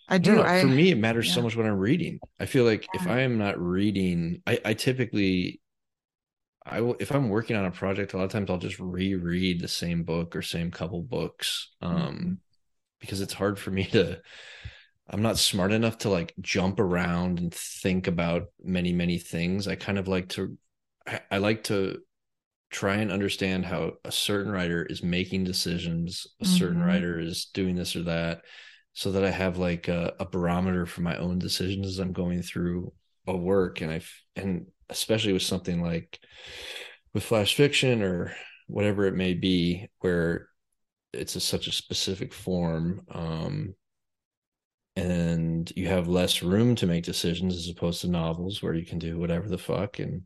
I 0.08 0.18
do. 0.18 0.42
I 0.42 0.58
I, 0.58 0.62
for 0.62 0.68
me, 0.68 0.92
it 0.92 0.98
matters 0.98 1.28
yeah. 1.28 1.36
so 1.36 1.42
much 1.42 1.56
what 1.56 1.66
I'm 1.66 1.78
reading. 1.78 2.20
I 2.40 2.46
feel 2.46 2.66
like 2.66 2.86
yeah. 2.94 3.02
if 3.02 3.08
I 3.08 3.22
am 3.22 3.38
not 3.38 3.60
reading, 3.60 4.42
I, 4.46 4.60
I 4.66 4.74
typically 4.74 5.62
I 6.66 6.82
will 6.82 6.96
if 7.00 7.12
I'm 7.12 7.30
working 7.30 7.56
on 7.56 7.66
a 7.66 7.72
project, 7.72 8.14
a 8.14 8.18
lot 8.18 8.26
of 8.26 8.32
times 8.32 8.50
I'll 8.50 8.58
just 8.58 8.80
reread 8.80 9.62
the 9.62 9.68
same 9.68 10.04
book 10.04 10.36
or 10.36 10.42
same 10.42 10.72
couple 10.72 11.02
books. 11.02 11.72
Um 11.82 11.96
mm-hmm. 11.96 12.34
because 13.00 13.22
it's 13.22 13.34
hard 13.34 13.58
for 13.58 13.72
me 13.72 13.86
to 13.86 14.22
I'm 15.10 15.22
not 15.22 15.38
smart 15.38 15.72
enough 15.72 15.98
to 16.00 16.10
like 16.10 16.34
jump 16.42 16.80
around 16.80 17.40
and 17.40 17.54
think 17.54 18.08
about 18.08 18.48
many, 18.64 18.94
many 18.94 19.18
things. 19.20 19.68
I 19.68 19.76
kind 19.76 19.98
of 19.98 20.08
like 20.08 20.30
to 20.30 20.58
I, 21.06 21.22
I 21.32 21.38
like 21.40 21.66
to 21.66 22.00
try 22.72 22.96
and 22.98 23.12
understand 23.12 23.66
how 23.66 23.94
a 24.06 24.12
certain 24.12 24.52
writer 24.52 24.86
is 24.86 25.04
making 25.04 25.44
decisions, 25.46 26.28
a 26.42 26.46
certain 26.46 26.82
Mhm. 26.82 26.88
writer 26.88 27.20
is 27.20 27.46
doing 27.54 27.76
this 27.76 27.96
or 27.96 28.04
that, 28.04 28.44
so 28.94 29.12
that 29.14 29.24
I 29.26 29.32
have 29.32 29.58
like 29.58 29.88
a, 29.90 30.14
a 30.20 30.26
barometer 30.26 30.86
for 30.86 31.02
my 31.02 31.18
own 31.18 31.40
decisions 31.40 31.88
as 31.88 32.00
I'm 32.00 32.14
going 32.14 32.42
through 32.42 32.94
a 33.28 33.36
work. 33.38 33.82
And 33.82 33.92
I 33.92 34.02
and 34.36 34.68
especially 34.90 35.34
with 35.34 35.44
something 35.44 35.82
like 35.82 36.20
with 37.14 37.24
flash 37.24 37.56
fiction 37.56 38.02
or 38.02 38.36
whatever 38.68 39.06
it 39.06 39.16
may 39.16 39.34
be, 39.34 39.90
where 40.00 40.50
it's 41.14 41.36
a, 41.36 41.40
such 41.42 41.68
a 41.68 41.72
specific 41.72 42.34
form. 42.34 43.02
Um, 43.12 43.76
and 44.96 45.72
you 45.76 45.88
have 45.88 46.08
less 46.08 46.44
room 46.44 46.76
to 46.76 46.88
make 46.88 47.04
decisions 47.04 47.56
as 47.56 47.70
opposed 47.70 48.02
to 48.02 48.08
novels 48.08 48.62
where 48.62 48.74
you 48.74 48.86
can 48.86 49.00
do 49.00 49.18
whatever 49.20 49.48
the 49.50 49.58
fuck 49.58 50.00
and 50.00 50.24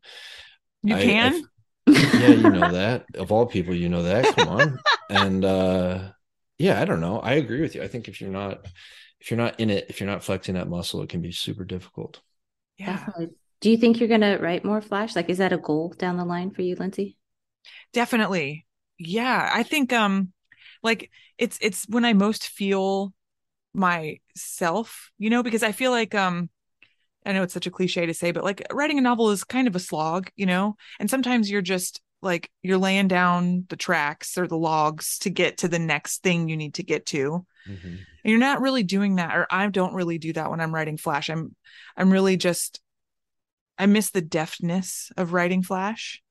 You 0.83 0.95
I- 0.95 0.99
I 1.01 1.03
can? 1.03 1.49
f- 1.87 2.13
yeah 2.13 2.31
you 2.33 2.49
know 2.51 2.69
that 2.71 3.05
of 3.15 3.31
all 3.31 3.45
people 3.45 3.73
you 3.75 3.89
know 3.89 4.03
that 4.03 4.35
come 4.35 4.47
on 4.47 4.79
and 5.09 5.45
uh 5.45 6.09
yeah 6.57 6.81
i 6.81 6.85
don't 6.85 7.01
know 7.01 7.19
i 7.19 7.33
agree 7.33 7.61
with 7.61 7.75
you 7.75 7.83
i 7.83 7.87
think 7.87 8.07
if 8.07 8.21
you're 8.21 8.29
not 8.31 8.65
if 9.19 9.31
you're 9.31 9.37
not 9.37 9.59
in 9.59 9.69
it 9.69 9.85
if 9.89 9.99
you're 9.99 10.09
not 10.09 10.23
flexing 10.23 10.55
that 10.55 10.69
muscle 10.69 11.01
it 11.01 11.09
can 11.09 11.21
be 11.21 11.31
super 11.31 11.65
difficult 11.65 12.21
yeah. 12.77 12.87
Definitely. 12.87 13.29
Do 13.59 13.71
you 13.71 13.77
think 13.77 13.99
you're 13.99 14.07
going 14.09 14.21
to 14.21 14.37
write 14.37 14.63
more 14.63 14.81
Flash? 14.81 15.15
Like, 15.15 15.29
is 15.29 15.39
that 15.39 15.53
a 15.53 15.57
goal 15.57 15.93
down 15.97 16.17
the 16.17 16.25
line 16.25 16.51
for 16.51 16.61
you, 16.61 16.75
Lindsay? 16.75 17.17
Definitely. 17.93 18.65
Yeah, 18.99 19.49
I 19.53 19.63
think 19.63 19.93
um 19.93 20.33
like 20.83 21.11
it's 21.37 21.57
it's 21.61 21.85
when 21.87 22.05
I 22.05 22.13
most 22.13 22.47
feel 22.47 23.13
myself, 23.77 25.11
you 25.17 25.29
know, 25.29 25.43
because 25.43 25.63
I 25.63 25.71
feel 25.71 25.91
like 25.91 26.15
um 26.15 26.49
I 27.25 27.33
know 27.33 27.43
it's 27.43 27.53
such 27.53 27.67
a 27.67 27.71
cliche 27.71 28.05
to 28.05 28.13
say, 28.13 28.31
but 28.31 28.43
like 28.43 28.65
writing 28.71 28.97
a 28.97 29.01
novel 29.01 29.31
is 29.31 29.43
kind 29.43 29.67
of 29.67 29.75
a 29.75 29.79
slog, 29.79 30.29
you 30.35 30.45
know? 30.45 30.77
And 30.99 31.09
sometimes 31.09 31.51
you're 31.51 31.61
just 31.61 32.01
like 32.21 32.49
you're 32.63 32.77
laying 32.77 33.07
down 33.07 33.65
the 33.69 33.75
tracks 33.75 34.37
or 34.37 34.47
the 34.47 34.57
logs 34.57 35.19
to 35.19 35.29
get 35.29 35.59
to 35.59 35.67
the 35.67 35.79
next 35.79 36.23
thing 36.23 36.49
you 36.49 36.57
need 36.57 36.75
to 36.75 36.83
get 36.83 37.05
to. 37.07 37.45
And 38.23 38.31
you're 38.31 38.39
not 38.39 38.61
really 38.61 38.83
doing 38.83 39.17
that 39.17 39.35
or 39.35 39.45
I 39.51 39.67
don't 39.67 39.93
really 39.93 40.17
do 40.17 40.33
that 40.33 40.49
when 40.49 40.59
I'm 40.59 40.73
writing 40.73 40.97
flash. 40.97 41.29
I'm 41.29 41.55
I'm 41.95 42.11
really 42.11 42.37
just 42.37 42.81
I 43.77 43.85
miss 43.85 44.09
the 44.11 44.21
deftness 44.21 45.11
of 45.17 45.33
writing 45.33 45.63
flash. 45.63 46.23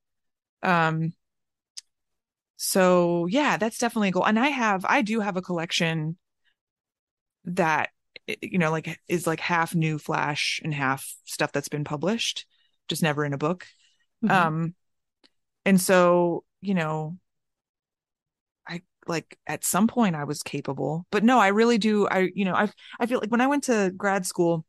Um 0.62 1.12
so 2.56 3.26
yeah, 3.26 3.58
that's 3.58 3.78
definitely 3.78 4.08
a 4.08 4.12
goal. 4.12 4.26
And 4.26 4.38
I 4.38 4.48
have 4.48 4.84
I 4.88 5.02
do 5.02 5.20
have 5.20 5.36
a 5.36 5.42
collection 5.42 6.16
that 7.46 7.90
you 8.42 8.58
know 8.58 8.70
like 8.70 9.00
is 9.08 9.26
like 9.26 9.40
half 9.40 9.74
new 9.74 9.98
flash 9.98 10.60
and 10.64 10.74
half 10.74 11.14
stuff 11.24 11.52
that's 11.52 11.68
been 11.68 11.84
published, 11.84 12.46
just 12.88 13.02
never 13.02 13.24
in 13.24 13.32
a 13.32 13.38
book. 13.38 13.66
Mhm. 14.24 14.30
Um 14.30 14.74
and 15.64 15.80
so, 15.80 16.44
you 16.60 16.74
know, 16.74 17.18
I 18.68 18.82
like 19.06 19.38
at 19.46 19.64
some 19.64 19.86
point 19.86 20.16
I 20.16 20.24
was 20.24 20.42
capable, 20.42 21.06
but 21.10 21.24
no, 21.24 21.38
I 21.38 21.48
really 21.48 21.78
do. 21.78 22.06
I, 22.08 22.30
you 22.34 22.44
know, 22.44 22.54
I, 22.54 22.70
I 22.98 23.06
feel 23.06 23.20
like 23.20 23.30
when 23.30 23.40
I 23.40 23.46
went 23.46 23.64
to 23.64 23.92
grad 23.96 24.26
school, 24.26 24.64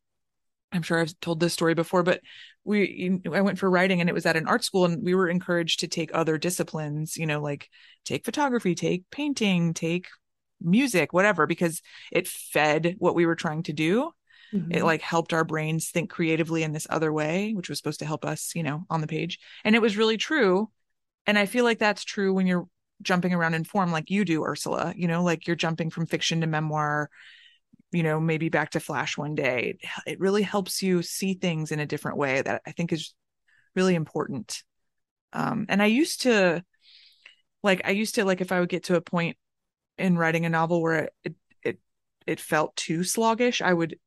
I'm 0.72 0.82
sure 0.82 1.00
I've 1.00 1.20
told 1.22 1.40
this 1.40 1.54
story 1.54 1.74
before, 1.74 2.04
but 2.04 2.22
we, 2.64 3.22
I 3.32 3.42
went 3.42 3.58
for 3.58 3.70
writing 3.70 4.02
and 4.02 4.10
it 4.10 4.14
was 4.14 4.26
at 4.26 4.36
an 4.36 4.48
art 4.48 4.64
school 4.64 4.86
and 4.86 5.04
we 5.04 5.16
were 5.16 5.30
encouraged 5.30 5.80
to 5.80 5.88
take 5.88 6.12
other 6.14 6.38
disciplines, 6.38 7.16
you 7.16 7.26
know, 7.26 7.42
like 7.42 7.70
take 8.04 8.26
photography, 8.26 8.76
take 8.76 9.04
painting, 9.10 9.74
take 9.74 10.08
music, 10.62 11.14
whatever, 11.14 11.46
because 11.48 11.82
it 12.12 12.28
fed 12.28 12.96
what 13.00 13.16
we 13.16 13.26
were 13.26 13.36
trying 13.36 13.64
to 13.64 13.74
do. 13.74 14.12
Mhm. 14.54 14.76
It 14.76 14.84
like 14.84 15.02
helped 15.02 15.34
our 15.34 15.44
brains 15.44 15.90
think 15.90 16.10
creatively 16.10 16.64
in 16.64 16.72
this 16.72 16.88
other 16.90 17.12
way, 17.12 17.54
which 17.54 17.70
was 17.70 17.78
supposed 17.78 18.00
to 18.00 18.06
help 18.06 18.26
us, 18.26 18.54
you 18.56 18.64
know, 18.64 18.86
on 18.90 19.02
the 19.02 19.08
page. 19.08 19.40
And 19.64 19.76
it 19.76 19.82
was 19.82 19.98
really 19.98 20.18
true. 20.18 20.70
And 21.26 21.38
I 21.38 21.46
feel 21.46 21.66
like 21.66 21.80
that's 21.80 22.04
true 22.04 22.34
when 22.34 22.48
you're 22.48 22.68
jumping 23.02 23.34
around 23.34 23.54
in 23.54 23.64
form 23.64 23.92
like 23.92 24.10
you 24.10 24.26
do, 24.26 24.44
Ursula, 24.44 24.94
you 24.96 25.08
know, 25.08 25.24
like 25.24 25.46
you're 25.46 25.56
jumping 25.56 25.90
from 25.90 26.08
fiction 26.08 26.42
to 26.42 26.48
memoir, 26.48 27.10
you 27.92 28.04
know, 28.04 28.20
maybe 28.20 28.50
back 28.50 28.72
to 28.72 28.80
flash 28.80 29.18
one 29.18 29.36
day. 29.36 29.78
It, 29.82 30.12
it 30.14 30.20
really 30.20 30.44
helps 30.44 30.82
you 30.82 31.04
see 31.04 31.34
things 31.34 31.72
in 31.72 31.80
a 31.80 31.86
different 31.86 32.18
way 32.18 32.42
that 32.42 32.62
I 32.66 32.72
think 32.72 32.94
is 32.94 33.14
really 33.76 33.96
important. 33.96 34.64
Um, 35.34 35.66
and 35.70 35.82
I 35.82 35.88
used 35.88 36.22
to 36.24 36.64
like, 37.62 37.82
I 37.86 37.92
used 37.92 38.16
to 38.16 38.26
like, 38.26 38.42
if 38.42 38.52
I 38.52 38.60
would 38.60 38.70
get 38.70 38.86
to 38.86 38.96
a 38.96 39.02
point 39.02 39.38
in 39.98 40.18
writing 40.18 40.46
a 40.46 40.50
novel 40.50 40.82
where 40.82 41.10
it, 41.24 41.36
it, 41.64 41.80
it 42.26 42.40
felt 42.40 42.76
too 42.76 43.04
sluggish, 43.04 43.62
I 43.62 43.74
would, 43.74 43.98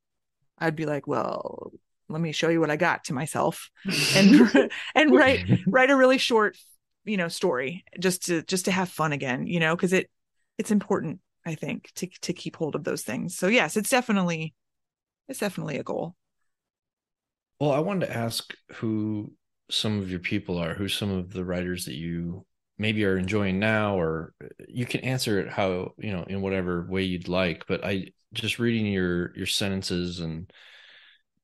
I'd 0.57 0.75
be 0.75 0.85
like, 0.85 1.07
well, 1.07 1.71
let 2.09 2.21
me 2.21 2.31
show 2.31 2.49
you 2.49 2.59
what 2.59 2.71
I 2.71 2.75
got 2.75 3.05
to 3.05 3.13
myself 3.13 3.69
and, 4.15 4.71
and 4.95 5.15
write, 5.15 5.45
write 5.67 5.91
a 5.91 5.95
really 5.95 6.17
short 6.17 6.57
you 7.03 7.17
know 7.17 7.27
story 7.27 7.83
just 7.99 8.25
to 8.25 8.43
just 8.43 8.65
to 8.65 8.71
have 8.71 8.89
fun 8.89 9.11
again 9.11 9.47
you 9.47 9.59
know 9.59 9.75
because 9.75 9.93
it 9.93 10.09
it's 10.57 10.71
important 10.71 11.19
i 11.45 11.55
think 11.55 11.91
to 11.95 12.07
to 12.21 12.33
keep 12.33 12.55
hold 12.55 12.75
of 12.75 12.83
those 12.83 13.03
things. 13.03 13.37
So 13.37 13.47
yes 13.47 13.75
it's 13.77 13.89
definitely 13.89 14.53
it's 15.27 15.39
definitely 15.39 15.77
a 15.77 15.83
goal. 15.83 16.15
Well 17.59 17.71
i 17.71 17.79
wanted 17.79 18.07
to 18.07 18.15
ask 18.15 18.53
who 18.75 19.33
some 19.69 19.99
of 19.99 20.09
your 20.09 20.19
people 20.19 20.57
are 20.57 20.73
who 20.73 20.87
some 20.87 21.11
of 21.11 21.33
the 21.33 21.45
writers 21.45 21.85
that 21.85 21.95
you 21.95 22.45
maybe 22.81 23.05
are 23.05 23.17
enjoying 23.17 23.59
now 23.59 23.99
or 23.99 24.33
you 24.67 24.85
can 24.85 25.01
answer 25.01 25.39
it 25.39 25.49
how 25.49 25.93
you 25.97 26.11
know 26.11 26.23
in 26.23 26.41
whatever 26.41 26.85
way 26.89 27.03
you'd 27.03 27.27
like 27.27 27.65
but 27.67 27.85
i 27.85 28.07
just 28.33 28.59
reading 28.59 28.85
your 28.87 29.35
your 29.37 29.45
sentences 29.45 30.19
and 30.19 30.51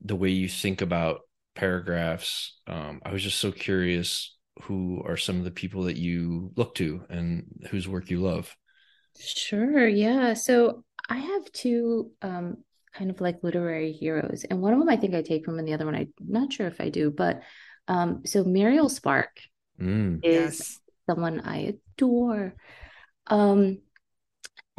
the 0.02 0.16
way 0.16 0.30
you 0.30 0.48
think 0.50 0.82
about 0.82 1.22
paragraphs 1.56 2.60
um, 2.68 3.02
i 3.06 3.12
was 3.12 3.24
just 3.24 3.40
so 3.40 3.52
curious 3.52 4.36
who 4.64 5.02
are 5.06 5.18
some 5.18 5.38
of 5.38 5.44
the 5.44 5.52
people 5.52 5.84
that 5.84 5.98
you 5.98 6.52
look 6.56 6.76
to 6.76 7.04
and 7.10 7.46
whose 7.70 7.88
work 7.88 8.10
you 8.10 8.20
love 8.20 8.56
Sure, 9.20 9.88
yeah. 9.88 10.34
So 10.34 10.84
I 11.10 11.18
have 11.18 11.52
two 11.52 12.12
um 12.22 12.58
kind 12.94 13.10
of 13.12 13.22
like 13.22 13.44
literary 13.44 13.92
heroes, 13.92 14.44
and 14.44 14.62
one 14.62 14.74
of 14.74 14.80
them 14.80 14.90
I 14.90 14.98
think 14.98 15.14
I 15.16 15.22
take 15.22 15.46
from, 15.46 15.60
and 15.60 15.68
the 15.68 15.74
other 15.74 15.86
one 15.86 15.96
I'm 15.96 16.14
not 16.20 16.54
sure 16.54 16.68
if 16.68 16.80
I 16.80 16.90
do, 16.90 17.10
but 17.12 17.42
um 17.88 18.24
so 18.26 18.44
Muriel 18.44 18.90
Spark 18.90 19.40
Mm. 19.80 20.24
is 20.24 20.62
yes 20.62 20.80
someone 21.10 21.42
I 21.42 21.76
adore. 21.96 22.56
Um 23.28 23.80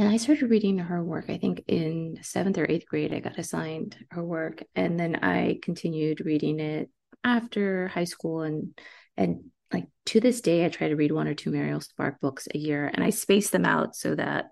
and 0.01 0.09
I 0.09 0.17
started 0.17 0.49
reading 0.49 0.79
her 0.79 1.03
work, 1.03 1.25
I 1.29 1.39
think 1.39 1.65
in 1.67 2.21
seventh 2.23 2.57
or 2.57 2.71
eighth 2.71 2.87
grade, 2.87 3.13
I 3.13 3.19
got 3.19 3.37
assigned 3.37 3.97
her 4.13 4.25
work, 4.25 4.63
and 4.77 4.99
then 4.99 5.17
I 5.17 5.59
continued 5.61 6.21
reading 6.25 6.61
it 6.61 6.89
after 7.25 7.89
high 7.89 8.05
school 8.05 8.43
and 8.43 8.79
and 9.17 9.51
like 9.73 9.89
to 10.07 10.21
this 10.21 10.41
day, 10.41 10.65
I 10.65 10.69
try 10.69 10.89
to 10.89 10.97
read 10.97 11.13
one 11.13 11.29
or 11.29 11.35
two 11.35 11.51
Muriel 11.51 11.81
Spark 11.81 12.21
books 12.21 12.49
a 12.55 12.59
year, 12.59 12.91
and 12.93 13.05
I 13.05 13.11
space 13.11 13.51
them 13.51 13.65
out 13.65 13.97
so 13.97 14.15
that 14.15 14.47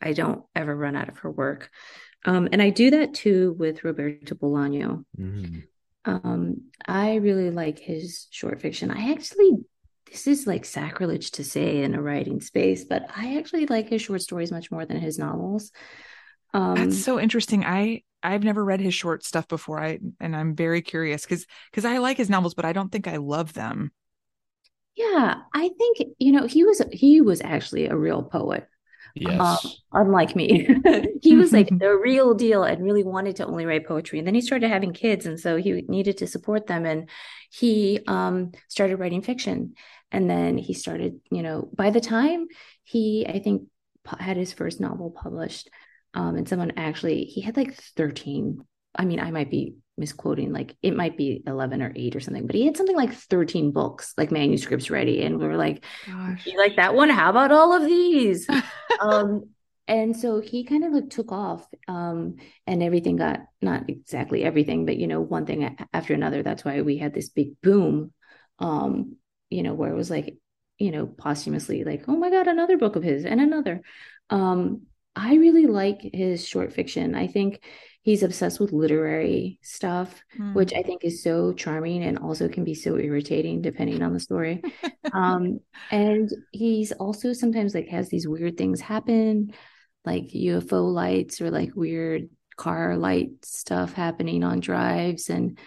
I 0.00 0.12
don't 0.12 0.42
ever 0.54 0.74
run 0.74 0.96
out 0.96 1.08
of 1.08 1.18
her 1.18 1.30
work. 1.30 1.70
Um, 2.24 2.48
and 2.50 2.60
I 2.60 2.70
do 2.70 2.90
that 2.90 3.14
too 3.14 3.54
with 3.58 3.84
Roberto 3.84 4.34
Bolaño. 4.34 5.04
Mm. 5.18 5.64
Um, 6.04 6.62
I 6.86 7.16
really 7.16 7.50
like 7.50 7.78
his 7.78 8.26
short 8.30 8.60
fiction. 8.60 8.90
I 8.90 9.12
actually, 9.12 9.52
this 10.10 10.26
is 10.26 10.46
like 10.46 10.64
sacrilege 10.64 11.32
to 11.32 11.44
say 11.44 11.82
in 11.82 11.94
a 11.94 12.02
writing 12.02 12.40
space, 12.40 12.84
but 12.84 13.06
I 13.14 13.38
actually 13.38 13.66
like 13.66 13.88
his 13.88 14.02
short 14.02 14.22
stories 14.22 14.52
much 14.52 14.70
more 14.70 14.84
than 14.84 14.98
his 14.98 15.18
novels. 15.18 15.70
Um, 16.54 16.74
that's 16.74 17.04
so 17.04 17.20
interesting 17.20 17.62
i 17.62 18.02
i've 18.22 18.42
never 18.42 18.64
read 18.64 18.80
his 18.80 18.94
short 18.94 19.22
stuff 19.22 19.46
before 19.48 19.78
i 19.82 19.98
and 20.18 20.34
i'm 20.34 20.54
very 20.54 20.80
curious 20.80 21.22
because 21.22 21.46
because 21.70 21.84
i 21.84 21.98
like 21.98 22.16
his 22.16 22.30
novels 22.30 22.54
but 22.54 22.64
i 22.64 22.72
don't 22.72 22.90
think 22.90 23.06
i 23.06 23.16
love 23.16 23.52
them 23.52 23.92
yeah, 24.98 25.42
I 25.54 25.70
think 25.78 25.98
you 26.18 26.32
know 26.32 26.46
he 26.46 26.64
was 26.64 26.82
he 26.92 27.20
was 27.20 27.40
actually 27.40 27.86
a 27.86 27.96
real 27.96 28.22
poet. 28.22 28.66
yes 29.14 29.40
Um, 29.40 29.58
unlike 29.92 30.34
me. 30.34 30.68
he 31.22 31.36
was 31.36 31.52
like 31.52 31.68
the 31.78 31.96
real 31.96 32.34
deal 32.34 32.64
and 32.64 32.82
really 32.84 33.04
wanted 33.04 33.36
to 33.36 33.46
only 33.46 33.64
write 33.64 33.86
poetry. 33.86 34.18
And 34.18 34.26
then 34.26 34.34
he 34.34 34.40
started 34.40 34.68
having 34.68 34.92
kids, 34.92 35.24
and 35.24 35.38
so 35.38 35.56
he 35.56 35.84
needed 35.88 36.18
to 36.18 36.26
support 36.26 36.66
them. 36.66 36.84
And 36.84 37.08
he 37.50 38.00
um, 38.08 38.50
started 38.66 38.96
writing 38.96 39.22
fiction. 39.22 39.74
And 40.10 40.28
then 40.28 40.56
he 40.56 40.74
started, 40.74 41.20
you 41.30 41.42
know, 41.42 41.68
by 41.74 41.90
the 41.90 42.00
time 42.00 42.46
he, 42.84 43.26
I 43.28 43.40
think, 43.40 43.64
had 44.18 44.36
his 44.36 44.52
first 44.52 44.80
novel 44.80 45.10
published, 45.10 45.68
um, 46.14 46.36
and 46.36 46.48
someone 46.48 46.72
actually, 46.76 47.24
he 47.24 47.42
had 47.42 47.56
like 47.56 47.74
13. 47.74 48.64
I 48.94 49.04
mean, 49.04 49.20
I 49.20 49.30
might 49.30 49.50
be 49.50 49.74
misquoting, 49.98 50.52
like 50.52 50.76
it 50.82 50.96
might 50.96 51.16
be 51.16 51.42
11 51.46 51.82
or 51.82 51.92
8 51.94 52.16
or 52.16 52.20
something, 52.20 52.46
but 52.46 52.54
he 52.56 52.64
had 52.64 52.76
something 52.76 52.96
like 52.96 53.12
13 53.12 53.72
books, 53.72 54.14
like 54.16 54.30
manuscripts 54.30 54.90
ready. 54.90 55.22
And 55.22 55.38
we 55.38 55.46
were 55.46 55.56
like, 55.56 55.84
like 56.56 56.76
that 56.76 56.94
one? 56.94 57.10
How 57.10 57.30
about 57.30 57.52
all 57.52 57.74
of 57.74 57.84
these? 57.84 58.48
um, 59.00 59.50
and 59.86 60.16
so 60.16 60.40
he 60.40 60.64
kind 60.64 60.84
of 60.84 60.92
like 60.92 61.10
took 61.10 61.32
off, 61.32 61.66
um, 61.88 62.36
and 62.66 62.82
everything 62.82 63.16
got 63.16 63.40
not 63.62 63.88
exactly 63.88 64.44
everything, 64.44 64.84
but 64.84 64.98
you 64.98 65.06
know, 65.06 65.20
one 65.20 65.46
thing 65.46 65.76
after 65.92 66.14
another. 66.14 66.42
That's 66.42 66.64
why 66.64 66.82
we 66.82 66.98
had 66.98 67.14
this 67.14 67.30
big 67.30 67.60
boom, 67.62 68.12
um, 68.58 69.16
you 69.50 69.62
know, 69.62 69.74
where 69.74 69.90
it 69.90 69.96
was 69.96 70.10
like, 70.10 70.36
you 70.78 70.90
know, 70.90 71.06
posthumously 71.06 71.84
like, 71.84 72.04
oh 72.08 72.16
my 72.16 72.30
God, 72.30 72.46
another 72.48 72.78
book 72.78 72.96
of 72.96 73.02
his 73.02 73.24
and 73.24 73.40
another. 73.40 73.82
Um, 74.30 74.82
I 75.16 75.34
really 75.34 75.66
like 75.66 76.00
his 76.12 76.46
short 76.46 76.72
fiction. 76.72 77.14
I 77.14 77.26
think 77.26 77.64
he's 78.02 78.22
obsessed 78.22 78.60
with 78.60 78.72
literary 78.72 79.58
stuff, 79.62 80.22
Hmm. 80.36 80.54
which 80.54 80.72
I 80.72 80.82
think 80.82 81.04
is 81.04 81.22
so 81.22 81.52
charming 81.52 82.04
and 82.04 82.18
also 82.18 82.48
can 82.48 82.64
be 82.64 82.74
so 82.74 82.96
irritating 82.96 83.60
depending 83.60 84.02
on 84.02 84.12
the 84.12 84.20
story. 84.20 84.62
um, 85.12 85.60
and 85.90 86.30
he's 86.52 86.92
also 86.92 87.32
sometimes 87.32 87.74
like 87.74 87.88
has 87.88 88.08
these 88.08 88.28
weird 88.28 88.56
things 88.56 88.80
happen, 88.80 89.52
like 90.04 90.28
UFO 90.32 90.92
lights 90.92 91.40
or 91.40 91.50
like 91.50 91.74
weird 91.74 92.28
car 92.56 92.96
light 92.96 93.30
stuff 93.42 93.92
happening 93.92 94.44
on 94.44 94.60
drives. 94.60 95.28
And 95.30 95.58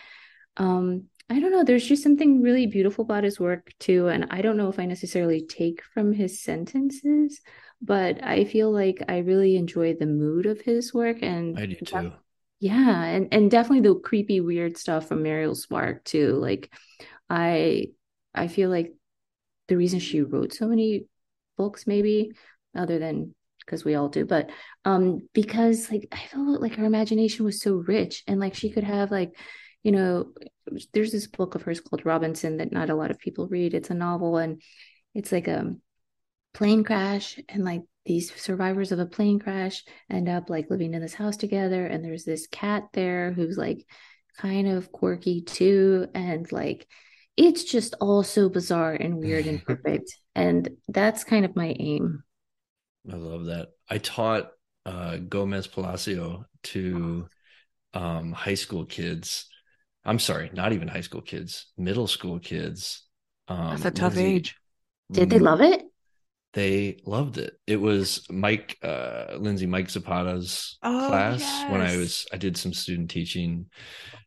um, 0.58 1.06
I 1.32 1.40
don't 1.40 1.52
know, 1.52 1.64
there's 1.64 1.88
just 1.88 2.04
something 2.04 2.42
really 2.42 2.68
beautiful 2.68 3.06
about 3.06 3.24
his 3.24 3.40
work 3.40 3.72
too. 3.80 4.10
And 4.10 4.28
I 4.32 4.42
don't 4.42 4.58
know 4.58 4.68
if 4.68 4.80
I 4.80 4.86
necessarily 4.86 5.46
take 5.46 5.82
from 5.94 6.12
his 6.12 6.42
sentences, 6.42 7.40
but 7.82 8.22
I 8.22 8.44
feel 8.44 8.70
like 8.70 9.02
I 9.08 9.20
really 9.20 9.56
enjoy 9.56 9.94
the 9.94 10.06
mood 10.08 10.46
of 10.46 10.60
his 10.60 10.94
work. 10.94 11.20
And 11.22 11.58
I 11.58 11.66
do 11.68 11.76
too. 11.76 12.12
yeah, 12.60 13.04
and 13.06 13.30
and 13.32 13.50
definitely 13.50 13.88
the 13.88 13.96
creepy, 13.96 14.42
weird 14.42 14.78
stuff 14.78 15.08
from 15.08 15.24
Muriel 15.24 15.56
Spark 15.56 16.04
too. 16.04 16.34
Like, 16.34 16.70
I 17.30 17.88
I 18.36 18.48
feel 18.48 18.70
like 18.70 18.94
the 19.70 19.78
reason 19.78 20.00
she 20.00 20.22
wrote 20.22 20.54
so 20.54 20.68
many 20.68 21.06
books, 21.58 21.88
maybe 21.88 22.34
other 22.76 23.00
than 23.00 23.34
because 23.66 23.86
we 23.86 23.96
all 23.96 24.10
do, 24.10 24.26
but 24.26 24.50
um, 24.84 25.30
because 25.34 25.90
like 25.90 26.10
I 26.12 26.20
felt 26.32 26.62
like 26.62 26.76
her 26.76 26.86
imagination 26.86 27.46
was 27.46 27.62
so 27.62 27.76
rich, 27.76 28.24
and 28.28 28.40
like 28.40 28.54
she 28.54 28.70
could 28.70 28.84
have 28.84 29.12
like, 29.12 29.32
you 29.84 29.92
know, 29.92 30.32
there's 30.94 31.12
this 31.12 31.28
book 31.28 31.56
of 31.56 31.64
hers 31.64 31.80
called 31.80 32.06
Robinson 32.06 32.58
that 32.58 32.72
not 32.72 32.90
a 32.90 32.96
lot 32.96 33.12
of 33.12 33.20
people 33.20 33.48
read. 33.48 33.74
It's 33.74 33.90
a 33.90 33.96
novel, 33.96 34.38
and 34.38 34.62
it's 35.14 35.32
like 35.32 35.48
a 35.48 35.76
plane 36.54 36.84
crash 36.84 37.40
and 37.50 37.64
like 37.64 37.82
these 38.06 38.34
survivors 38.36 38.92
of 38.92 39.00
a 39.00 39.06
plane 39.06 39.40
crash 39.40 39.84
end 40.10 40.28
up 40.28 40.50
like 40.50 40.70
living 40.70 40.94
in 40.94 41.02
this 41.02 41.14
house 41.14 41.38
together 41.38 41.86
and 41.86 42.04
there's 42.04 42.26
this 42.26 42.48
cat 42.48 42.84
there 42.94 43.32
who's 43.32 43.58
like 43.58 43.86
kind 44.38 44.68
of 44.68 44.92
quirky 44.92 45.42
too 45.42 46.08
and 46.14 46.52
like 46.52 46.88
it's 47.38 47.64
just 47.64 47.96
all 48.02 48.24
so 48.24 48.50
bizarre 48.50 48.94
and 48.94 49.18
weird 49.18 49.46
and 49.46 49.64
perfect 49.66 50.18
and 50.36 50.70
that's 50.90 51.24
kind 51.24 51.46
of 51.46 51.56
my 51.56 51.74
aim 51.80 52.24
I 53.10 53.16
love 53.16 53.46
that. 53.46 53.70
I 53.90 53.98
taught 53.98 54.52
uh, 54.86 55.18
Gomez 55.18 55.68
Palacio 55.68 56.46
to 56.64 57.28
um, 57.94 58.32
high 58.32 58.54
school 58.56 58.86
kids. 58.86 59.48
I'm 60.06 60.20
sorry, 60.20 60.50
not 60.54 60.74
even 60.74 60.88
high 60.88 61.02
school 61.02 61.22
kids, 61.22 61.68
middle 61.78 62.08
school 62.08 62.40
kids. 62.40 63.04
Um, 63.48 63.70
That's 63.72 63.86
a 63.86 63.92
tough 63.92 64.16
Lindsay- 64.16 64.34
age. 64.36 64.56
did 65.12 65.30
they 65.30 65.40
love 65.40 65.62
it 65.62 65.84
They 66.54 66.98
loved 67.06 67.38
it. 67.38 67.54
It 67.68 67.78
was 67.80 68.26
Mike, 68.30 68.78
uh, 68.84 69.36
Lindsay, 69.38 69.68
Mike 69.68 69.88
Zapata's 69.90 70.78
Oh, 70.84 71.08
class 71.08 71.42
when 71.72 71.82
I 71.82 71.96
was, 71.98 72.26
I 72.34 72.38
did 72.38 72.58
some 72.58 72.74
student 72.74 73.10
teaching 73.10 73.68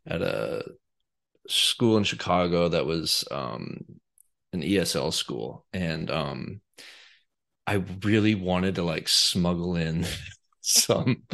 at 0.06 0.22
a 0.22 0.64
school 1.48 1.98
in 1.98 2.04
Chicago 2.04 2.68
that 2.68 2.86
was 2.86 3.24
um, 3.30 3.80
an 4.54 4.62
ESL 4.62 5.12
school. 5.12 5.66
And 5.74 6.10
um, 6.10 6.60
I 7.66 7.82
really 8.02 8.34
wanted 8.34 8.76
to 8.76 8.82
like 8.84 9.08
smuggle 9.08 9.76
in 9.76 10.06
some, 10.62 11.24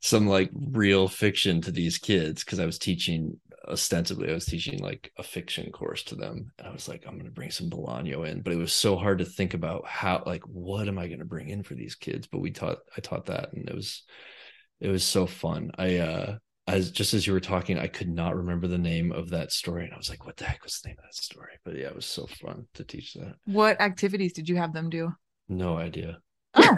some 0.00 0.26
like 0.26 0.50
real 0.54 1.06
fiction 1.08 1.60
to 1.62 1.70
these 1.70 1.98
kids 1.98 2.42
because 2.44 2.58
I 2.60 2.66
was 2.66 2.78
teaching 2.78 3.38
ostensibly 3.68 4.30
I 4.30 4.34
was 4.34 4.46
teaching 4.46 4.78
like 4.80 5.12
a 5.18 5.22
fiction 5.22 5.70
course 5.72 6.02
to 6.04 6.14
them 6.14 6.52
and 6.58 6.68
I 6.68 6.72
was 6.72 6.88
like 6.88 7.04
I'm 7.06 7.14
going 7.14 7.24
to 7.26 7.30
bring 7.30 7.50
some 7.50 7.70
Bolaño 7.70 8.28
in. 8.28 8.42
But 8.42 8.52
it 8.52 8.56
was 8.56 8.72
so 8.72 8.96
hard 8.96 9.18
to 9.18 9.24
think 9.24 9.54
about 9.54 9.86
how 9.86 10.22
like 10.26 10.42
what 10.44 10.88
am 10.88 10.98
I 10.98 11.06
going 11.06 11.20
to 11.20 11.24
bring 11.24 11.48
in 11.48 11.62
for 11.62 11.74
these 11.74 11.94
kids? 11.94 12.26
But 12.26 12.40
we 12.40 12.50
taught 12.50 12.78
I 12.96 13.00
taught 13.00 13.26
that 13.26 13.52
and 13.52 13.68
it 13.68 13.74
was 13.74 14.02
it 14.80 14.88
was 14.88 15.04
so 15.04 15.26
fun. 15.26 15.70
I 15.78 15.96
uh 15.98 16.38
as 16.66 16.90
just 16.90 17.14
as 17.14 17.26
you 17.26 17.32
were 17.32 17.40
talking 17.40 17.78
I 17.78 17.88
could 17.88 18.08
not 18.08 18.36
remember 18.36 18.66
the 18.66 18.78
name 18.78 19.12
of 19.12 19.30
that 19.30 19.52
story 19.52 19.84
and 19.84 19.92
I 19.92 19.98
was 19.98 20.10
like 20.10 20.26
what 20.26 20.36
the 20.36 20.44
heck 20.44 20.64
was 20.64 20.80
the 20.80 20.88
name 20.88 20.96
of 20.98 21.04
that 21.04 21.14
story? 21.14 21.52
But 21.64 21.76
yeah 21.76 21.88
it 21.88 21.96
was 21.96 22.06
so 22.06 22.26
fun 22.26 22.66
to 22.74 22.84
teach 22.84 23.14
that. 23.14 23.34
What 23.44 23.80
activities 23.80 24.32
did 24.32 24.48
you 24.48 24.56
have 24.56 24.72
them 24.72 24.90
do? 24.90 25.12
no 25.48 25.76
idea. 25.76 26.18
Oh. 26.54 26.76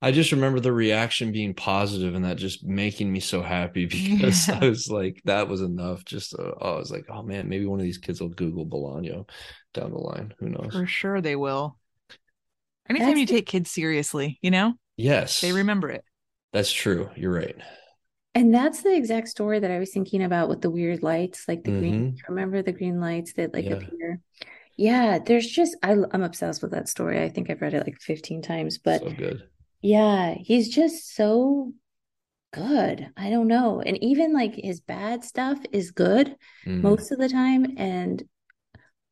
I 0.00 0.12
just 0.12 0.30
remember 0.32 0.60
the 0.60 0.72
reaction 0.72 1.32
being 1.32 1.54
positive 1.54 2.14
and 2.14 2.24
that 2.24 2.36
just 2.36 2.64
making 2.64 3.12
me 3.12 3.20
so 3.20 3.42
happy 3.42 3.86
because 3.86 4.46
Yeah. 4.48 4.58
I 4.62 4.68
was 4.68 4.88
like, 4.88 5.20
that 5.24 5.48
was 5.48 5.60
enough. 5.60 6.04
Just, 6.04 6.34
uh, 6.34 6.52
oh, 6.60 6.74
I 6.74 6.78
was 6.78 6.90
like, 6.90 7.06
oh 7.08 7.22
man, 7.22 7.48
maybe 7.48 7.66
one 7.66 7.80
of 7.80 7.84
these 7.84 7.98
kids 7.98 8.20
will 8.20 8.28
Google 8.28 8.64
Bolaño 8.66 9.28
down 9.74 9.90
the 9.90 9.98
line. 9.98 10.34
Who 10.38 10.50
knows? 10.50 10.72
For 10.72 10.86
sure 10.86 11.20
they 11.20 11.36
will. 11.36 11.78
Anytime 12.88 13.08
That's 13.08 13.20
you 13.20 13.26
the- 13.26 13.32
take 13.34 13.46
kids 13.46 13.70
seriously, 13.70 14.38
you 14.42 14.50
know, 14.50 14.74
Yes, 14.96 15.40
they 15.40 15.52
remember 15.52 15.90
it. 15.90 16.04
That's 16.52 16.72
true. 16.72 17.10
You're 17.16 17.32
right. 17.32 17.56
and 18.34 18.54
that's 18.54 18.82
the 18.82 18.94
exact 18.96 19.28
story 19.28 19.58
that 19.60 19.70
I 19.70 19.78
was 19.78 19.90
thinking 19.92 20.22
about 20.22 20.48
with 20.48 20.60
the 20.62 20.70
weird 20.70 21.02
lights, 21.02 21.46
like 21.48 21.64
the 21.64 21.70
green. 21.72 22.12
Mhm. 22.12 22.28
Remember 22.28 22.62
the 22.62 22.72
green 22.72 23.00
lights 23.00 23.32
that 23.34 23.52
like 23.52 23.64
Yeah. 23.64 23.74
appear? 23.74 24.20
Yeah, 24.76 25.18
there's 25.18 25.46
just 25.46 25.76
I, 25.82 25.96
I'm 26.12 26.22
obsessed 26.22 26.62
with 26.62 26.70
that 26.72 26.88
story. 26.88 27.22
I 27.22 27.28
think 27.28 27.50
I've 27.50 27.60
read 27.60 27.74
it 27.74 27.84
like 27.86 28.00
15 28.00 28.42
times, 28.42 28.78
but 28.78 29.02
so 29.02 29.10
good. 29.10 29.42
Yeah, 29.80 30.34
he's 30.34 30.68
just 30.68 31.14
so 31.14 31.72
good. 32.52 33.12
I 33.16 33.30
don't 33.30 33.48
know. 33.48 33.80
And 33.82 34.02
even 34.02 34.32
like 34.34 34.54
his 34.56 34.80
bad 34.80 35.24
stuff 35.24 35.60
is 35.72 35.90
good 35.92 36.36
Mhm. 36.64 36.82
most 36.82 37.12
of 37.12 37.18
the 37.18 37.28
time. 37.28 37.76
And 37.78 38.24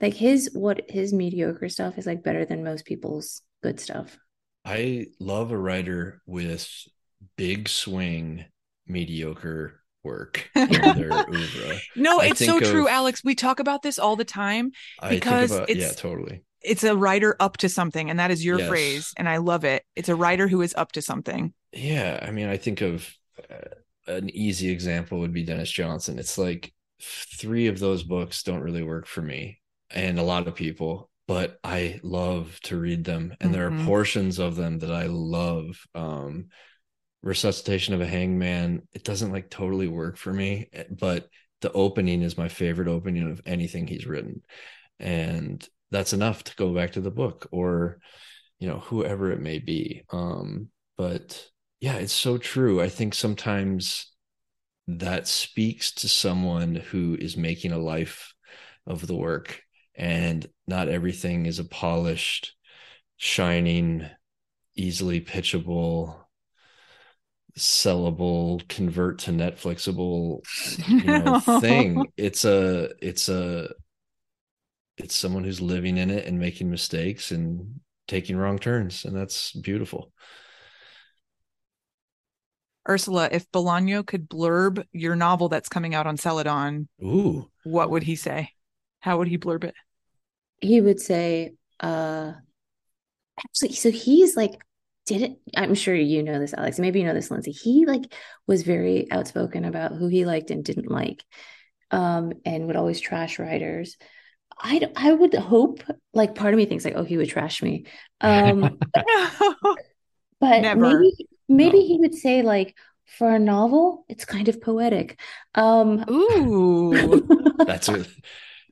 like 0.00 0.14
his 0.14 0.50
what 0.54 0.90
his 0.90 1.12
mediocre 1.12 1.68
stuff 1.70 1.98
is 1.98 2.06
like 2.06 2.22
better 2.24 2.44
than 2.46 2.64
most 2.64 2.86
people's 2.86 3.42
good 3.62 3.80
stuff. 3.80 4.18
I 4.64 5.06
love 5.20 5.52
a 5.52 5.58
writer 5.58 6.22
with 6.26 6.68
big 7.36 7.68
swing, 7.68 8.44
mediocre 8.86 9.80
work 10.02 10.50
in 10.66 10.92
their 10.94 11.28
oeuvre. 11.28 11.82
No, 11.94 12.20
I 12.20 12.28
it's 12.28 12.40
so 12.40 12.60
think 12.60 12.62
true, 12.62 12.88
Alex. 12.88 13.22
We 13.24 13.34
talk 13.34 13.60
about 13.60 13.82
this 13.82 13.98
all 13.98 14.16
the 14.16 14.24
time. 14.24 14.72
I 14.98 15.08
Because 15.08 15.50
think 15.50 15.52
about, 15.52 15.74
yeah, 15.74 15.92
totally. 15.92 16.44
It's 16.66 16.84
a 16.84 16.96
writer 16.96 17.36
up 17.40 17.56
to 17.58 17.68
something, 17.68 18.10
and 18.10 18.18
that 18.18 18.30
is 18.30 18.44
your 18.44 18.58
Yes. 18.58 18.68
phrase, 18.68 19.14
and 19.16 19.28
I 19.28 19.38
love 19.38 19.64
it. 19.64 19.84
It's 19.94 20.08
a 20.08 20.16
writer 20.16 20.48
who 20.48 20.62
is 20.62 20.74
up 20.76 20.92
to 20.92 21.02
something. 21.02 21.54
Yeah, 21.72 22.18
I 22.22 22.30
mean, 22.30 22.48
I 22.48 22.56
think 22.56 22.80
of 22.80 23.08
uh, 23.50 23.76
an 24.06 24.30
easy 24.30 24.70
example 24.70 25.20
would 25.20 25.32
be 25.32 25.44
Denis 25.44 25.70
Johnson. 25.70 26.18
It's 26.18 26.38
like 26.38 26.72
three 27.00 27.66
of 27.68 27.78
those 27.78 28.02
books 28.02 28.42
don't 28.42 28.62
really 28.62 28.82
work 28.82 29.06
for 29.06 29.22
me 29.22 29.60
and 29.90 30.18
a 30.18 30.22
lot 30.22 30.48
of 30.48 30.54
people, 30.54 31.10
but 31.28 31.58
I 31.62 32.00
love 32.02 32.58
to 32.64 32.78
read 32.78 33.04
them, 33.04 33.34
and 33.40 33.52
there 33.54 33.66
Mhm. 33.66 33.72
are 33.80 33.84
portions 33.84 34.38
of 34.38 34.56
them 34.56 34.78
that 34.80 34.90
I 34.92 35.06
love. 35.06 35.86
Um, 35.94 36.46
Resuscitation 37.22 37.94
of 37.94 38.00
a 38.00 38.06
Hangman, 38.06 38.86
it 38.92 39.02
doesn't 39.02 39.32
like 39.32 39.50
totally 39.50 39.88
work 39.88 40.16
for 40.16 40.32
me, 40.32 40.68
eh, 40.72 40.84
but 40.90 41.28
the 41.60 41.72
opening 41.72 42.22
is 42.22 42.38
my 42.38 42.48
favorite 42.48 42.88
opening 42.88 43.28
of 43.30 43.40
anything 43.44 43.86
he's 43.86 44.06
written, 44.06 44.42
and 45.00 45.68
that's 45.90 46.12
enough 46.12 46.44
to 46.44 46.56
go 46.56 46.74
back 46.74 46.92
to 46.92 47.00
the 47.00 47.10
book 47.10 47.48
or 47.52 47.98
you 48.58 48.68
know 48.68 48.78
whoever 48.78 49.30
it 49.32 49.40
may 49.40 49.58
be. 49.58 50.02
Um 50.10 50.68
but 50.96 51.46
yeah 51.80 51.96
it's 51.96 52.12
so 52.12 52.38
true. 52.38 52.80
I 52.80 52.88
think 52.88 53.14
sometimes 53.14 54.12
that 54.88 55.26
speaks 55.26 55.92
to 55.92 56.08
someone 56.08 56.76
who 56.76 57.16
is 57.20 57.36
making 57.36 57.72
a 57.72 57.78
life 57.78 58.32
of 58.86 59.06
the 59.06 59.16
work 59.16 59.60
and 59.96 60.46
not 60.66 60.88
everything 60.88 61.46
is 61.46 61.58
a 61.58 61.64
polished 61.64 62.54
shining 63.16 64.06
easily 64.76 65.20
pitchable 65.20 66.16
sellable 67.58 68.66
convert 68.68 69.18
to 69.20 69.30
netflixable 69.30 70.40
you 70.88 71.04
know 71.04 71.40
thing. 71.60 72.06
It's 72.16 72.44
a 72.44 72.90
it's 73.00 73.28
a 73.28 73.70
it's 74.96 75.14
someone 75.14 75.44
who's 75.44 75.60
living 75.60 75.96
in 75.96 76.10
it 76.10 76.26
and 76.26 76.38
making 76.38 76.70
mistakes 76.70 77.30
and 77.30 77.80
taking 78.08 78.36
wrong 78.36 78.58
turns 78.58 79.04
and 79.04 79.16
that's 79.16 79.52
beautiful 79.52 80.12
Ursula, 82.88 83.28
if 83.32 83.50
Bolaño 83.50 84.06
could 84.06 84.28
blurb 84.28 84.84
your 84.92 85.16
novel 85.16 85.48
that's 85.48 85.68
coming 85.68 85.92
out 85.96 86.06
on 86.06 86.16
Celadon, 86.16 86.86
ooh 87.02 87.50
what 87.64 87.90
would 87.90 88.04
he 88.04 88.14
say? 88.14 88.50
How 89.00 89.18
would 89.18 89.28
he 89.28 89.38
blurb 89.38 89.64
it? 89.64 89.74
He 90.60 90.80
would 90.80 91.00
say, 91.00 91.54
uh 91.80 92.32
actually, 93.38 93.74
so 93.74 93.90
he's 93.90 94.36
like 94.36 94.60
did 95.04 95.22
it 95.22 95.36
I'm 95.56 95.74
sure 95.74 95.94
you 95.94 96.22
know 96.22 96.38
this, 96.38 96.54
Alex. 96.54 96.78
Maybe 96.78 97.00
you 97.00 97.06
know 97.06 97.14
this, 97.14 97.30
Lindsay. 97.30 97.52
He 97.52 97.86
like 97.86 98.12
was 98.46 98.62
very 98.62 99.10
outspoken 99.10 99.64
about 99.64 99.92
who 99.92 100.08
he 100.08 100.24
liked 100.24 100.50
and 100.50 100.64
didn't 100.64 100.90
like. 100.90 101.22
Um, 101.92 102.32
and 102.44 102.66
would 102.66 102.74
always 102.76 103.00
trash 103.00 103.38
writers. 103.38 103.96
I 104.58 104.78
d- 104.80 104.86
I 104.96 105.12
would 105.12 105.34
hope 105.34 105.82
like 106.14 106.34
part 106.34 106.54
of 106.54 106.58
me 106.58 106.66
thinks 106.66 106.84
like, 106.84 106.94
oh, 106.96 107.04
he 107.04 107.16
would 107.16 107.28
trash 107.28 107.62
me. 107.62 107.86
Um, 108.20 108.78
but 110.40 110.62
Never. 110.62 110.74
maybe 110.74 111.12
maybe 111.48 111.78
No. 111.78 111.82
he 111.82 111.98
would 112.00 112.14
say 112.14 112.42
like 112.42 112.76
for 113.18 113.30
a 113.34 113.38
novel, 113.38 114.04
it's 114.08 114.24
kind 114.24 114.48
of 114.48 114.60
poetic. 114.60 115.20
Um, 115.54 116.04
Ooh, 116.10 117.20
that's 117.64 117.88
what 117.88 118.08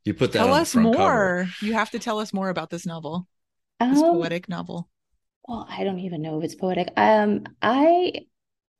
you 0.05 0.14
put 0.14 0.32
that 0.32 0.47
tell 0.47 0.49
on 0.49 0.62
us 0.62 0.74
front 0.74 0.93
more. 0.93 0.93
cover. 0.93 1.55
You 1.61 1.74
have 1.74 1.91
to 1.93 1.99
tell 1.99 2.18
us 2.18 2.32
more 2.32 2.49
about 2.49 2.70
this 2.70 2.87
novel, 2.87 3.26
this 3.91 4.03
um, 4.03 4.05
poetic 4.05 4.49
novel. 4.49 4.89
Well, 5.49 5.66
I 5.68 5.85
don't 5.85 6.01
even 6.01 6.22
know 6.22 6.39
if 6.39 6.45
it's 6.45 6.55
poetic. 6.55 6.89
Um, 6.97 7.45
I 7.62 8.26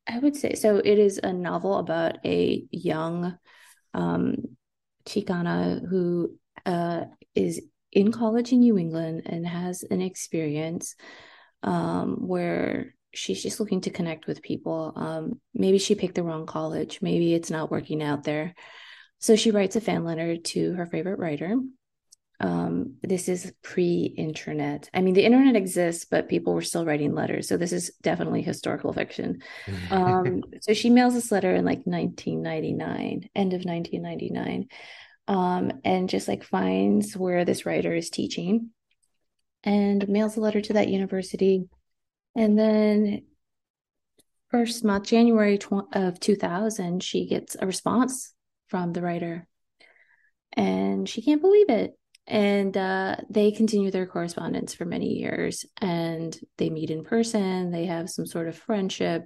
I 0.09 0.19
would 0.21 0.37
say 0.37 0.55
so. 0.55 0.79
It 0.79 0.99
is 0.99 1.21
a 1.23 1.33
novel 1.33 1.79
about 1.79 2.19
a 2.27 2.67
young 2.71 3.39
um, 3.95 4.37
Chicana 5.07 5.87
who 5.89 6.39
uh, 6.67 7.05
is 7.35 7.61
in 7.93 8.13
college 8.13 8.53
in 8.53 8.61
New 8.61 8.77
England 8.77 9.23
and 9.27 9.47
has 9.47 9.83
an 9.83 10.01
experience 10.01 10.97
um, 11.63 12.27
where 12.27 12.95
she's 13.15 13.43
just 13.43 13.61
looking 13.61 13.81
to 13.83 13.91
connect 13.91 14.27
with 14.27 14.43
people. 14.43 14.93
Um, 14.97 15.41
maybe 15.55 15.79
she 15.79 15.95
picked 15.95 16.17
the 16.17 16.23
wrong 16.23 16.47
college. 16.47 17.01
Maybe 17.01 17.35
it's 17.35 17.51
not 17.51 17.71
working 17.71 18.03
out 18.03 18.25
there. 18.25 18.55
So 19.21 19.37
she 19.37 19.53
writes 19.53 19.77
a 19.77 19.81
fan 19.81 20.05
letter 20.05 20.37
to 20.37 20.73
her 20.75 20.87
favorite 20.87 21.19
writer. 21.19 21.57
Um, 22.41 22.97
this 23.01 23.29
is 23.29 23.53
pre-internet. 23.63 24.91
I 24.93 25.01
mean, 25.01 25.15
the 25.15 25.25
internet 25.25 25.57
exists, 25.57 26.05
but 26.05 26.29
people 26.29 26.53
were 26.53 26.63
still 26.63 26.85
writing 26.85 27.15
letters. 27.15 27.49
So 27.49 27.57
this 27.57 27.73
is 27.73 27.93
definitely 28.03 28.43
historical 28.43 28.93
fiction. 28.93 29.43
Um, 29.91 30.43
so 30.61 30.75
she 30.75 30.91
mails 30.91 31.15
this 31.15 31.31
letter 31.31 31.55
in 31.55 31.65
like 31.65 31.87
1999, 31.87 33.31
end 33.35 33.53
of 33.53 33.65
1999, 33.65 34.69
um, 35.29 35.73
and 35.85 36.09
just 36.09 36.29
like 36.29 36.45
finds 36.45 37.17
where 37.17 37.45
this 37.45 37.67
writer 37.67 37.95
is 37.95 38.11
teaching, 38.11 38.71
and 39.63 40.09
mails 40.09 40.37
a 40.37 40.41
letter 40.41 40.61
to 40.61 40.75
that 40.75 40.89
university 40.89 41.69
and 42.35 42.59
then 42.59 43.23
first 44.51 44.85
month, 44.85 45.07
January 45.07 45.59
tw- 45.59 45.89
of 45.93 46.21
2000, 46.21 47.03
she 47.03 47.27
gets 47.27 47.57
a 47.59 47.67
response 47.67 48.35
from 48.69 48.93
the 48.93 49.03
writer 49.03 49.47
and 50.53 51.09
she 51.09 51.23
can't 51.23 51.41
believe 51.41 51.69
it. 51.69 51.93
And 52.27 52.75
uh, 52.77 53.17
they 53.29 53.53
continue 53.53 53.91
their 53.91 54.07
correspondence 54.07 54.75
for 54.75 54.87
many 54.87 55.19
years 55.19 55.67
and 55.81 56.37
they 56.57 56.71
meet 56.71 56.91
in 56.91 57.05
person. 57.05 57.71
They 57.71 57.87
have 57.87 58.09
some 58.09 58.27
sort 58.27 58.49
of 58.49 58.57
friendship. 58.57 59.25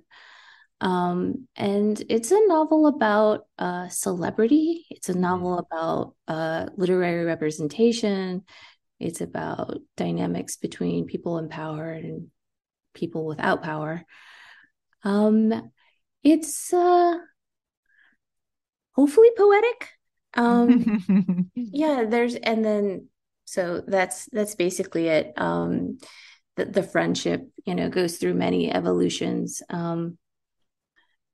Um, 0.81 1.49
and 1.57 2.01
it's 2.09 2.31
a 2.31 2.47
novel 2.47 2.87
about 2.87 3.47
uh, 3.59 3.89
celebrity. 3.89 4.87
It's 4.91 5.09
a 5.09 5.19
novel 5.19 5.59
about 5.59 6.15
uh, 6.29 6.67
literary 6.77 7.25
representation. 7.25 8.45
It's 9.01 9.21
about 9.21 9.79
dynamics 9.97 10.57
between 10.57 11.07
people 11.07 11.39
in 11.39 11.49
power 11.49 11.91
and 11.91 12.29
people 12.95 13.27
without 13.27 13.63
power. 13.63 14.05
Um, 15.05 15.71
it's 16.23 16.73
uh, 16.73 17.19
hopefully 18.93 19.31
poetic. 19.37 19.89
Um, 20.35 21.51
yeah, 21.55 22.05
there's 22.09 22.35
and 22.35 22.65
then 22.65 23.09
so 23.45 23.83
that's 23.87 24.27
that's 24.27 24.55
basically 24.55 25.09
it. 25.09 25.33
Um, 25.37 25.99
the 26.57 26.67
the 26.67 26.83
friendship, 26.83 27.49
you 27.65 27.75
know, 27.75 27.89
goes 27.89 28.19
through 28.19 28.35
many 28.35 28.71
evolutions. 28.71 29.63
Um, 29.71 30.19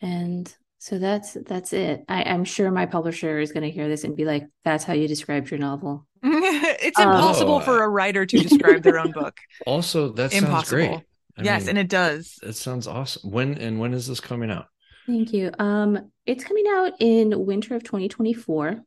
and 0.04 0.54
so 0.78 0.98
that's 0.98 1.32
that's 1.46 1.72
it. 1.72 2.04
I, 2.08 2.24
I'm 2.24 2.44
sure 2.44 2.70
my 2.70 2.86
publisher 2.86 3.38
is 3.38 3.52
going 3.52 3.62
to 3.62 3.70
hear 3.70 3.88
this 3.88 4.04
and 4.04 4.14
be 4.16 4.24
like, 4.24 4.46
"That's 4.64 4.84
how 4.84 4.92
you 4.92 5.08
described 5.08 5.50
your 5.50 5.58
novel." 5.58 6.06
it's 6.22 6.98
impossible 6.98 7.54
Oh, 7.56 7.60
for 7.60 7.82
a 7.82 7.88
writer 7.88 8.26
to 8.26 8.38
describe 8.38 8.82
their 8.82 8.98
own 8.98 9.12
book. 9.12 9.36
Also, 9.66 10.10
that 10.12 10.32
sounds 10.32 10.44
Impossible. 10.44 10.76
great. 10.76 11.00
I 11.36 11.42
yes, 11.42 11.62
mean, 11.62 11.70
and 11.70 11.78
it 11.78 11.88
does. 11.88 12.38
it 12.42 12.54
sounds 12.54 12.86
awesome. 12.86 13.30
When 13.30 13.58
and 13.58 13.80
when 13.80 13.92
is 13.94 14.06
this 14.06 14.20
coming 14.20 14.50
out? 14.50 14.66
Thank 15.06 15.32
you. 15.32 15.50
Um, 15.58 16.10
it's 16.26 16.44
coming 16.44 16.64
out 16.70 16.92
in 17.00 17.44
winter 17.44 17.74
of 17.74 17.82
2024. 17.82 18.80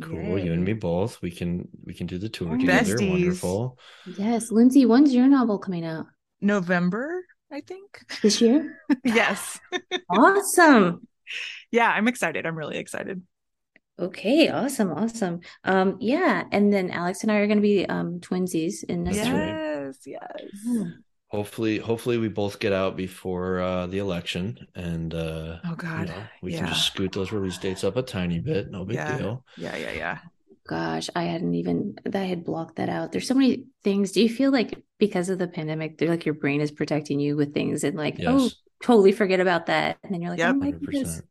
Cool. 0.00 0.38
You 0.38 0.52
and 0.52 0.64
me 0.64 0.72
both. 0.72 1.22
We 1.22 1.30
can 1.30 1.68
we 1.84 1.94
can 1.94 2.06
do 2.06 2.18
the 2.18 2.28
tour 2.28 2.48
Besties. 2.48 2.60
together. 2.60 3.06
Wonderful. 3.10 3.78
Yes, 4.18 4.50
Lindsay, 4.50 4.86
when's 4.86 5.14
your 5.14 5.28
novel 5.28 5.58
coming 5.58 5.84
out? 5.84 6.06
November, 6.40 7.24
I 7.52 7.60
think. 7.60 8.00
This 8.22 8.40
year? 8.40 8.78
yes. 9.04 9.60
awesome. 10.08 11.06
Yeah, 11.70 11.88
I'm 11.90 12.08
excited. 12.08 12.46
I'm 12.46 12.56
really 12.56 12.78
excited. 12.78 13.22
Okay, 13.98 14.48
awesome, 14.48 14.90
awesome. 14.92 15.40
Um, 15.62 15.98
yeah, 16.00 16.44
and 16.50 16.72
then 16.72 16.90
Alex 16.90 17.22
and 17.22 17.30
I 17.30 17.36
are 17.36 17.46
going 17.46 17.58
to 17.58 17.62
be 17.62 17.86
um 17.86 18.18
twinsies 18.20 18.82
in 18.84 19.04
this. 19.04 19.16
That's 19.16 19.28
right. 19.30 19.60
yes, 19.86 19.98
yes. 20.04 20.50
Yeah. 20.64 20.84
Hopefully, 21.28 21.78
hopefully 21.78 22.18
we 22.18 22.28
both 22.28 22.60
get 22.60 22.72
out 22.72 22.96
before 22.96 23.60
uh, 23.60 23.86
the 23.86 23.98
election, 23.98 24.66
and 24.74 25.12
uh, 25.14 25.58
Oh 25.64 25.70
you 25.70 25.76
God. 25.76 26.08
know, 26.08 26.22
we 26.42 26.52
yeah. 26.52 26.58
can 26.60 26.68
just 26.68 26.86
scoot 26.86 27.12
those 27.12 27.32
release 27.32 27.58
dates 27.58 27.82
up 27.84 27.96
a 27.96 28.02
tiny 28.02 28.38
bit. 28.40 28.70
No 28.70 28.84
big 28.84 28.96
Yeah. 28.96 29.18
deal. 29.18 29.44
Yeah, 29.56 29.76
yeah, 29.76 29.92
yeah. 29.92 30.18
Gosh, 30.66 31.10
I 31.14 31.24
hadn't 31.24 31.54
even 31.54 31.96
I 32.12 32.18
had 32.18 32.44
blocked 32.44 32.76
that 32.76 32.88
out. 32.88 33.12
There's 33.12 33.28
so 33.28 33.34
many 33.34 33.66
things. 33.82 34.12
Do 34.12 34.22
you 34.22 34.28
feel 34.30 34.50
like 34.50 34.82
because 34.98 35.28
of 35.28 35.38
the 35.38 35.46
pandemic, 35.48 35.98
they're 35.98 36.08
like 36.08 36.24
your 36.24 36.34
brain 36.34 36.60
is 36.60 36.70
protecting 36.70 37.20
you 37.20 37.36
with 37.36 37.52
things 37.52 37.84
and 37.84 37.96
like, 37.96 38.16
oh, 38.26 38.50
totally 38.82 39.12
forget 39.12 39.40
about 39.40 39.66
that. 39.66 39.98
And 40.02 40.12
then 40.12 40.22
you're 40.22 40.30
like, 40.30 40.40
oh 40.40 40.46
Yep. 40.46 40.54
oh 40.54 40.58
my 40.58 40.66
Hundred 40.66 40.80
goodness. 40.80 41.22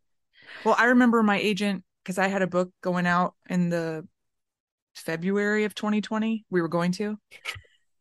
Well, 0.64 0.76
I 0.78 0.86
remember 0.86 1.24
my 1.24 1.40
agent 1.40 1.84
because 2.04 2.18
I 2.18 2.28
had 2.28 2.42
a 2.42 2.48
book 2.48 2.72
going 2.82 3.08
out 3.08 3.34
in 3.50 3.70
the 3.70 4.08
February 4.96 5.64
of 5.66 5.74
2020. 5.76 6.46
We 6.50 6.62
were 6.62 6.68
going 6.68 6.92
to, 6.94 7.18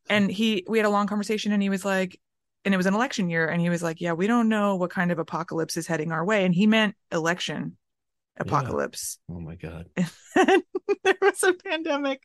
and 0.08 0.30
he 0.30 0.64
we 0.68 0.78
had 0.78 0.86
a 0.86 0.90
long 0.90 1.06
conversation, 1.06 1.52
and 1.52 1.62
he 1.62 1.70
was 1.70 1.84
like, 1.84 2.20
and 2.64 2.74
it 2.74 2.76
was 2.76 2.86
an 2.86 2.94
election 2.94 3.30
year, 3.30 3.48
and 3.48 3.60
he 3.60 3.70
was 3.70 3.82
like, 3.82 4.00
"Yeah, 4.00 4.12
we 4.12 4.26
don't 4.26 4.48
know 4.48 4.76
what 4.76 4.90
kind 4.90 5.10
of 5.10 5.18
apocalypse 5.18 5.76
is 5.76 5.86
heading 5.86 6.12
our 6.12 6.24
way," 6.24 6.44
and 6.44 6.54
he 6.54 6.66
meant 6.66 6.94
election 7.10 7.76
apocalypse. 8.42 9.18
Oh 9.30 9.40
my 9.40 9.56
god. 9.56 9.86
there 10.36 11.16
was 11.20 11.42
a 11.42 11.52
pandemic. 11.54 12.22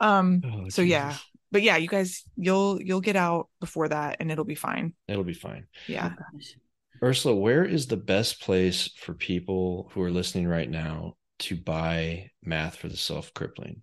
Um. 0.00 0.42
Oh, 0.44 0.68
so 0.68 0.82
yeah, 0.82 1.16
but 1.50 1.62
yeah, 1.62 1.76
you 1.76 1.88
guys, 1.88 2.24
you'll 2.36 2.80
you'll 2.80 3.00
get 3.00 3.16
out 3.16 3.48
before 3.60 3.88
that, 3.88 4.18
and 4.20 4.30
it'll 4.30 4.44
be 4.44 4.54
fine. 4.54 4.94
it'll 5.06 5.24
be 5.24 5.34
fine. 5.34 5.66
Yeah. 5.86 6.10
Oh. 6.18 6.38
Ursula, 7.02 7.34
where 7.34 7.64
is 7.64 7.86
the 7.86 7.96
best 7.96 8.40
place 8.40 8.90
for 8.98 9.14
people 9.14 9.90
who 9.92 10.02
are 10.02 10.10
listening 10.10 10.48
right 10.48 10.68
now 10.68 11.14
to 11.38 11.56
buy 11.56 12.30
Math 12.42 12.76
for 12.76 12.88
the 12.88 12.96
Self 12.96 13.32
Crippling? 13.34 13.82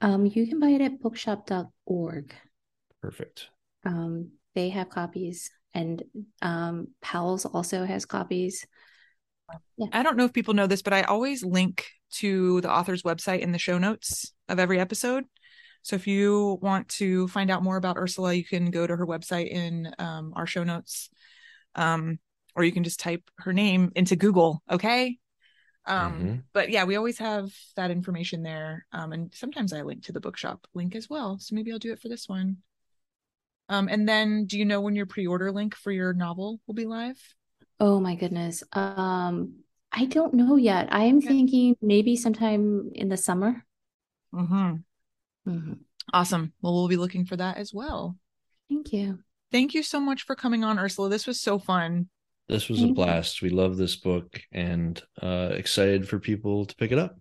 Um, 0.00 0.26
you 0.26 0.46
can 0.46 0.60
buy 0.60 0.68
it 0.68 0.80
at 0.80 1.00
bookshop.org. 1.00 2.34
Perfect. 3.02 3.48
Um, 3.84 4.30
they 4.54 4.68
have 4.68 4.88
copies, 4.88 5.50
and 5.74 6.02
um, 6.40 6.88
Powell's 7.02 7.44
also 7.44 7.84
has 7.84 8.06
copies. 8.06 8.64
I 9.92 10.02
don't 10.02 10.16
know 10.16 10.24
if 10.24 10.32
people 10.32 10.54
know 10.54 10.66
this, 10.66 10.82
but 10.82 10.92
I 10.92 11.02
always 11.02 11.44
link 11.44 11.86
to 12.12 12.60
the 12.60 12.70
author's 12.70 13.02
website 13.02 13.40
in 13.40 13.52
the 13.52 13.58
show 13.58 13.78
notes 13.78 14.32
of 14.48 14.58
every 14.58 14.80
episode. 14.80 15.24
So 15.82 15.96
if 15.96 16.06
you 16.06 16.58
want 16.60 16.88
to 16.90 17.28
find 17.28 17.50
out 17.50 17.62
more 17.62 17.76
about 17.76 17.96
Ursula, 17.96 18.34
you 18.34 18.44
can 18.44 18.70
go 18.70 18.86
to 18.86 18.96
her 18.96 19.06
website 19.06 19.48
in 19.48 19.92
um, 19.98 20.32
our 20.36 20.46
show 20.46 20.64
notes, 20.64 21.10
um, 21.74 22.18
or 22.54 22.64
you 22.64 22.72
can 22.72 22.84
just 22.84 23.00
type 23.00 23.22
her 23.38 23.52
name 23.52 23.92
into 23.94 24.16
Google. 24.16 24.62
Okay. 24.70 25.18
Um, 25.86 26.12
Mhm. 26.12 26.42
But 26.52 26.70
yeah, 26.70 26.84
we 26.84 26.96
always 26.96 27.18
have 27.18 27.50
that 27.76 27.90
information 27.90 28.42
there, 28.42 28.86
um, 28.92 29.12
and 29.12 29.32
sometimes 29.32 29.72
I 29.72 29.82
link 29.82 30.04
to 30.04 30.12
the 30.12 30.20
bookshop 30.20 30.66
link 30.74 30.94
as 30.94 31.08
well. 31.08 31.38
So 31.38 31.54
maybe 31.54 31.72
I'll 31.72 31.78
do 31.78 31.92
it 31.92 32.00
for 32.00 32.08
this 32.08 32.28
one. 32.28 32.58
Um, 33.70 33.88
and 33.88 34.08
then, 34.08 34.46
do 34.46 34.58
you 34.58 34.64
know 34.64 34.80
when 34.80 34.96
your 34.96 35.06
pre-order 35.06 35.52
link 35.52 35.74
for 35.74 35.92
your 35.92 36.12
novel 36.12 36.60
will 36.66 36.74
be 36.74 36.86
live? 36.86 37.18
Oh 37.80 38.00
my 38.00 38.14
goodness. 38.14 38.62
Um, 38.72 39.60
I 39.92 40.06
don't 40.06 40.34
know 40.34 40.56
yet. 40.56 40.88
I 40.92 41.04
am 41.04 41.20
thinking 41.20 41.76
maybe 41.80 42.16
sometime 42.16 42.90
in 42.94 43.08
the 43.08 43.16
summer. 43.16 43.64
Mm-hmm. 44.34 44.76
Mm-hmm. 45.48 45.72
Awesome. 46.12 46.52
Well, 46.60 46.74
we'll 46.74 46.88
be 46.88 46.96
looking 46.96 47.24
for 47.24 47.36
that 47.36 47.56
as 47.56 47.72
well. 47.72 48.16
Thank 48.68 48.92
you. 48.92 49.20
Thank 49.50 49.74
you 49.74 49.82
so 49.82 50.00
much 50.00 50.24
for 50.24 50.34
coming 50.34 50.64
on, 50.64 50.78
Ursula. 50.78 51.08
This 51.08 51.26
was 51.26 51.40
so 51.40 51.58
fun. 51.58 52.08
This 52.48 52.68
was 52.68 52.78
a 52.78 52.82
Thank 52.82 52.90
you. 52.90 53.04
blast. 53.04 53.42
We 53.42 53.50
love 53.50 53.76
this 53.76 53.96
book 53.96 54.40
and 54.52 55.00
uh, 55.22 55.50
excited 55.52 56.08
for 56.08 56.18
people 56.18 56.66
to 56.66 56.74
pick 56.76 56.92
it 56.92 56.98
up. 56.98 57.18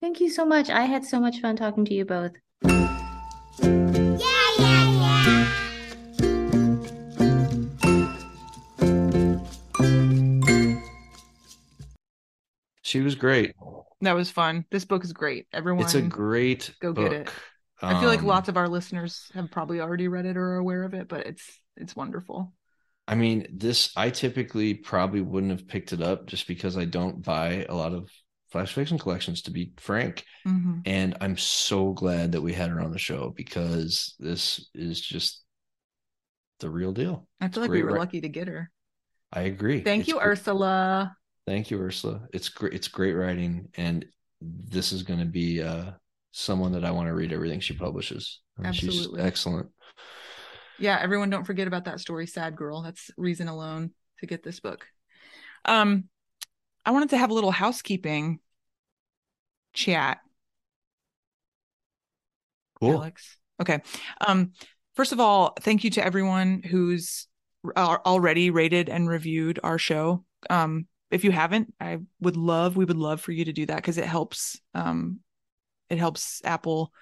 Thank 0.00 0.20
you 0.20 0.30
so 0.30 0.44
much. 0.44 0.70
I 0.70 0.82
had 0.82 1.04
so 1.04 1.20
much 1.20 1.40
fun 1.40 1.56
talking 1.56 1.84
to 1.86 1.94
you 1.94 2.04
both. 2.04 2.32
She 12.88 13.00
was 13.00 13.16
great. 13.16 13.54
That 14.00 14.14
was 14.14 14.30
fun. 14.30 14.64
This 14.70 14.86
book 14.86 15.04
is 15.04 15.12
great. 15.12 15.46
Everyone, 15.52 15.84
It's 15.84 15.94
a 15.94 16.00
great 16.00 16.72
go 16.80 16.94
book. 16.94 17.10
get 17.10 17.20
it. 17.20 17.30
I 17.82 18.00
feel 18.00 18.08
like 18.08 18.20
Um, 18.20 18.26
lots 18.26 18.48
of 18.48 18.56
our 18.56 18.66
listeners 18.66 19.30
have 19.34 19.50
probably 19.50 19.80
already 19.80 20.08
read 20.08 20.24
it 20.24 20.38
or 20.38 20.52
are 20.52 20.56
aware 20.56 20.84
of 20.84 20.94
it, 20.94 21.06
but 21.06 21.26
it's 21.26 21.44
it's 21.76 21.94
wonderful. 21.94 22.54
I 23.06 23.14
mean, 23.14 23.46
this 23.52 23.92
I 23.94 24.08
typically 24.08 24.72
probably 24.72 25.20
wouldn't 25.20 25.52
have 25.52 25.68
picked 25.68 25.92
it 25.92 26.00
up 26.00 26.26
just 26.26 26.48
because 26.48 26.78
I 26.78 26.86
don't 26.86 27.22
buy 27.22 27.66
a 27.68 27.74
lot 27.74 27.92
of 27.92 28.10
flash 28.50 28.72
fiction 28.72 28.98
collections, 28.98 29.42
to 29.42 29.50
be 29.50 29.72
frank. 29.76 30.24
Mhm. 30.46 30.80
And 30.86 31.16
I'm 31.20 31.36
so 31.36 31.92
glad 31.92 32.32
that 32.32 32.40
we 32.40 32.54
had 32.54 32.70
her 32.70 32.80
on 32.80 32.90
the 32.92 32.98
show 32.98 33.34
because 33.36 34.14
this 34.18 34.66
is 34.74 34.98
just 34.98 35.44
the 36.60 36.70
real 36.70 36.92
deal. 36.92 37.28
I 37.40 37.48
feel 37.48 37.62
like 37.62 37.70
we 37.70 37.82
were 37.82 37.98
lucky 37.98 38.22
to 38.22 38.28
get 38.28 38.48
her. 38.48 38.70
I 39.30 39.42
agree. 39.42 39.82
Thank 39.82 40.00
It's 40.00 40.08
you, 40.08 40.18
gr- 40.18 40.30
Ursula. 40.30 41.14
Thank 41.48 41.70
you, 41.70 41.80
Ursula. 41.80 42.28
It's 42.34 42.50
great. 42.50 42.74
It's 42.74 42.88
great 42.88 43.14
writing, 43.14 43.70
and 43.78 44.04
this 44.42 44.92
is 44.92 45.02
going 45.02 45.20
to 45.20 45.24
be 45.24 45.62
uh, 45.62 45.92
someone 46.30 46.72
that 46.72 46.84
I 46.84 46.90
want 46.90 47.08
to 47.08 47.14
read 47.14 47.32
everything 47.32 47.58
she 47.58 47.72
publishes. 47.72 48.40
Absolutely. 48.62 49.18
she's 49.18 49.26
excellent. 49.26 49.70
Yeah, 50.78 50.98
everyone 51.00 51.30
don't 51.30 51.46
forget 51.46 51.66
about 51.66 51.86
that 51.86 52.00
story, 52.00 52.26
Sad 52.26 52.54
Girl. 52.54 52.82
That's 52.82 53.10
reason 53.16 53.48
alone 53.48 53.92
to 54.20 54.26
get 54.26 54.42
this 54.42 54.60
book. 54.60 54.86
Um, 55.64 56.04
I 56.84 56.90
wanted 56.90 57.08
to 57.10 57.16
have 57.16 57.30
a 57.30 57.34
little 57.34 57.50
housekeeping 57.50 58.40
chat. 59.72 60.18
Cool. 62.78 62.92
Alex. 62.92 63.38
Okay. 63.58 63.80
Um, 64.20 64.52
first 64.96 65.12
of 65.12 65.18
all, 65.18 65.54
thank 65.60 65.82
you 65.82 65.88
to 65.92 66.04
everyone 66.04 66.62
who's 66.62 67.26
uh, 67.74 67.96
already 68.04 68.50
rated 68.50 68.90
and 68.90 69.08
reviewed 69.08 69.58
our 69.62 69.78
show. 69.78 70.26
Um, 70.50 70.86
if 71.10 71.24
you 71.24 71.30
haven't, 71.30 71.74
I 71.80 71.98
would 72.20 72.36
love, 72.36 72.76
we 72.76 72.84
would 72.84 72.96
love 72.96 73.20
for 73.20 73.32
you 73.32 73.44
to 73.46 73.52
do 73.52 73.66
that 73.66 73.76
because 73.76 73.98
it 73.98 74.04
helps. 74.04 74.60
Um, 74.74 75.20
it 75.88 75.98
helps 75.98 76.42
Apple 76.44 76.92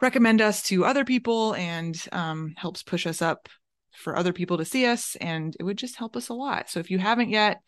recommend 0.00 0.40
us 0.40 0.62
to 0.64 0.84
other 0.84 1.04
people 1.04 1.54
and 1.54 1.96
um, 2.10 2.54
helps 2.56 2.82
push 2.82 3.06
us 3.06 3.22
up 3.22 3.48
for 3.92 4.16
other 4.16 4.32
people 4.32 4.58
to 4.58 4.64
see 4.64 4.86
us. 4.86 5.14
And 5.20 5.54
it 5.60 5.62
would 5.62 5.78
just 5.78 5.96
help 5.96 6.16
us 6.16 6.28
a 6.28 6.34
lot. 6.34 6.68
So 6.70 6.80
if 6.80 6.90
you 6.90 6.98
haven't 6.98 7.28
yet, 7.30 7.60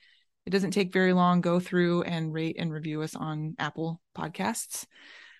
it 0.44 0.50
doesn't 0.50 0.72
take 0.72 0.92
very 0.92 1.12
long. 1.12 1.40
Go 1.40 1.60
through 1.60 2.02
and 2.02 2.32
rate 2.32 2.56
and 2.58 2.72
review 2.72 3.02
us 3.02 3.14
on 3.14 3.54
Apple 3.58 4.00
Podcasts. 4.16 4.86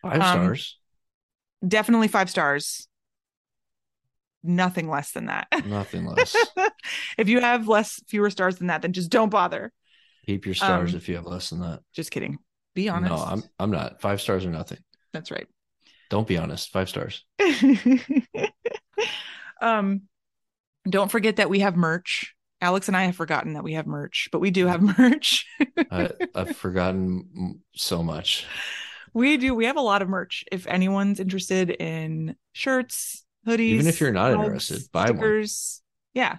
Five 0.03 0.20
Um, 0.20 0.20
stars. 0.20 0.79
Definitely 1.66 2.09
five 2.09 2.31
stars. 2.31 2.87
Nothing 4.45 4.89
less 4.89 5.12
than 5.12 5.27
that. 5.27 5.49
Nothing 5.66 6.05
less. 6.16 6.37
if 7.18 7.29
you 7.29 7.41
have 7.41 7.68
less, 7.68 8.01
fewer 8.09 8.31
stars 8.31 8.57
than 8.59 8.68
that, 8.68 8.83
then 8.83 8.93
just 8.93 9.11
don't 9.11 9.31
bother. 9.31 9.73
Keep 10.27 10.47
your 10.47 10.55
stars 10.55 10.93
Um, 10.93 10.97
if 10.97 11.09
you 11.09 11.16
have 11.16 11.27
less 11.27 11.51
than 11.51 11.61
that. 11.61 11.81
Just 11.93 12.11
kidding. 12.11 12.39
Be 12.75 12.89
honest. 12.89 13.12
No, 13.12 13.18
I'm 13.18 13.43
I'm 13.59 13.70
not. 13.70 14.01
Five 14.01 14.20
stars 14.20 14.45
or 14.47 14.51
nothing. 14.51 14.79
That's 15.12 15.31
right. 15.31 15.47
Don't 16.11 16.27
be 16.27 16.39
honest. 16.39 16.70
Five 16.70 16.89
stars. 16.89 17.25
um, 19.61 20.03
don't 20.89 21.11
forget 21.11 21.37
that 21.37 21.51
we 21.51 21.61
have 21.61 21.77
merch. 21.77 22.35
Alex 22.61 22.87
and 22.89 22.97
I 22.97 23.05
have 23.05 23.16
forgotten 23.16 23.55
that 23.55 23.64
we 23.64 23.73
have 23.75 23.87
merch, 23.87 24.29
but 24.31 24.41
we 24.41 24.51
do 24.51 24.66
have 24.66 24.81
merch. 24.99 25.47
I, 25.91 26.11
I've 26.35 26.57
forgotten 26.57 27.61
so 27.75 28.03
much. 28.03 28.47
we 29.12 29.37
do. 29.37 29.55
We 29.55 29.66
have 29.66 29.77
a 29.77 29.81
lot 29.83 30.01
of 30.03 30.09
merch. 30.09 30.45
If 30.53 30.66
anyone's 30.66 31.18
interested 31.18 31.70
in 31.70 32.37
shirts, 32.53 33.25
hoodies, 33.47 33.59
Even 33.61 33.87
if 33.89 34.01
you're 34.01 34.12
not 34.12 34.33
mugs, 34.35 34.47
interested, 34.70 34.93
buy 34.93 35.11
one. 35.11 35.45
yeah. 36.14 36.39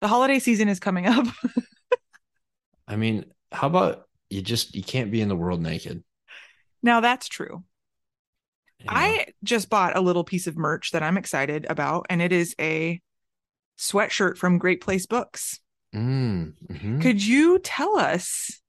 The 0.00 0.08
holiday 0.08 0.40
season 0.40 0.68
is 0.68 0.80
coming 0.80 1.06
up. 1.06 1.26
I 2.86 2.96
mean, 2.96 3.26
how 3.50 3.66
about 3.66 4.08
you 4.30 4.42
just 4.42 4.74
you 4.74 4.82
can't 4.82 5.10
be 5.10 5.20
in 5.20 5.28
the 5.28 5.36
world 5.36 5.60
naked? 5.60 6.02
now 6.82 7.00
that's 7.00 7.28
true. 7.28 7.62
know? 8.80 8.86
I 8.88 9.26
just 9.44 9.70
bought 9.70 9.96
a 9.96 10.00
little 10.00 10.24
piece 10.24 10.46
of 10.46 10.56
merch 10.56 10.90
that 10.92 11.02
I'm 11.02 11.16
excited 11.16 11.66
about, 11.68 12.06
and 12.10 12.20
it 12.20 12.32
is 12.32 12.54
a 12.60 13.00
sweatshirt 13.78 14.36
from 14.36 14.58
Great 14.58 14.80
Place 14.80 15.06
Books. 15.06 15.60
Mm, 15.94 16.54
mhm. 16.70 17.02
Could 17.02 17.24
you 17.24 17.58
tell 17.58 17.98
us 17.98 18.60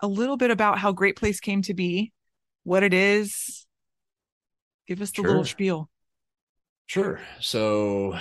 a 0.00 0.06
little 0.06 0.36
bit 0.36 0.50
about 0.50 0.78
how 0.78 0.92
Great 0.92 1.16
Place 1.16 1.40
came 1.40 1.62
to 1.62 1.74
be, 1.74 2.12
what 2.62 2.82
it 2.82 2.94
is? 2.94 3.66
Give 4.86 5.00
us 5.00 5.10
the 5.10 5.22
little 5.22 5.44
spiel. 5.44 5.88
Sure. 6.86 7.20
So, 7.40 8.18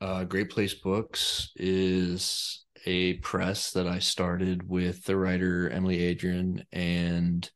uh, 0.00 0.24
Great 0.24 0.50
Place 0.50 0.74
Books 0.74 1.50
is 1.56 2.64
a 2.86 3.14
press 3.14 3.72
that 3.72 3.86
I 3.86 3.98
started 3.98 4.68
with 4.68 5.04
the 5.04 5.16
writer 5.16 5.68
Emily 5.68 6.02
Adrian 6.02 6.64
and 6.72 7.48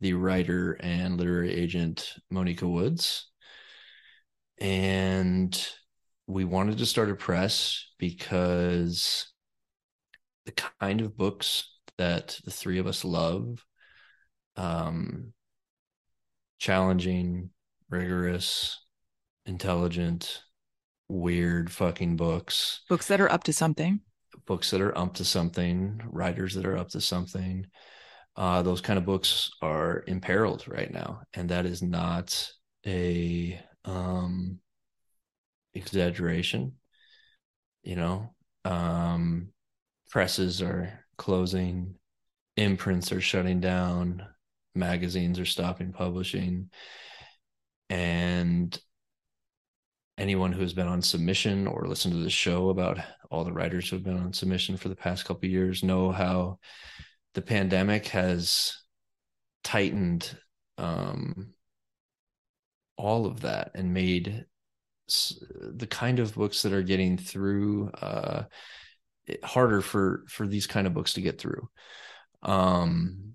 the 0.00 0.14
writer 0.14 0.72
and 0.80 1.16
literary 1.16 1.54
agent 1.54 2.12
Monika 2.32 2.70
Woods. 2.70 3.30
And 4.58 5.68
we 6.26 6.44
wanted 6.44 6.78
to 6.78 6.86
start 6.86 7.10
a 7.10 7.14
press 7.14 7.90
because 7.98 9.32
the 10.46 10.52
kind 10.80 11.00
of 11.00 11.16
books 11.16 11.70
that 11.96 12.38
the 12.44 12.50
three 12.50 12.78
of 12.78 12.86
us 12.86 13.04
love 13.04 13.64
um, 14.56 15.32
challenging, 16.58 17.50
rigorous, 17.88 18.80
intelligent, 19.46 20.42
weird 21.08 21.70
fucking 21.70 22.16
books, 22.16 22.80
Books 22.88 23.08
that 23.08 23.20
are 23.20 23.30
up 23.30 23.44
to 23.44 23.52
something. 23.52 24.00
Books 24.46 24.70
that 24.70 24.80
are 24.80 24.96
up 24.96 25.14
to 25.14 25.24
something, 25.24 26.00
writers 26.06 26.54
that 26.54 26.66
are 26.66 26.76
up 26.76 26.88
to 26.90 27.00
something. 27.00 27.66
Uh, 28.36 28.62
those 28.62 28.80
kind 28.80 28.98
of 28.98 29.04
books 29.04 29.50
are 29.62 30.04
imperiled 30.06 30.66
right 30.66 30.92
now, 30.92 31.22
and 31.34 31.48
that 31.50 31.66
is 31.66 31.82
not 31.82 32.50
a 32.86 33.60
um, 33.84 34.58
exaggeration. 35.74 36.72
You 37.82 37.96
know, 37.96 38.34
um, 38.64 39.48
presses 40.10 40.62
are 40.62 41.04
closing, 41.16 41.94
imprints 42.56 43.12
are 43.12 43.20
shutting 43.20 43.60
down, 43.60 44.26
magazines 44.74 45.38
are 45.38 45.44
stopping 45.44 45.92
publishing, 45.92 46.70
and 47.88 48.76
anyone 50.16 50.52
who 50.52 50.60
has 50.60 50.72
been 50.72 50.86
on 50.86 51.02
submission 51.02 51.66
or 51.66 51.86
listened 51.86 52.14
to 52.14 52.20
the 52.20 52.30
show 52.30 52.68
about 52.68 52.98
all 53.30 53.44
the 53.44 53.52
writers 53.52 53.88
who 53.88 53.96
have 53.96 54.04
been 54.04 54.18
on 54.18 54.32
submission 54.32 54.76
for 54.76 54.88
the 54.88 54.96
past 54.96 55.24
couple 55.24 55.48
years 55.48 55.82
know 55.82 56.12
how 56.12 56.58
the 57.34 57.42
pandemic 57.42 58.06
has 58.08 58.76
tightened 59.64 60.36
um, 60.78 61.52
all 62.96 63.26
of 63.26 63.40
that 63.40 63.72
and 63.74 63.92
made 63.92 64.46
the 65.06 65.86
kind 65.88 66.18
of 66.18 66.34
books 66.34 66.62
that 66.62 66.72
are 66.72 66.82
getting 66.82 67.18
through 67.18 67.90
uh, 68.00 68.44
harder 69.42 69.80
for 69.80 70.24
for 70.28 70.46
these 70.46 70.66
kind 70.66 70.86
of 70.86 70.94
books 70.94 71.14
to 71.14 71.20
get 71.20 71.38
through. 71.40 71.68
Um, 72.42 73.34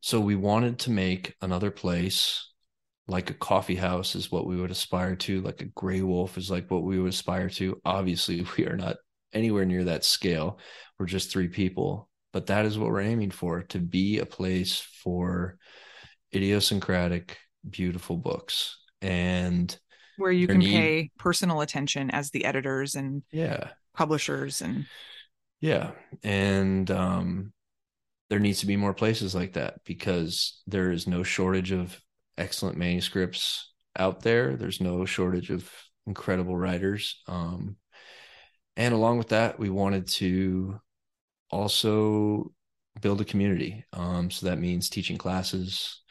so 0.00 0.20
we 0.20 0.36
wanted 0.36 0.80
to 0.80 0.90
make 0.90 1.34
another 1.40 1.70
place 1.70 2.52
like 3.06 3.30
a 3.30 3.34
coffee 3.34 3.74
house 3.74 4.14
is 4.14 4.32
what 4.32 4.46
we 4.46 4.56
would 4.56 4.70
aspire 4.70 5.14
to 5.16 5.40
like 5.42 5.60
a 5.60 5.66
Graywolf 5.66 6.38
is 6.38 6.50
like 6.50 6.70
what 6.70 6.82
we 6.84 6.98
would 6.98 7.12
aspire 7.12 7.50
to. 7.50 7.80
Obviously 7.84 8.46
we 8.56 8.66
are 8.66 8.76
not 8.76 8.96
anywhere 9.32 9.64
near 9.64 9.84
that 9.84 10.04
scale. 10.04 10.58
We're 10.98 11.06
just 11.06 11.30
three 11.30 11.48
people. 11.48 12.08
But 12.32 12.46
that 12.46 12.64
is 12.66 12.78
what 12.78 12.88
we're 12.90 13.00
aiming 13.00 13.30
for 13.30 13.62
to 13.64 13.78
be 13.78 14.18
a 14.18 14.26
place 14.26 14.80
for 15.02 15.56
idiosyncratic 16.34 17.38
beautiful 17.68 18.16
books. 18.16 18.76
And 19.00 19.76
Where 20.16 20.32
you 20.32 20.46
can 20.48 20.58
need- 20.58 20.72
pay 20.72 21.10
personal 21.18 21.60
attention 21.60 22.10
as 22.10 22.30
the 22.30 22.44
editors 22.44 22.94
and 22.96 23.22
yeah. 23.30 23.68
publishers 23.94 24.60
and 24.62 24.86
Yeah. 25.60 25.92
And 26.22 26.90
um 26.90 27.52
there 28.30 28.40
needs 28.40 28.60
to 28.60 28.66
be 28.66 28.76
more 28.76 28.94
places 28.94 29.34
like 29.34 29.52
that 29.52 29.84
because 29.84 30.62
there 30.66 30.90
is 30.90 31.06
no 31.06 31.22
shortage 31.22 31.70
of 31.70 32.00
excellent 32.36 32.76
manuscripts 32.76 33.72
out 33.96 34.22
there. 34.22 34.56
There's 34.56 34.80
no 34.80 35.04
shortage 35.04 35.50
of 35.50 35.70
incredible 36.06 36.56
writers. 36.56 37.22
Um 37.26 37.76
and 38.76 38.92
along 38.92 39.18
with 39.18 39.28
that, 39.28 39.58
we 39.58 39.70
wanted 39.70 40.08
to 40.08 40.80
also 41.50 42.52
build 43.00 43.20
a 43.20 43.24
community. 43.24 43.84
Um 43.92 44.30
so 44.30 44.46
that 44.46 44.58
means 44.58 44.88
teaching 44.88 45.16
classes 45.16 46.02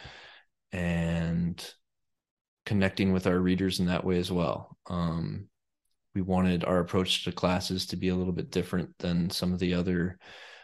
and 0.72 1.64
connecting 2.66 3.12
with 3.12 3.28
our 3.28 3.38
readers 3.38 3.80
in 3.80 3.88
that 3.88 4.06
way 4.06 4.18
as 4.18 4.32
well. 4.32 4.78
Um 4.88 5.50
we 6.16 6.22
wanted 6.22 6.64
our 6.64 6.80
approach 6.80 7.24
to 7.24 7.32
classes 7.32 7.88
to 7.88 7.96
be 7.96 8.10
a 8.10 8.16
little 8.16 8.34
bit 8.34 8.52
different 8.52 8.96
than 9.00 9.30
some 9.30 9.52
of 9.52 9.60
the 9.60 9.74
other 9.74 10.20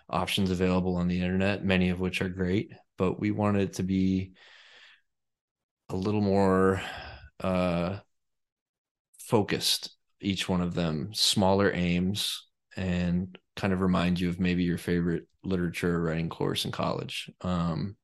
options 0.10 0.52
available 0.52 0.96
on 0.96 1.08
the 1.08 1.22
internet, 1.22 1.64
many 1.64 1.90
of 1.90 2.00
which 2.00 2.22
are 2.22 2.30
great, 2.30 2.72
but 2.98 3.20
we 3.20 3.32
wanted 3.32 3.64
it 3.64 3.74
to 3.74 3.84
be 3.84 4.34
a 5.90 5.96
little 5.96 6.22
more 6.22 6.82
uh, 7.40 7.98
focused, 9.20 9.96
each 10.22 10.48
one 10.48 10.62
of 10.62 10.74
them, 10.74 11.10
smaller 11.14 11.72
aims, 11.74 12.48
and 12.76 13.38
kind 13.56 13.74
of 13.74 13.82
remind 13.82 14.20
you 14.20 14.30
of 14.30 14.40
maybe 14.40 14.64
your 14.64 14.78
favorite 14.78 15.28
literature 15.44 16.02
writing 16.02 16.30
course 16.30 16.66
in 16.66 16.72
college. 16.72 17.30
Um, 17.42 17.96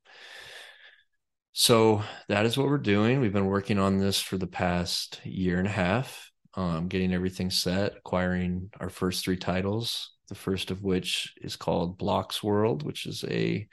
so 1.52 2.02
that 2.28 2.44
is 2.44 2.58
what 2.58 2.68
we're 2.68 2.78
doing. 2.78 3.20
We've 3.20 3.32
been 3.32 3.46
working 3.46 3.78
on 3.78 3.98
this 3.98 4.20
for 4.20 4.36
the 4.36 4.46
past 4.46 5.20
year 5.24 5.58
and 5.58 5.66
a 5.66 5.70
half 5.70 6.30
um, 6.56 6.88
getting 6.88 7.12
everything 7.12 7.50
set, 7.50 7.96
acquiring 7.96 8.70
our 8.80 8.88
first 8.88 9.24
three 9.24 9.36
titles. 9.36 10.12
The 10.28 10.34
first 10.34 10.70
of 10.70 10.82
which 10.82 11.34
is 11.40 11.54
called 11.54 11.98
Blocks 11.98 12.42
World, 12.42 12.82
which 12.82 13.06
is 13.06 13.24
a 13.24 13.68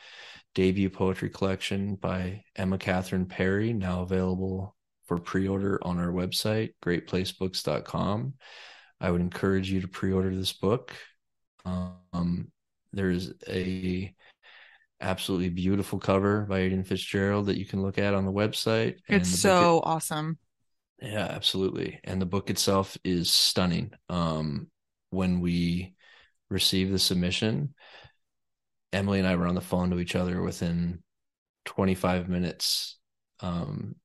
debut 0.55 0.89
poetry 0.89 1.29
collection 1.29 1.95
by 1.95 2.43
Emma 2.55 2.77
Catherine 2.77 3.25
Perry, 3.25 3.73
now 3.73 4.01
available 4.01 4.75
for 5.05 5.19
pre 5.19 5.47
order 5.47 5.79
on 5.81 5.99
our 5.99 6.11
website, 6.11 6.73
greatplacebooks.com. 6.83 8.33
I 8.99 9.11
would 9.11 9.21
encourage 9.21 9.71
you 9.71 9.81
to 9.81 9.87
pre 9.87 10.13
order 10.13 10.33
this 10.35 10.53
book. 10.53 10.95
Um, 11.65 12.51
there's 12.91 13.33
a 13.47 14.13
absolutely 15.01 15.49
beautiful 15.49 15.99
cover 15.99 16.41
by 16.41 16.61
Aiden 16.61 16.85
Fitzgerald 16.85 17.47
that 17.47 17.57
you 17.57 17.65
can 17.65 17.81
look 17.81 17.97
at 17.97 18.13
on 18.13 18.25
the 18.25 18.31
website. 18.31 18.97
it's 19.07 19.31
the 19.31 19.37
so 19.37 19.81
awesome. 19.83 20.37
yeah, 21.01 21.27
absolutely. 21.29 21.99
And 22.03 22.21
the 22.21 22.25
book 22.25 22.49
itself 22.49 22.97
is 23.03 23.29
stunning. 23.31 23.91
Um, 24.09 24.67
when 25.09 25.41
we 25.41 25.95
received 26.49 26.91
the 26.93 26.99
submission, 26.99 27.73
Emily 28.93 29.19
and 29.19 29.27
I 29.27 29.35
were 29.35 29.47
on 29.47 29.55
the 29.55 29.61
phone 29.61 29.89
to 29.89 29.99
each 29.99 30.15
other 30.15 30.41
within 30.41 31.01
25 31.65 32.29
minutes. 32.29 32.97
Um, 33.39 33.95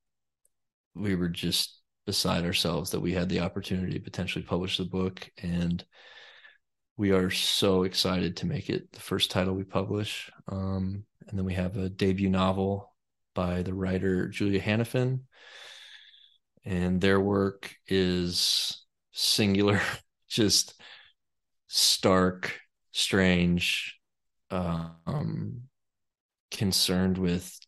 we 0.94 1.14
were 1.14 1.28
just 1.28 1.80
beside 2.06 2.44
ourselves 2.44 2.90
that 2.90 3.00
we 3.00 3.12
had 3.12 3.28
the 3.28 3.40
opportunity 3.40 3.92
to 3.92 4.00
potentially 4.00 4.44
publish 4.44 4.78
the 4.78 4.84
book. 4.84 5.30
And 5.42 5.84
we 6.96 7.12
are 7.12 7.30
so 7.30 7.82
excited 7.82 8.38
to 8.38 8.46
make 8.46 8.70
it 8.70 8.90
the 8.92 9.00
first 9.00 9.30
title 9.30 9.54
we 9.54 9.64
publish. 9.64 10.30
Um, 10.48 11.04
and 11.28 11.38
then 11.38 11.44
we 11.44 11.54
have 11.54 11.76
a 11.76 11.90
debut 11.90 12.30
novel 12.30 12.94
by 13.34 13.62
the 13.62 13.74
writer 13.74 14.28
Julia 14.28 14.60
Hanifin. 14.60 15.20
And 16.64 17.00
their 17.00 17.20
work 17.20 17.74
is 17.86 18.84
singular, 19.12 19.80
just 20.28 20.80
stark, 21.68 22.58
strange, 22.92 23.97
um, 24.50 25.62
concerned 26.50 27.18
with 27.18 27.58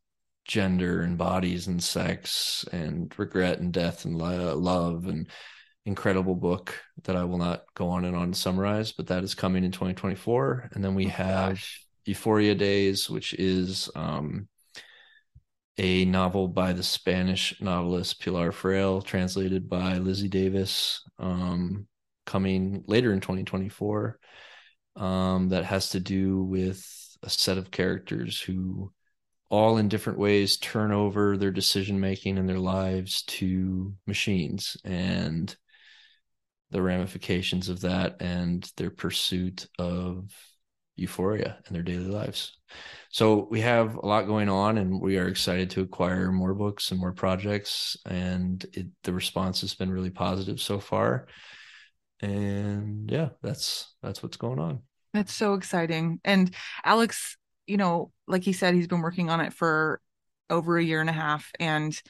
gender 0.47 1.03
and 1.03 1.17
bodies 1.17 1.67
and 1.67 1.83
sex 1.83 2.65
and 2.73 3.13
regret 3.19 3.61
and 3.61 3.73
death 3.73 4.05
and 4.05 4.17
love 4.17 5.07
and 5.07 5.29
incredible 5.87 6.35
book 6.35 6.75
that 7.05 7.17
I 7.17 7.25
will 7.25 7.39
not 7.39 7.63
go 7.75 7.89
on 7.89 8.05
and 8.05 8.17
on 8.17 8.33
to 8.33 8.39
summarize, 8.39 8.93
but 8.93 9.07
that 9.09 9.25
is 9.25 9.35
coming 9.35 9.65
in 9.65 9.73
2024. 9.73 10.71
And 10.73 10.85
then 10.85 10.95
we 10.95 11.07
oh, 11.07 11.11
have 11.11 11.51
gosh. 11.51 11.87
Euphoria 12.05 12.55
Days, 12.55 13.09
which 13.09 13.35
is 13.35 13.89
um, 13.95 14.49
a 15.79 16.05
novel 16.05 16.49
by 16.49 16.73
the 16.73 16.83
Spanish 16.83 17.61
novelist 17.61 18.21
Pilar 18.21 18.53
Ferrer, 18.53 19.01
translated 19.01 19.69
by 19.69 19.99
Lizzie 19.99 20.29
Davis, 20.29 21.03
um, 21.19 21.87
coming 22.27 22.85
later 22.87 23.13
in 23.13 23.21
2024. 23.21 24.19
Um, 24.97 25.51
that 25.51 25.65
has 25.65 25.91
to 25.91 26.01
do 26.01 26.43
with 26.43 26.85
a 27.23 27.31
set 27.31 27.59
of 27.59 27.71
characters 27.71 28.41
who 28.41 28.93
all 29.51 29.79
in 29.79 29.89
different 29.89 30.19
ways 30.19 30.57
turn 30.57 30.93
over 30.93 31.37
their 31.37 31.51
decision 31.51 31.99
making 32.01 32.39
and 32.39 32.49
their 32.49 32.59
lives 32.59 33.23
to 33.23 33.93
machines 34.07 34.77
and 34.85 35.55
the 36.71 36.81
ramifications 36.81 37.69
of 37.69 37.81
that 37.81 38.23
and 38.23 38.71
their 38.77 38.91
pursuit 38.91 39.67
of 39.79 40.33
euphoria 40.95 41.59
in 41.67 41.75
their 41.75 41.83
daily 41.83 42.07
lives. 42.07 42.59
So 43.11 43.49
we 43.51 43.61
have 43.63 43.97
a 43.97 44.07
lot 44.07 44.27
going 44.27 44.49
on 44.49 44.79
and 44.79 45.01
we 45.01 45.19
are 45.19 45.27
excited 45.27 45.71
to 45.71 45.81
acquire 45.81 46.31
more 46.31 46.55
books 46.55 46.93
and 46.93 47.01
more 47.01 47.13
projects 47.13 47.97
and 48.07 48.65
it, 48.73 48.87
the 49.03 49.13
response 49.13 49.63
has 49.63 49.75
been 49.75 49.91
really 49.91 50.11
positive 50.11 50.61
so 50.61 50.79
far. 50.79 51.27
And 52.23 53.11
yeah, 53.11 53.31
that's 53.43 53.95
that's 54.03 54.23
what's 54.23 54.37
going 54.37 54.59
on. 54.59 54.83
That's 55.13 55.35
so 55.35 55.55
exciting. 55.55 56.21
And 56.25 56.55
Alex, 56.85 57.37
you 57.67 57.77
know, 57.77 58.13
like 58.27 58.45
he 58.45 58.53
said 58.53 58.75
he's 58.75 58.87
been 58.87 59.03
working 59.03 59.31
on 59.31 59.41
it 59.41 59.53
for 59.53 60.01
over 60.49 60.77
a 60.77 60.85
year 60.85 61.01
and 61.01 61.11
a 61.11 61.15
half 61.15 61.51
and 61.61 62.01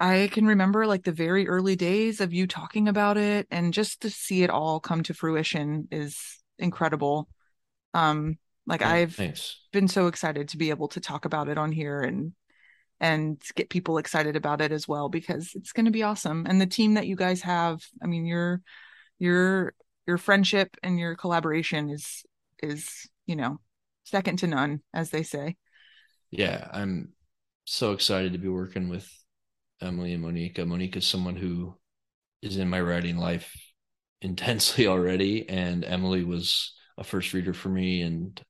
I 0.00 0.28
can 0.32 0.46
remember 0.46 0.86
like 0.86 1.02
the 1.02 1.12
very 1.12 1.48
early 1.48 1.74
days 1.74 2.20
of 2.20 2.32
you 2.32 2.46
talking 2.46 2.88
about 2.88 3.16
it 3.16 3.48
and 3.50 3.74
just 3.74 4.02
to 4.02 4.10
see 4.10 4.44
it 4.44 4.50
all 4.50 4.78
come 4.78 5.02
to 5.04 5.14
fruition 5.14 5.88
is 5.90 6.16
incredible. 6.58 7.28
Um 7.94 8.38
like 8.66 8.82
yeah, 8.82 8.90
I've 8.90 9.14
thanks. 9.14 9.56
been 9.72 9.88
so 9.88 10.06
excited 10.06 10.48
to 10.50 10.56
be 10.56 10.70
able 10.70 10.88
to 10.88 11.00
talk 11.00 11.24
about 11.24 11.48
it 11.48 11.58
on 11.58 11.72
here 11.72 12.00
and 12.00 12.32
and 13.00 13.40
get 13.54 13.70
people 13.70 13.98
excited 13.98 14.36
about 14.36 14.60
it 14.60 14.72
as 14.72 14.88
well 14.88 15.08
because 15.08 15.52
it's 15.54 15.72
going 15.72 15.86
to 15.86 15.92
be 15.92 16.02
awesome. 16.02 16.46
And 16.46 16.60
the 16.60 16.66
team 16.66 16.94
that 16.94 17.06
you 17.06 17.16
guys 17.16 17.42
have, 17.42 17.80
I 18.02 18.06
mean, 18.06 18.26
your 18.26 18.62
your 19.18 19.74
your 20.06 20.18
friendship 20.18 20.76
and 20.82 20.98
your 20.98 21.14
collaboration 21.14 21.90
is 21.90 22.24
is, 22.62 23.08
you 23.26 23.36
know, 23.36 23.60
second 24.04 24.38
to 24.40 24.46
none 24.46 24.82
as 24.92 25.10
they 25.10 25.22
say. 25.22 25.56
Yeah, 26.30 26.68
I'm 26.72 27.12
so 27.64 27.92
excited 27.92 28.32
to 28.32 28.38
be 28.38 28.48
working 28.48 28.88
with 28.88 29.08
Emily 29.80 30.12
and 30.12 30.24
Monika. 30.24 30.58
Monika 30.58 30.96
is 30.96 31.06
someone 31.06 31.36
who 31.36 31.76
is 32.42 32.56
in 32.56 32.68
my 32.68 32.80
writing 32.80 33.16
life 33.16 33.54
intensely 34.22 34.86
already, 34.86 35.48
and 35.48 35.84
Emily 35.84 36.24
was 36.24 36.74
a 36.96 37.04
first 37.04 37.32
reader 37.32 37.54
for 37.54 37.68
me 37.68 38.02
and 38.02 38.40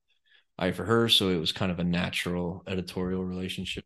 I 0.57 0.71
for 0.71 0.83
her. 0.83 1.07
So 1.07 1.29
it 1.29 1.37
was 1.37 1.51
kind 1.51 1.71
of 1.71 1.79
a 1.79 1.83
natural 1.83 2.63
editorial 2.67 3.23
relationship. 3.23 3.85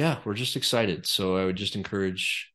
Yeah, 0.00 0.16
we're 0.24 0.32
just 0.32 0.56
excited. 0.56 1.06
So 1.06 1.36
I 1.36 1.44
would 1.44 1.56
just 1.56 1.76
encourage 1.76 2.54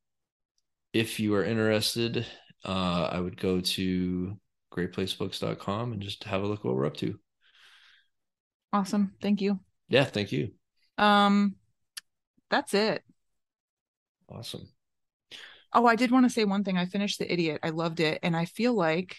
if 0.93 1.19
you 1.19 1.35
are 1.35 1.43
interested, 1.43 2.25
uh, 2.65 3.09
I 3.11 3.19
would 3.19 3.39
go 3.39 3.61
to 3.61 4.35
greatplacebooks.com 4.73 5.93
and 5.93 6.01
just 6.01 6.23
have 6.23 6.41
a 6.41 6.47
look 6.47 6.63
what 6.63 6.73
we're 6.75 6.87
up 6.87 6.97
to. 6.97 7.19
Awesome. 8.73 9.13
Thank 9.21 9.41
you. 9.41 9.59
Yeah, 9.89 10.05
thank 10.05 10.31
you. 10.31 10.53
Um 10.97 11.53
that's 12.49 12.73
it. 12.73 13.03
Awesome. 14.27 14.67
Oh, 15.71 15.85
I 15.85 15.95
did 15.95 16.09
want 16.09 16.25
to 16.25 16.31
say 16.31 16.45
one 16.45 16.63
thing. 16.63 16.79
I 16.79 16.87
finished 16.87 17.19
The 17.19 17.31
Idiot. 17.31 17.59
I 17.61 17.69
loved 17.69 17.99
it. 17.99 18.17
And 18.23 18.35
I 18.35 18.45
feel 18.45 18.73
like 18.73 19.17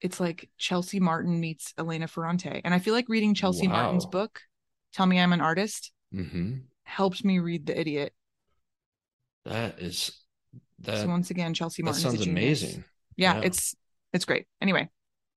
it's 0.00 0.18
like 0.18 0.48
Chelsea 0.56 0.98
Martin 0.98 1.40
meets 1.40 1.74
Elena 1.76 2.08
Ferrante. 2.08 2.62
And 2.64 2.72
I 2.72 2.78
feel 2.78 2.94
like 2.94 3.10
reading 3.10 3.34
Chelsea 3.34 3.68
wow. 3.68 3.82
Martin's 3.82 4.06
book, 4.06 4.40
Tell 4.94 5.04
Me 5.04 5.20
I'm 5.20 5.34
an 5.34 5.42
Artist, 5.42 5.92
mm-hmm. 6.14 6.60
Helped 6.94 7.24
me 7.24 7.38
read 7.40 7.66
The 7.66 7.78
Idiot. 7.78 8.12
That 9.44 9.80
is 9.80 10.12
that. 10.80 10.98
So 10.98 11.08
once 11.08 11.30
again, 11.30 11.52
Chelsea 11.52 11.82
Martin. 11.82 12.02
That 12.02 12.10
sounds 12.10 12.26
amazing. 12.26 12.84
Yeah, 13.16 13.36
yeah, 13.36 13.40
it's 13.42 13.74
it's 14.12 14.24
great. 14.24 14.46
Anyway, 14.60 14.88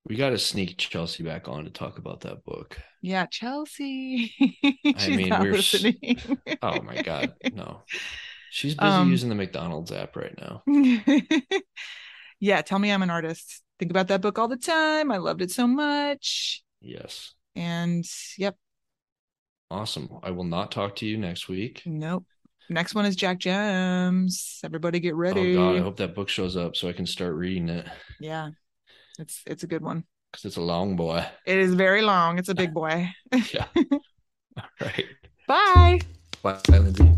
we 0.06 0.16
got 0.16 0.30
to 0.30 0.38
sneak 0.38 0.78
Chelsea 0.78 1.24
back 1.24 1.48
on 1.48 1.66
to 1.66 1.70
talk 1.70 1.98
about 1.98 2.22
that 2.22 2.46
book. 2.46 2.78
Yeah, 3.02 3.26
Chelsea. 3.26 4.34
I 4.86 5.10
mean, 5.10 5.30
we're 5.30 5.54
listening. 5.54 5.98
oh 6.62 6.82
my 6.82 7.02
god, 7.02 7.34
no. 7.54 7.82
She's 8.50 8.76
busy 8.76 8.88
um, 8.88 9.10
using 9.10 9.30
the 9.30 9.36
McDonald's 9.36 9.92
app 9.92 10.16
right 10.16 10.36
now. 10.40 10.64
yeah, 12.40 12.62
tell 12.62 12.80
me 12.80 12.92
I'm 12.92 13.04
an 13.04 13.10
artist. 13.10 13.62
Think 13.78 13.92
about 13.92 14.08
that 14.08 14.22
book 14.22 14.40
all 14.40 14.48
the 14.48 14.58
time. 14.58 15.12
I 15.12 15.18
loved 15.18 15.42
it 15.42 15.52
so 15.52 15.68
much. 15.68 16.64
Yes. 16.82 17.34
And 17.56 18.06
yep. 18.38 18.56
Awesome. 19.70 20.10
I 20.24 20.32
will 20.32 20.46
not 20.46 20.72
talk 20.72 20.96
to 20.98 21.06
you 21.06 21.18
next 21.18 21.50
week. 21.50 21.84
Nope. 21.86 22.26
Next 22.70 22.96
one 22.96 23.06
is 23.06 23.16
Jack 23.16 23.40
Gems. 23.40 24.60
Everybody 24.64 25.00
get 25.00 25.16
ready. 25.16 25.56
Oh 25.56 25.74
god, 25.74 25.78
I 25.78 25.82
hope 25.82 25.98
that 25.98 26.16
book 26.16 26.30
shows 26.30 26.58
up 26.58 26.76
so 26.76 26.90
I 26.90 26.94
can 26.94 27.06
start 27.06 27.36
reading 27.36 27.70
it. 27.70 27.88
Yeah. 28.20 28.50
It's 29.20 29.42
it's 29.46 29.64
a 29.64 29.68
good 29.68 29.82
one. 29.82 30.04
Because 30.32 30.46
it's 30.46 30.58
a 30.58 30.62
long 30.62 30.96
boy. 30.96 31.26
It 31.46 31.58
is 31.58 31.74
very 31.74 32.02
long. 32.02 32.38
It's 32.38 32.50
a 32.50 32.56
big 32.56 32.74
boy. 32.74 33.10
yeah. 33.54 33.66
All 33.76 34.64
right. 34.82 35.06
Bye. 35.48 36.00
Bye, 36.42 36.60
Lindsay. 36.70 37.12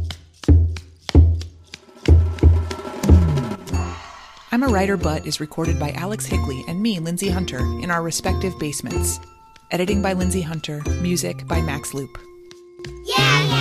I'm 4.52 4.64
a 4.64 4.68
Writer 4.68 4.98
But 4.98 5.28
is 5.28 5.40
recorded 5.40 5.80
by 5.80 5.92
Alex 5.92 6.26
Higley 6.26 6.64
and 6.68 6.82
me, 6.82 7.00
Lindsay 7.00 7.30
Hunter, 7.30 7.60
in 7.60 7.92
our 7.92 8.02
respective 8.02 8.58
basements. 8.60 9.20
Editing 9.72 10.02
by 10.02 10.14
Lindsay 10.14 10.42
Hunter, 10.42 10.82
music 11.02 11.46
by 11.48 11.62
Max 11.62 11.94
Loop. 11.94 12.18
Yeah, 13.06 13.44
yeah. 13.44 13.59